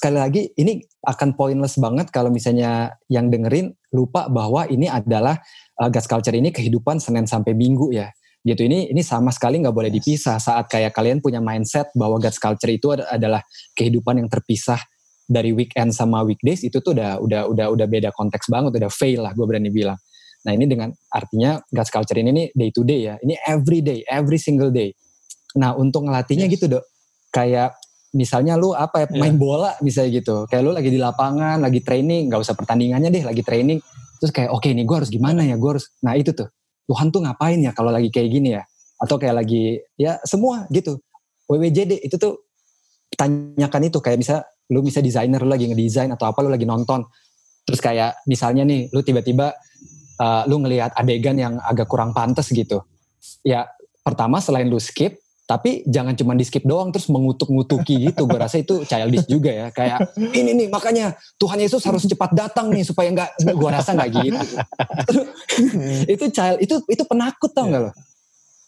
sekali 0.02 0.18
lagi 0.18 0.42
ini 0.58 0.82
akan 1.06 1.38
pointless 1.38 1.78
banget 1.78 2.10
kalau 2.10 2.34
misalnya 2.34 2.98
yang 3.06 3.30
dengerin 3.30 3.70
lupa 3.94 4.26
bahwa 4.26 4.66
ini 4.66 4.90
adalah 4.90 5.38
uh, 5.78 5.86
God's 5.86 6.10
culture 6.10 6.34
ini 6.34 6.50
kehidupan 6.50 6.98
Senin 6.98 7.30
sampai 7.30 7.54
Minggu 7.54 7.94
ya 7.94 8.10
gitu 8.42 8.66
ini 8.66 8.90
ini 8.90 9.06
sama 9.06 9.30
sekali 9.30 9.62
nggak 9.62 9.70
boleh 9.70 9.94
dipisah 9.94 10.42
saat 10.42 10.66
kayak 10.66 10.90
kalian 10.90 11.22
punya 11.22 11.38
mindset 11.38 11.86
bahwa 11.94 12.18
God's 12.18 12.42
culture 12.42 12.74
itu 12.74 12.90
adalah 12.98 13.46
kehidupan 13.78 14.18
yang 14.18 14.26
terpisah 14.26 14.82
dari 15.30 15.54
weekend 15.54 15.94
sama 15.94 16.26
weekdays 16.26 16.66
itu 16.66 16.82
tuh 16.82 16.98
udah 16.98 17.22
udah 17.22 17.46
udah 17.46 17.66
udah 17.70 17.86
beda 17.86 18.10
konteks 18.10 18.50
banget 18.50 18.82
udah 18.82 18.90
fail 18.90 19.22
lah 19.22 19.30
gue 19.30 19.46
berani 19.46 19.70
bilang 19.70 19.94
Nah 20.42 20.52
ini 20.58 20.66
dengan 20.66 20.90
artinya 21.10 21.62
gas 21.70 21.86
culture 21.86 22.18
ini 22.18 22.34
nih 22.34 22.46
day 22.50 22.70
to 22.74 22.82
day 22.82 23.00
ya. 23.06 23.14
Ini 23.22 23.34
every 23.46 23.78
day, 23.78 24.02
every 24.10 24.42
single 24.42 24.74
day. 24.74 24.90
Nah 25.54 25.78
untuk 25.78 26.02
ngelatihnya 26.02 26.50
yes. 26.50 26.54
gitu 26.58 26.66
dok. 26.78 26.84
Kayak 27.30 27.78
misalnya 28.12 28.60
lu 28.60 28.76
apa 28.76 29.04
ya 29.04 29.06
main 29.16 29.34
yeah. 29.34 29.40
bola 29.40 29.70
misalnya 29.80 30.20
gitu. 30.20 30.44
Kayak 30.48 30.62
lu 30.68 30.72
lagi 30.72 30.90
di 30.92 31.00
lapangan, 31.00 31.58
lagi 31.60 31.80
training, 31.80 32.28
nggak 32.28 32.40
usah 32.40 32.54
pertandingannya 32.56 33.08
deh, 33.08 33.24
lagi 33.24 33.42
training. 33.44 33.80
Terus 34.20 34.30
kayak 34.30 34.50
oke 34.52 34.62
okay, 34.62 34.76
nih 34.76 34.84
gue 34.84 34.96
harus 34.96 35.10
gimana 35.10 35.42
ya, 35.42 35.56
gue 35.56 35.70
harus. 35.70 35.90
Nah 36.04 36.14
itu 36.14 36.30
tuh 36.36 36.48
Tuhan 36.86 37.08
tuh 37.08 37.24
ngapain 37.24 37.58
ya 37.58 37.72
kalau 37.72 37.90
lagi 37.90 38.12
kayak 38.12 38.28
gini 38.28 38.54
ya? 38.54 38.62
Atau 39.00 39.18
kayak 39.18 39.42
lagi 39.42 39.80
ya 39.98 40.20
semua 40.22 40.68
gitu. 40.70 41.00
WWJD 41.50 42.06
itu 42.06 42.16
tuh 42.16 42.46
tanyakan 43.16 43.92
itu 43.92 43.98
kayak 44.00 44.18
bisa 44.20 44.46
lu 44.72 44.80
bisa 44.80 45.04
desainer 45.04 45.40
lu 45.44 45.52
lagi 45.52 45.68
ngedesain 45.68 46.08
atau 46.08 46.32
apa 46.32 46.40
lu 46.40 46.48
lagi 46.48 46.64
nonton 46.64 47.04
terus 47.62 47.78
kayak 47.78 48.24
misalnya 48.26 48.64
nih 48.64 48.88
lu 48.90 49.04
tiba-tiba 49.04 49.52
uh, 50.18 50.42
lu 50.48 50.64
ngelihat 50.64 50.96
adegan 50.96 51.36
yang 51.36 51.54
agak 51.60 51.86
kurang 51.86 52.16
pantas 52.16 52.50
gitu 52.50 52.82
ya 53.44 53.68
pertama 54.02 54.40
selain 54.40 54.66
lu 54.66 54.80
skip 54.80 55.21
tapi 55.52 55.84
jangan 55.84 56.16
cuma 56.16 56.32
di 56.32 56.48
skip 56.48 56.64
doang 56.64 56.88
terus 56.88 57.12
mengutuk-ngutuki 57.12 58.08
gitu. 58.08 58.24
Gue 58.24 58.40
rasa 58.40 58.56
itu 58.56 58.88
childish 58.88 59.28
juga 59.28 59.52
ya. 59.52 59.66
Kayak 59.68 60.16
ini 60.32 60.56
nih 60.56 60.68
makanya 60.72 61.12
Tuhan 61.36 61.60
Yesus 61.60 61.84
harus 61.84 62.08
cepat 62.08 62.32
datang 62.32 62.72
nih 62.72 62.88
supaya 62.88 63.12
nggak 63.12 63.52
gue 63.52 63.68
rasa 63.68 63.92
nggak 63.92 64.10
gitu. 64.16 64.40
Itu 66.16 66.24
child 66.32 66.64
itu 66.64 66.80
itu 66.88 67.04
penakut 67.04 67.52
tau 67.52 67.68
nggak 67.68 67.82
lo? 67.84 67.90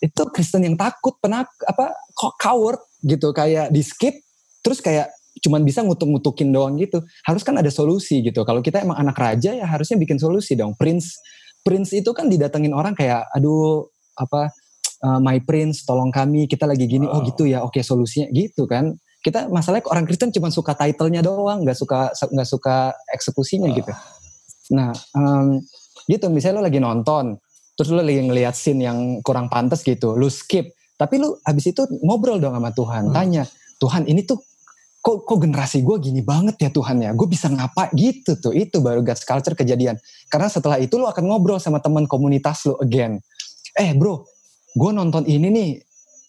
Itu 0.05 0.29
Kristen 0.29 0.69
yang 0.69 0.77
takut 0.77 1.17
penak 1.25 1.49
apa 1.65 1.97
kok 2.13 2.37
coward 2.37 2.81
gitu. 3.01 3.33
Kayak 3.33 3.73
di 3.73 3.81
skip 3.81 4.21
terus 4.61 4.85
kayak 4.85 5.09
cuman 5.41 5.65
bisa 5.65 5.81
ngutuk-ngutukin 5.81 6.53
doang 6.53 6.77
gitu. 6.77 7.01
Harus 7.25 7.41
kan 7.41 7.57
ada 7.57 7.73
solusi 7.73 8.21
gitu. 8.21 8.45
Kalau 8.45 8.61
kita 8.61 8.85
emang 8.85 9.01
anak 9.01 9.17
raja 9.17 9.57
ya 9.57 9.65
harusnya 9.65 9.97
bikin 9.97 10.21
solusi 10.21 10.53
dong. 10.53 10.77
Prince 10.77 11.17
prince 11.65 11.97
itu 11.97 12.13
kan 12.13 12.29
didatengin 12.29 12.77
orang 12.77 12.93
kayak 12.93 13.25
aduh 13.33 13.89
apa 14.21 14.53
uh, 15.05 15.21
my 15.21 15.39
prince 15.45 15.85
tolong 15.85 16.09
kami 16.09 16.49
kita 16.49 16.65
lagi 16.65 16.89
gini. 16.89 17.05
Oh, 17.05 17.21
wow. 17.21 17.21
oh 17.21 17.29
gitu 17.29 17.45
ya. 17.45 17.61
Oke 17.61 17.85
solusinya 17.85 18.33
gitu 18.33 18.65
kan. 18.65 18.97
Kita 19.21 19.49
masalahnya 19.49 19.89
orang 19.89 20.05
Kristen 20.05 20.33
cuma 20.33 20.53
suka 20.53 20.77
titlenya 20.77 21.25
doang 21.25 21.65
nggak 21.65 21.77
suka 21.77 22.13
nggak 22.13 22.49
suka 22.49 22.93
eksekusinya 23.13 23.73
wow. 23.73 23.79
gitu 23.81 23.93
nah 24.73 24.97
um, 25.13 25.61
gitu. 26.09 26.33
Misalnya 26.33 26.61
lo 26.61 26.65
lagi 26.65 26.81
nonton 26.81 27.37
terus 27.77 27.93
lo 27.93 28.01
lagi 28.01 28.25
ngeliat 28.25 28.57
scene 28.57 28.89
yang 28.89 29.21
kurang 29.21 29.53
pantas 29.53 29.85
gitu 29.85 30.17
lo 30.17 30.33
skip. 30.33 30.73
Tapi 30.97 31.21
lo 31.21 31.37
habis 31.45 31.69
itu 31.69 31.85
ngobrol 32.01 32.41
dong 32.41 32.57
sama 32.57 32.73
Tuhan 32.73 33.13
hmm. 33.13 33.15
tanya 33.15 33.45
Tuhan 33.83 34.09
ini 34.09 34.25
tuh 34.25 34.41
kok 35.05 35.29
kok 35.29 35.37
generasi 35.37 35.85
gue 35.85 36.01
gini 36.01 36.25
banget 36.25 36.57
ya 36.65 36.71
Tuhan 36.73 36.97
ya? 37.05 37.13
Gue 37.13 37.29
bisa 37.29 37.53
ngapa? 37.53 37.93
Gitu 37.93 38.41
tuh. 38.41 38.57
Itu 38.57 38.81
baru 38.81 39.05
God's 39.05 39.21
culture 39.29 39.53
kejadian. 39.53 40.01
Karena 40.33 40.49
setelah 40.49 40.81
itu 40.81 40.97
lo 40.97 41.13
akan 41.13 41.29
ngobrol 41.29 41.61
sama 41.61 41.77
teman 41.85 42.09
komunitas 42.09 42.65
lo 42.65 42.81
again. 42.81 43.21
Eh 43.77 43.93
bro 43.93 44.25
gue 44.75 44.91
nonton 44.91 45.23
ini 45.25 45.49
nih, 45.49 45.71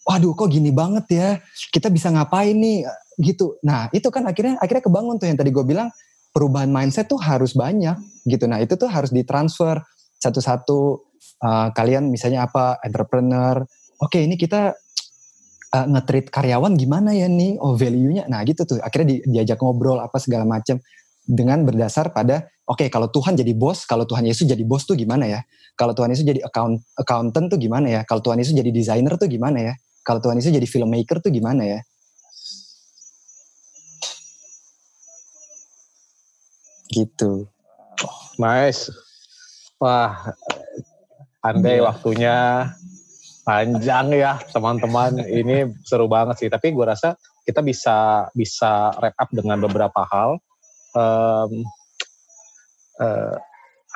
waduh 0.05 0.37
kok 0.37 0.53
gini 0.53 0.69
banget 0.69 1.05
ya, 1.09 1.29
kita 1.73 1.89
bisa 1.89 2.13
ngapain 2.13 2.53
nih, 2.53 2.85
gitu. 3.19 3.57
Nah 3.65 3.89
itu 3.91 4.07
kan 4.13 4.23
akhirnya 4.29 4.61
akhirnya 4.61 4.83
kebangun 4.85 5.17
tuh 5.17 5.27
yang 5.27 5.37
tadi 5.39 5.49
gue 5.51 5.65
bilang 5.65 5.89
perubahan 6.35 6.67
mindset 6.67 7.07
tuh 7.07 7.19
harus 7.19 7.55
banyak 7.55 7.95
gitu. 8.27 8.45
Nah 8.45 8.59
itu 8.59 8.75
tuh 8.75 8.91
harus 8.91 9.11
ditransfer 9.11 9.79
satu-satu. 10.19 11.03
Uh, 11.35 11.67
kalian 11.75 12.13
misalnya 12.13 12.47
apa 12.47 12.79
entrepreneur, 12.85 13.59
oke 13.99 14.13
okay, 14.13 14.23
ini 14.23 14.39
kita 14.39 14.71
uh, 15.73 15.87
karyawan 16.31 16.77
gimana 16.77 17.11
ya 17.11 17.27
nih, 17.27 17.59
oh 17.59 17.75
value-nya, 17.75 18.29
nah 18.31 18.39
gitu 18.45 18.63
tuh. 18.63 18.79
Akhirnya 18.79 19.15
di, 19.15 19.17
diajak 19.25 19.59
ngobrol 19.59 19.99
apa 19.99 20.15
segala 20.21 20.47
macam 20.47 20.79
dengan 21.25 21.65
berdasar 21.65 22.13
pada 22.13 22.45
oke 22.69 22.85
okay, 22.85 22.87
kalau 22.93 23.09
Tuhan 23.09 23.35
jadi 23.35 23.51
bos, 23.57 23.83
kalau 23.89 24.05
Tuhan 24.05 24.23
Yesus 24.23 24.45
jadi 24.45 24.61
bos 24.63 24.85
tuh 24.85 24.95
gimana 24.95 25.25
ya? 25.25 25.41
Kalau 25.75 25.91
Tuhan 25.91 26.11
Yesus 26.11 26.23
jadi 26.23 26.39
account 26.39 26.79
accountant 26.95 27.51
tuh 27.51 27.59
gimana 27.59 27.87
ya? 27.87 28.01
Kalau 28.07 28.23
Tuhan 28.23 28.39
Yesus 28.39 28.55
jadi 28.55 28.71
desainer 28.71 29.19
tuh 29.19 29.27
gimana 29.27 29.59
ya? 29.59 29.73
Kalau 30.07 30.23
Tuhan 30.23 30.39
Yesus 30.39 30.55
jadi 30.55 30.63
filmmaker 30.63 31.19
tuh 31.19 31.31
gimana 31.35 31.67
ya? 31.67 31.79
Gitu. 36.95 37.51
Nice. 38.39 38.87
Wah, 39.75 40.31
andai 41.43 41.83
yeah. 41.83 41.83
waktunya 41.83 42.35
panjang 43.43 44.15
ya 44.15 44.39
teman-teman. 44.55 45.19
Ini 45.27 45.75
seru 45.83 46.07
banget 46.07 46.39
sih. 46.39 46.49
Tapi 46.49 46.71
gue 46.71 46.85
rasa 46.87 47.19
kita 47.43 47.59
bisa 47.59 48.25
bisa 48.31 48.95
wrap 48.97 49.15
up 49.19 49.29
dengan 49.29 49.59
beberapa 49.61 50.01
hal 50.07 50.39
um, 50.97 51.51
uh, 53.03 53.35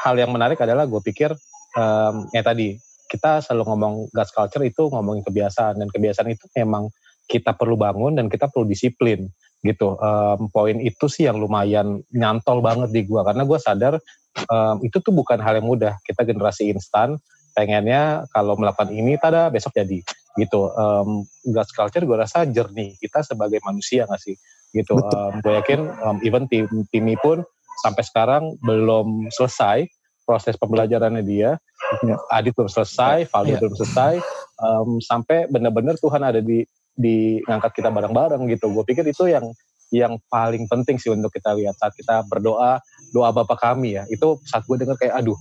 hal 0.03 0.15
yang 0.15 0.29
menarik 0.29 0.59
adalah 0.61 0.85
gue 0.85 1.01
pikir 1.01 1.33
um, 1.75 2.29
ya 2.31 2.41
tadi 2.41 2.77
kita 3.09 3.41
selalu 3.41 3.63
ngomong 3.73 3.93
gas 4.13 4.29
culture 4.29 4.61
itu 4.61 4.89
ngomongin 4.89 5.25
kebiasaan 5.25 5.81
dan 5.81 5.89
kebiasaan 5.89 6.29
itu 6.29 6.45
memang 6.53 6.93
kita 7.25 7.57
perlu 7.57 7.77
bangun 7.77 8.17
dan 8.17 8.29
kita 8.29 8.49
perlu 8.49 8.69
disiplin 8.69 9.29
gitu. 9.65 9.97
Um, 9.99 10.47
poin 10.53 10.77
itu 10.79 11.09
sih 11.09 11.25
yang 11.27 11.41
lumayan 11.41 12.05
nyantol 12.13 12.61
banget 12.61 12.93
di 12.93 13.03
gue 13.05 13.21
karena 13.21 13.43
gue 13.43 13.59
sadar 13.59 13.93
um, 14.47 14.77
itu 14.85 15.01
tuh 15.01 15.11
bukan 15.11 15.41
hal 15.41 15.57
yang 15.57 15.67
mudah. 15.67 15.97
Kita 16.05 16.21
generasi 16.23 16.69
instan 16.69 17.17
pengennya 17.57 18.29
kalau 18.31 18.55
melakukan 18.55 18.93
ini 18.93 19.17
tada 19.17 19.49
besok 19.49 19.75
jadi 19.75 19.99
gitu. 20.37 20.69
Um, 20.77 21.25
gas 21.49 21.73
culture 21.73 22.05
gue 22.05 22.17
rasa 22.17 22.45
jernih 22.45 22.95
kita 23.01 23.25
sebagai 23.25 23.59
manusia 23.65 24.05
nggak 24.05 24.21
sih? 24.21 24.37
gitu. 24.73 24.97
Um, 24.97 25.41
gue 25.41 25.53
yakin 25.57 25.79
um, 26.05 26.17
even 26.21 26.45
tim 26.49 26.69
Timi 26.93 27.17
pun 27.19 27.41
sampai 27.85 28.03
sekarang 28.05 28.43
belum 28.61 29.31
selesai 29.33 29.87
proses 30.29 30.53
pembelajarannya 30.61 31.25
dia. 31.25 31.57
Ya. 32.05 32.21
Adit 32.29 32.53
belum 32.53 32.69
selesai, 32.69 33.25
Valdo 33.33 33.57
ya. 33.57 33.59
belum 33.65 33.73
selesai, 33.73 34.21
um, 34.61 35.01
sampai 35.01 35.49
benar-benar 35.49 35.97
Tuhan 35.97 36.21
ada 36.21 36.37
di 36.37 36.61
di 36.93 37.41
ngangkat 37.49 37.81
kita 37.81 37.89
bareng-bareng 37.89 38.45
gitu. 38.53 38.69
Gue 38.69 38.85
pikir 38.85 39.09
itu 39.09 39.25
yang 39.25 39.49
yang 39.89 40.21
paling 40.29 40.69
penting 40.69 41.01
sih 41.01 41.09
untuk 41.09 41.33
kita 41.33 41.57
lihat 41.57 41.73
saat 41.81 41.97
kita 41.97 42.21
berdoa 42.29 42.77
doa 43.09 43.29
Bapa 43.33 43.57
kami 43.57 43.97
ya. 43.97 44.05
Itu 44.05 44.37
saat 44.45 44.69
gue 44.69 44.77
dengar 44.77 45.01
kayak 45.01 45.17
aduh, 45.17 45.39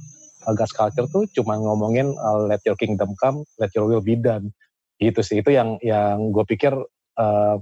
gas 0.56 0.72
culture 0.72 1.04
tuh 1.12 1.28
cuma 1.36 1.60
ngomongin 1.60 2.16
uh, 2.16 2.48
let 2.48 2.64
your 2.64 2.78
kingdom 2.80 3.12
come, 3.20 3.44
let 3.60 3.68
your 3.76 3.84
will 3.84 4.00
be 4.00 4.16
done. 4.16 4.56
Gitu 4.96 5.20
sih. 5.20 5.44
Itu 5.44 5.52
yang 5.52 5.76
yang 5.84 6.32
gue 6.32 6.48
pikir 6.48 6.72
um, 7.20 7.60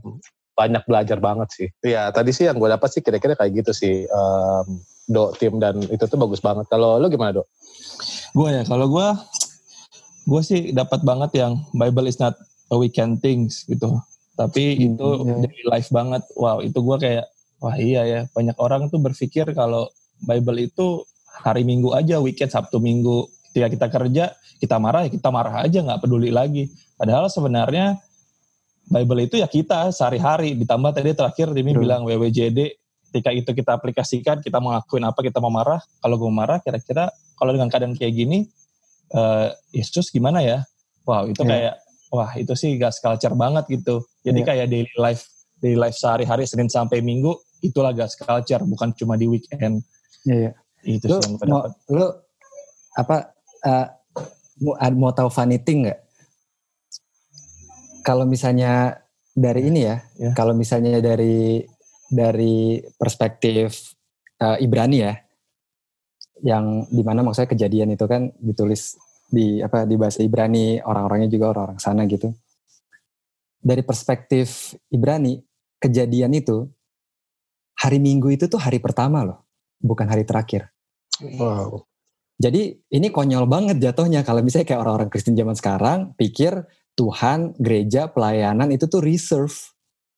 banyak 0.55 0.87
belajar 0.87 1.19
banget 1.19 1.49
sih. 1.51 1.69
Iya, 1.83 2.15
tadi 2.15 2.31
sih 2.31 2.47
yang 2.47 2.57
gue 2.57 2.71
dapat 2.71 2.89
sih 2.95 3.03
kira-kira 3.03 3.35
kayak 3.35 3.67
gitu 3.67 3.73
sih. 3.75 4.07
Um, 4.09 4.81
do 5.07 5.31
tim 5.39 5.63
dan 5.63 5.79
itu 5.87 6.05
tuh 6.05 6.19
bagus 6.19 6.43
banget. 6.43 6.67
Kalau 6.67 6.99
lo 6.99 7.07
gimana 7.07 7.43
do? 7.43 7.45
Gue 8.35 8.53
ya, 8.53 8.63
kalau 8.67 8.91
gue, 8.91 9.09
gue 10.27 10.43
sih 10.43 10.61
dapat 10.75 11.07
banget 11.07 11.41
yang 11.41 11.63
Bible 11.73 12.11
is 12.11 12.19
not 12.19 12.35
a 12.71 12.77
weekend 12.77 13.23
things 13.23 13.65
gitu. 13.71 14.03
Tapi 14.37 14.77
hmm, 14.77 14.87
itu 14.93 15.09
yeah. 15.25 15.39
daily 15.47 15.65
life 15.71 15.89
banget. 15.89 16.23
Wow, 16.37 16.61
itu 16.61 16.77
gue 16.83 16.97
kayak, 17.01 17.27
wah 17.63 17.77
iya 17.79 18.03
ya. 18.05 18.21
Banyak 18.35 18.59
orang 18.61 18.93
tuh 18.93 19.01
berpikir 19.01 19.49
kalau 19.57 19.89
Bible 20.21 20.69
itu 20.69 21.07
hari 21.41 21.63
Minggu 21.63 21.95
aja, 21.95 22.21
weekend 22.21 22.53
Sabtu 22.53 22.83
Minggu. 22.83 23.31
Ketika 23.51 23.73
kita 23.73 23.87
kerja, 23.89 24.25
kita 24.61 24.77
marah 24.77 25.09
ya 25.09 25.11
kita 25.13 25.33
marah 25.33 25.65
aja, 25.65 25.81
nggak 25.81 26.05
peduli 26.05 26.29
lagi. 26.29 26.69
Padahal 27.01 27.33
sebenarnya 27.33 27.97
Bible 28.87 29.27
itu 29.27 29.41
ya 29.41 29.49
kita 29.49 29.91
sehari-hari 29.91 30.55
ditambah 30.55 30.93
tadi 30.95 31.17
terakhir 31.17 31.51
Dimi 31.51 31.75
hmm. 31.75 31.81
bilang 31.81 32.03
WWJD 32.07 32.86
ketika 33.11 33.31
itu 33.33 33.51
kita 33.53 33.71
aplikasikan 33.77 34.43
kita 34.43 34.59
mau 34.59 34.75
ngakuin 34.77 35.05
apa 35.07 35.21
kita 35.23 35.39
mau 35.41 35.53
marah 35.53 35.81
kalau 36.03 36.17
gue 36.19 36.33
marah 36.33 36.59
kira-kira 36.61 37.09
kalau 37.39 37.55
dengan 37.55 37.71
keadaan 37.71 37.95
kayak 37.95 38.13
gini 38.13 38.49
uh, 39.15 39.51
Yesus 39.73 40.11
gimana 40.11 40.43
ya 40.43 40.67
wow 41.07 41.25
itu 41.25 41.41
yeah. 41.47 41.51
kayak 41.51 41.75
wah 42.13 42.31
itu 42.35 42.53
sih 42.59 42.77
gas 42.77 42.99
culture 42.99 43.35
banget 43.35 43.65
gitu 43.71 44.05
jadi 44.27 44.41
yeah. 44.43 44.47
kayak 44.47 44.67
daily 44.69 44.95
life 44.99 45.27
daily 45.63 45.79
life 45.79 45.97
sehari-hari 45.97 46.45
Senin 46.45 46.69
sampai 46.69 47.01
Minggu 47.01 47.35
itulah 47.63 47.95
gas 47.95 48.19
culture 48.19 48.63
bukan 48.67 48.93
cuma 48.95 49.15
di 49.15 49.31
weekend 49.31 49.83
yeah, 50.27 50.51
yeah. 50.51 50.55
itu 50.85 51.07
lu, 51.09 51.17
sih 51.19 51.25
yang 51.31 51.37
mau, 51.49 51.63
lu 51.89 52.07
apa 52.97 53.33
uh, 53.65 53.87
mau, 54.61 54.75
mau 54.97 55.13
tahu 55.13 55.29
funny 55.31 55.61
thing 55.63 55.87
nggak 55.87 56.01
kalau 58.07 58.23
misalnya 58.23 59.03
dari 59.37 59.67
ini 59.67 59.83
ya, 59.83 59.99
ya. 60.17 60.31
kalau 60.33 60.55
misalnya 60.55 61.03
dari 61.03 61.61
dari 62.07 62.83
perspektif 62.99 63.95
uh, 64.41 64.57
Ibrani 64.61 64.99
ya, 65.03 65.15
yang 66.45 66.85
di 66.93 67.03
mana 67.03 67.25
maksudnya 67.25 67.51
kejadian 67.53 67.95
itu 67.97 68.05
kan 68.05 68.31
ditulis 68.39 68.97
di 69.27 69.59
apa 69.59 69.89
di 69.89 69.99
bahasa 69.99 70.23
Ibrani 70.23 70.79
orang-orangnya 70.79 71.31
juga 71.33 71.57
orang-orang 71.57 71.81
sana 71.83 72.07
gitu. 72.07 72.31
Dari 73.59 73.83
perspektif 73.83 74.79
Ibrani, 74.93 75.43
kejadian 75.83 76.37
itu 76.39 76.71
hari 77.77 77.99
Minggu 77.99 78.31
itu 78.31 78.47
tuh 78.47 78.63
hari 78.63 78.79
pertama 78.79 79.27
loh, 79.27 79.43
bukan 79.83 80.07
hari 80.07 80.23
terakhir. 80.23 80.71
Wow. 81.41 81.89
Jadi 82.37 82.77
ini 82.93 83.09
konyol 83.09 83.49
banget 83.49 83.81
jatuhnya 83.81 84.21
kalau 84.21 84.45
misalnya 84.45 84.69
kayak 84.69 84.81
orang-orang 84.85 85.09
Kristen 85.09 85.33
zaman 85.33 85.57
sekarang 85.57 86.13
pikir 86.21 86.69
Tuhan, 86.97 87.57
gereja, 87.61 88.09
pelayanan 88.09 88.73
itu 88.73 88.89
tuh 88.89 89.01
reserve. 89.05 89.57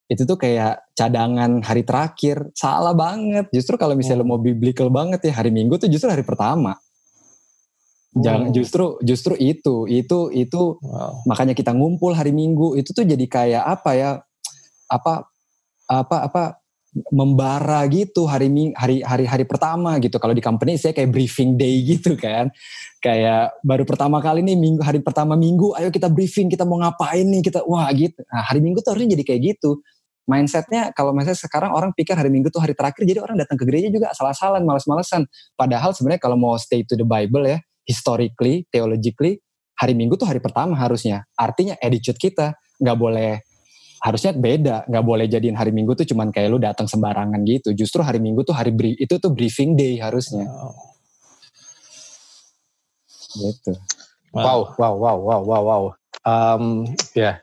Itu 0.09 0.24
tuh 0.24 0.40
kayak 0.40 0.96
cadangan 0.96 1.61
hari 1.61 1.84
terakhir. 1.84 2.48
Salah 2.56 2.96
banget. 2.96 3.52
Justru 3.52 3.76
kalau 3.76 3.92
misalnya 3.92 4.24
oh. 4.24 4.34
mau 4.34 4.40
biblical 4.40 4.88
banget 4.88 5.20
ya, 5.28 5.32
hari 5.36 5.52
Minggu 5.52 5.76
tuh 5.76 5.92
justru 5.92 6.09
hari 6.09 6.24
pertama. 6.24 6.80
Jangan 8.16 8.48
oh. 8.48 8.54
justru 8.56 8.84
justru 9.04 9.36
itu 9.36 9.84
itu 9.84 10.18
itu 10.32 10.62
wow. 10.80 11.22
makanya 11.28 11.52
kita 11.52 11.76
ngumpul 11.76 12.16
hari 12.16 12.32
Minggu 12.32 12.74
itu 12.80 12.96
tuh 12.96 13.04
jadi 13.04 13.20
kayak 13.28 13.62
apa 13.62 13.90
ya 13.94 14.11
apa 14.88 15.28
apa 15.84 16.16
apa 16.24 16.42
membara 17.12 17.84
gitu 17.92 18.24
hari 18.24 18.48
hari 18.72 19.04
hari 19.04 19.24
hari 19.28 19.44
pertama 19.44 20.00
gitu 20.00 20.16
kalau 20.16 20.32
di 20.32 20.40
company 20.40 20.80
saya 20.80 20.96
kayak 20.96 21.12
briefing 21.12 21.61
day 21.61 21.84
gitu 21.94 22.16
kan 22.16 22.48
kayak 23.04 23.54
baru 23.61 23.84
pertama 23.84 24.18
kali 24.24 24.40
nih 24.40 24.56
minggu 24.56 24.80
hari 24.80 25.04
pertama 25.04 25.36
minggu 25.36 25.76
ayo 25.76 25.92
kita 25.92 26.09
briefing 26.09 26.48
kita 26.48 26.64
mau 26.64 26.80
ngapain 26.80 27.28
nih 27.28 27.44
kita 27.44 27.61
wah 27.68 27.86
gitu 27.92 28.18
nah, 28.32 28.42
hari 28.48 28.64
minggu 28.64 28.80
tuh 28.80 28.96
harusnya 28.96 29.14
jadi 29.20 29.24
kayak 29.24 29.40
gitu 29.54 29.84
mindsetnya 30.29 30.93
kalau 30.93 31.16
misalnya 31.16 31.41
sekarang 31.41 31.72
orang 31.72 31.97
pikir 31.97 32.12
hari 32.12 32.29
minggu 32.29 32.53
tuh 32.53 32.61
hari 32.61 32.76
terakhir 32.76 33.03
jadi 33.09 33.24
orang 33.24 33.41
datang 33.41 33.57
ke 33.57 33.64
gereja 33.64 33.89
juga 33.89 34.12
salah-salan 34.12 34.62
males-malesan. 34.62 35.24
Padahal 35.57 35.97
sebenarnya 35.97 36.20
kalau 36.20 36.37
mau 36.37 36.55
stay 36.61 36.85
to 36.85 36.95
the 36.95 37.09
Bible 37.09 37.49
ya 37.49 37.59
historically 37.89 38.68
theologically 38.68 39.41
hari 39.79 39.95
Minggu 39.97 40.20
tuh 40.20 40.29
hari 40.29 40.45
pertama 40.45 40.76
harusnya. 40.76 41.24
Artinya 41.39 41.79
attitude 41.81 42.20
kita 42.20 42.59
nggak 42.83 42.99
boleh 42.99 43.41
harusnya 44.05 44.37
beda. 44.37 44.76
Nggak 44.91 45.05
boleh 45.07 45.26
jadiin 45.31 45.57
hari 45.57 45.70
minggu 45.70 45.95
tuh 45.95 46.07
cuman 46.07 46.31
kayak 46.35 46.49
lu 46.51 46.59
datang 46.59 46.91
sembarangan 46.91 47.41
gitu. 47.47 47.72
Justru 47.74 48.03
hari 48.03 48.18
minggu 48.18 48.43
tuh 48.43 48.55
hari 48.55 48.74
brief 48.74 48.99
itu 48.99 49.14
tuh 49.16 49.31
briefing 49.33 49.79
day 49.79 49.99
harusnya. 50.03 50.47
Oh. 50.47 50.74
gitu. 53.29 53.72
Wow. 54.35 54.74
Wow 54.76 54.95
wow 54.99 55.16
wow 55.16 55.41
wow 55.41 55.62
wow 55.64 55.83
um, 56.26 56.85
ya. 57.16 57.16
yeah. 57.16 57.35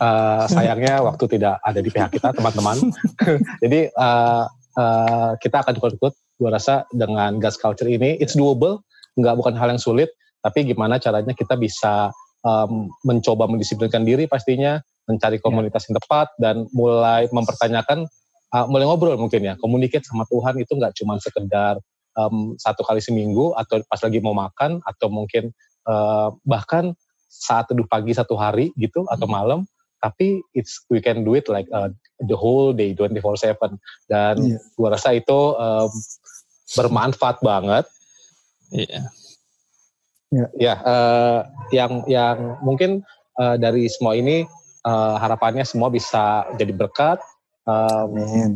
Uh, 0.00 0.44
sayangnya 0.54 1.02
waktu 1.04 1.24
tidak 1.38 1.60
ada 1.60 1.80
di 1.80 1.90
pihak 1.90 2.10
kita 2.12 2.32
teman-teman. 2.36 2.92
Jadi 3.62 3.90
uh, 3.94 4.44
uh, 4.76 5.30
kita 5.40 5.62
akan 5.64 5.74
ikut-ikut. 5.78 6.14
Gue 6.36 6.50
rasa 6.52 6.84
dengan 6.92 7.40
gas 7.40 7.56
culture 7.56 7.88
ini 7.88 8.20
it's 8.20 8.36
doable. 8.36 8.84
Nggak 9.16 9.34
bukan 9.40 9.54
hal 9.56 9.72
yang 9.72 9.80
sulit. 9.80 10.12
Tapi 10.44 10.68
gimana 10.68 11.00
caranya 11.00 11.32
kita 11.32 11.56
bisa 11.56 12.12
um, 12.44 12.92
mencoba 13.02 13.48
mendisiplinkan 13.48 14.04
diri 14.04 14.28
pastinya 14.28 14.78
mencari 15.06 15.38
komunitas 15.38 15.86
yang 15.88 15.96
tepat 16.02 16.34
dan 16.36 16.66
mulai 16.74 17.30
mempertanyakan 17.30 18.04
uh, 18.52 18.66
mulai 18.68 18.84
ngobrol 18.84 19.16
mungkin 19.16 19.42
ya. 19.42 19.54
Komunikasi 19.58 20.06
sama 20.06 20.28
Tuhan 20.28 20.60
itu 20.60 20.72
nggak 20.76 20.92
cuma 21.02 21.16
sekedar 21.18 21.80
um, 22.18 22.54
satu 22.60 22.82
kali 22.82 23.00
seminggu 23.00 23.56
atau 23.56 23.80
pas 23.86 24.00
lagi 24.00 24.18
mau 24.20 24.36
makan 24.36 24.80
atau 24.82 25.08
mungkin 25.08 25.52
uh, 25.86 26.32
bahkan 26.42 26.96
saat 27.26 27.68
teduh 27.68 27.86
pagi 27.86 28.16
satu 28.16 28.34
hari 28.34 28.72
gitu 28.80 29.04
atau 29.12 29.28
hmm. 29.28 29.34
malam 29.34 29.60
tapi 30.00 30.44
it's 30.52 30.84
we 30.92 31.00
can 31.00 31.24
do 31.24 31.34
it 31.36 31.48
like 31.48 31.66
uh, 31.72 31.88
the 32.24 32.36
whole 32.36 32.72
day 32.72 32.92
24/7 32.92 33.56
dan 34.08 34.36
yeah. 34.40 34.60
gua 34.76 34.96
rasa 34.96 35.16
itu 35.16 35.56
um, 35.56 35.90
bermanfaat 36.74 37.40
banget. 37.40 37.84
Iya. 38.74 38.88
Yeah. 38.90 39.04
Ya, 40.34 40.46
yeah, 40.58 40.78
uh, 40.82 41.38
yang 41.70 42.02
yang 42.10 42.58
mungkin 42.60 43.06
uh, 43.38 43.54
dari 43.54 43.86
semua 43.86 44.18
ini 44.18 44.42
uh, 44.82 45.16
harapannya 45.22 45.62
semua 45.62 45.86
bisa 45.86 46.44
jadi 46.58 46.74
berkat. 46.74 47.22
Um, 47.62 48.18
Amin. 48.18 48.52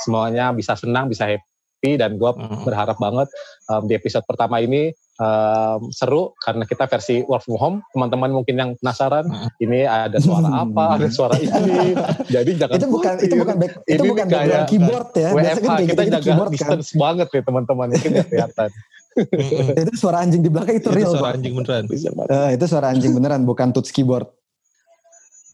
Semuanya 0.00 0.54
bisa 0.56 0.78
senang, 0.80 1.12
bisa 1.12 1.28
happy 1.28 2.00
dan 2.00 2.16
gue 2.16 2.30
hmm. 2.30 2.64
berharap 2.64 2.96
banget 2.96 3.28
um, 3.68 3.84
di 3.84 3.92
episode 3.92 4.24
pertama 4.24 4.64
ini 4.64 4.96
um, 5.20 5.90
seru 5.94 6.34
karena 6.42 6.64
kita 6.66 6.84
versi 6.90 7.22
work 7.26 7.42
from 7.44 7.56
home. 7.58 7.76
Teman-teman 7.94 8.30
mungkin 8.34 8.54
yang 8.58 8.70
penasaran 8.78 9.26
hmm. 9.28 9.62
ini 9.62 9.86
ada 9.86 10.18
suara 10.18 10.48
apa, 10.64 10.84
ada 10.98 11.08
suara 11.10 11.36
ini. 11.38 11.94
Jadi 12.30 12.50
jangan 12.58 12.76
itu 12.78 12.86
bukan 12.90 13.14
itu 13.22 13.34
bukan 13.38 13.56
back, 13.58 13.72
itu 13.86 14.02
ini 14.02 14.08
bukan 14.10 14.26
kayak 14.26 14.62
keyboard 14.70 15.08
ya. 15.14 15.30
WFH 15.34 15.62
kan 15.62 15.78
kita 15.86 16.02
jaga 16.08 16.18
keyboard, 16.22 16.50
kan. 16.50 16.56
distance 16.58 16.88
kan? 16.90 16.98
banget 17.00 17.28
ya 17.30 17.42
teman-teman 17.44 17.86
itu 17.94 18.06
nggak 18.10 18.26
kelihatan. 18.30 18.70
itu 19.78 19.92
suara 19.94 20.26
anjing 20.26 20.42
di 20.42 20.50
belakang 20.50 20.74
itu, 20.74 20.90
itu 20.90 20.96
real. 20.98 21.12
Suara 21.14 21.38
anjing 21.38 21.54
beneran. 21.54 21.84
Uh, 21.86 22.50
itu 22.50 22.64
suara 22.66 22.86
anjing 22.90 23.12
beneran 23.14 23.46
bukan 23.46 23.70
touch 23.70 23.94
keyboard. 23.94 24.26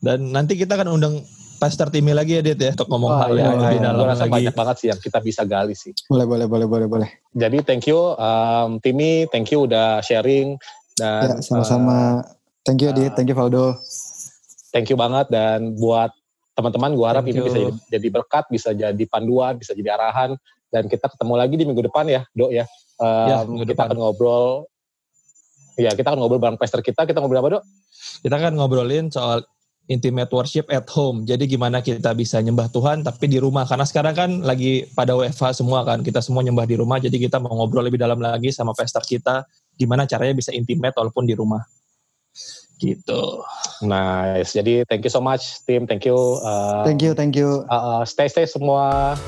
Dan 0.01 0.33
nanti 0.33 0.57
kita 0.57 0.81
akan 0.81 0.97
undang 0.97 1.21
Pastor 1.61 1.93
Timi 1.93 2.17
lagi 2.17 2.41
ya 2.41 2.43
Dit 2.43 2.57
ya 2.57 2.73
untuk 2.73 2.89
ngomong 2.89 3.13
oh, 3.13 3.19
hal 3.21 3.31
iya, 3.37 3.43
yang 3.45 3.53
iya, 3.53 3.61
lebih 3.61 3.79
iya. 3.79 3.87
dalam 3.93 4.07
lagi. 4.09 4.33
banyak 4.33 4.55
banget 4.57 4.77
sih 4.81 4.89
yang 4.89 5.01
kita 5.01 5.19
bisa 5.21 5.43
gali 5.45 5.77
sih. 5.77 5.93
Boleh 6.09 6.25
boleh 6.25 6.47
boleh 6.49 6.67
boleh 6.67 6.87
boleh. 6.89 7.09
Jadi 7.37 7.61
thank 7.61 7.85
you 7.85 8.17
um, 8.17 8.81
Timi, 8.81 9.29
thank 9.29 9.53
you 9.53 9.69
udah 9.69 10.01
sharing 10.01 10.57
dan 10.97 11.37
ya, 11.37 11.45
sama-sama. 11.45 12.25
Uh, 12.25 12.33
thank 12.65 12.81
you 12.81 12.89
Dit, 12.97 13.13
thank 13.13 13.29
you 13.29 13.37
Valdo. 13.37 13.77
Thank 14.73 14.89
you 14.89 14.97
banget 14.97 15.29
dan 15.29 15.77
buat 15.77 16.17
teman-teman 16.57 16.97
gue 16.97 17.07
harap 17.07 17.25
ini 17.29 17.45
bisa 17.45 17.59
jadi, 17.93 18.09
berkat, 18.09 18.45
bisa 18.49 18.73
jadi 18.73 19.05
panduan, 19.05 19.61
bisa 19.61 19.77
jadi 19.77 20.01
arahan 20.01 20.41
dan 20.73 20.89
kita 20.89 21.13
ketemu 21.13 21.35
lagi 21.37 21.55
di 21.61 21.65
minggu 21.69 21.85
depan 21.93 22.09
ya, 22.09 22.25
Dok 22.33 22.51
ya. 22.57 22.65
Um, 22.97 23.29
ya 23.29 23.37
kita 23.69 23.77
depan. 23.77 23.87
akan 23.93 23.97
ngobrol 24.01 24.71
Ya, 25.81 25.97
kita 25.97 26.13
akan 26.13 26.21
ngobrol 26.21 26.43
bareng 26.43 26.61
pastor 26.61 26.85
kita. 26.85 27.09
Kita 27.09 27.25
ngobrol 27.25 27.41
apa, 27.41 27.51
Dok? 27.59 27.65
Kita 28.21 28.35
akan 28.37 28.53
ngobrolin 28.61 29.09
soal 29.09 29.41
intimate 29.91 30.31
worship 30.31 30.71
at 30.71 30.87
home. 30.87 31.27
Jadi 31.27 31.51
gimana 31.51 31.83
kita 31.83 32.15
bisa 32.15 32.39
nyembah 32.39 32.71
Tuhan 32.71 33.03
tapi 33.03 33.27
di 33.27 33.43
rumah. 33.43 33.67
Karena 33.67 33.83
sekarang 33.83 34.15
kan 34.15 34.31
lagi 34.47 34.87
pada 34.95 35.19
WFH 35.19 35.59
semua 35.59 35.83
kan. 35.83 36.07
Kita 36.07 36.23
semua 36.23 36.47
nyembah 36.47 36.65
di 36.65 36.79
rumah. 36.79 37.03
Jadi 37.03 37.19
kita 37.19 37.43
mau 37.43 37.59
ngobrol 37.59 37.91
lebih 37.91 37.99
dalam 37.99 38.23
lagi 38.23 38.55
sama 38.55 38.71
pastor 38.71 39.03
kita. 39.03 39.43
Gimana 39.75 40.07
caranya 40.07 40.39
bisa 40.39 40.55
intimate 40.55 40.95
walaupun 40.95 41.27
di 41.27 41.35
rumah. 41.35 41.67
Gitu. 42.79 43.23
Nice. 43.83 44.55
Jadi 44.55 44.87
thank 44.87 45.03
you 45.03 45.13
so 45.13 45.19
much 45.19 45.67
tim. 45.67 45.91
Thank 45.91 46.07
you. 46.07 46.17
Uh, 46.41 46.87
thank 46.87 47.03
you, 47.03 47.13
thank 47.13 47.35
you. 47.35 47.67
Uh, 47.67 48.01
uh, 48.01 48.03
stay 48.07 48.31
stay 48.31 48.47
semua. 48.47 49.19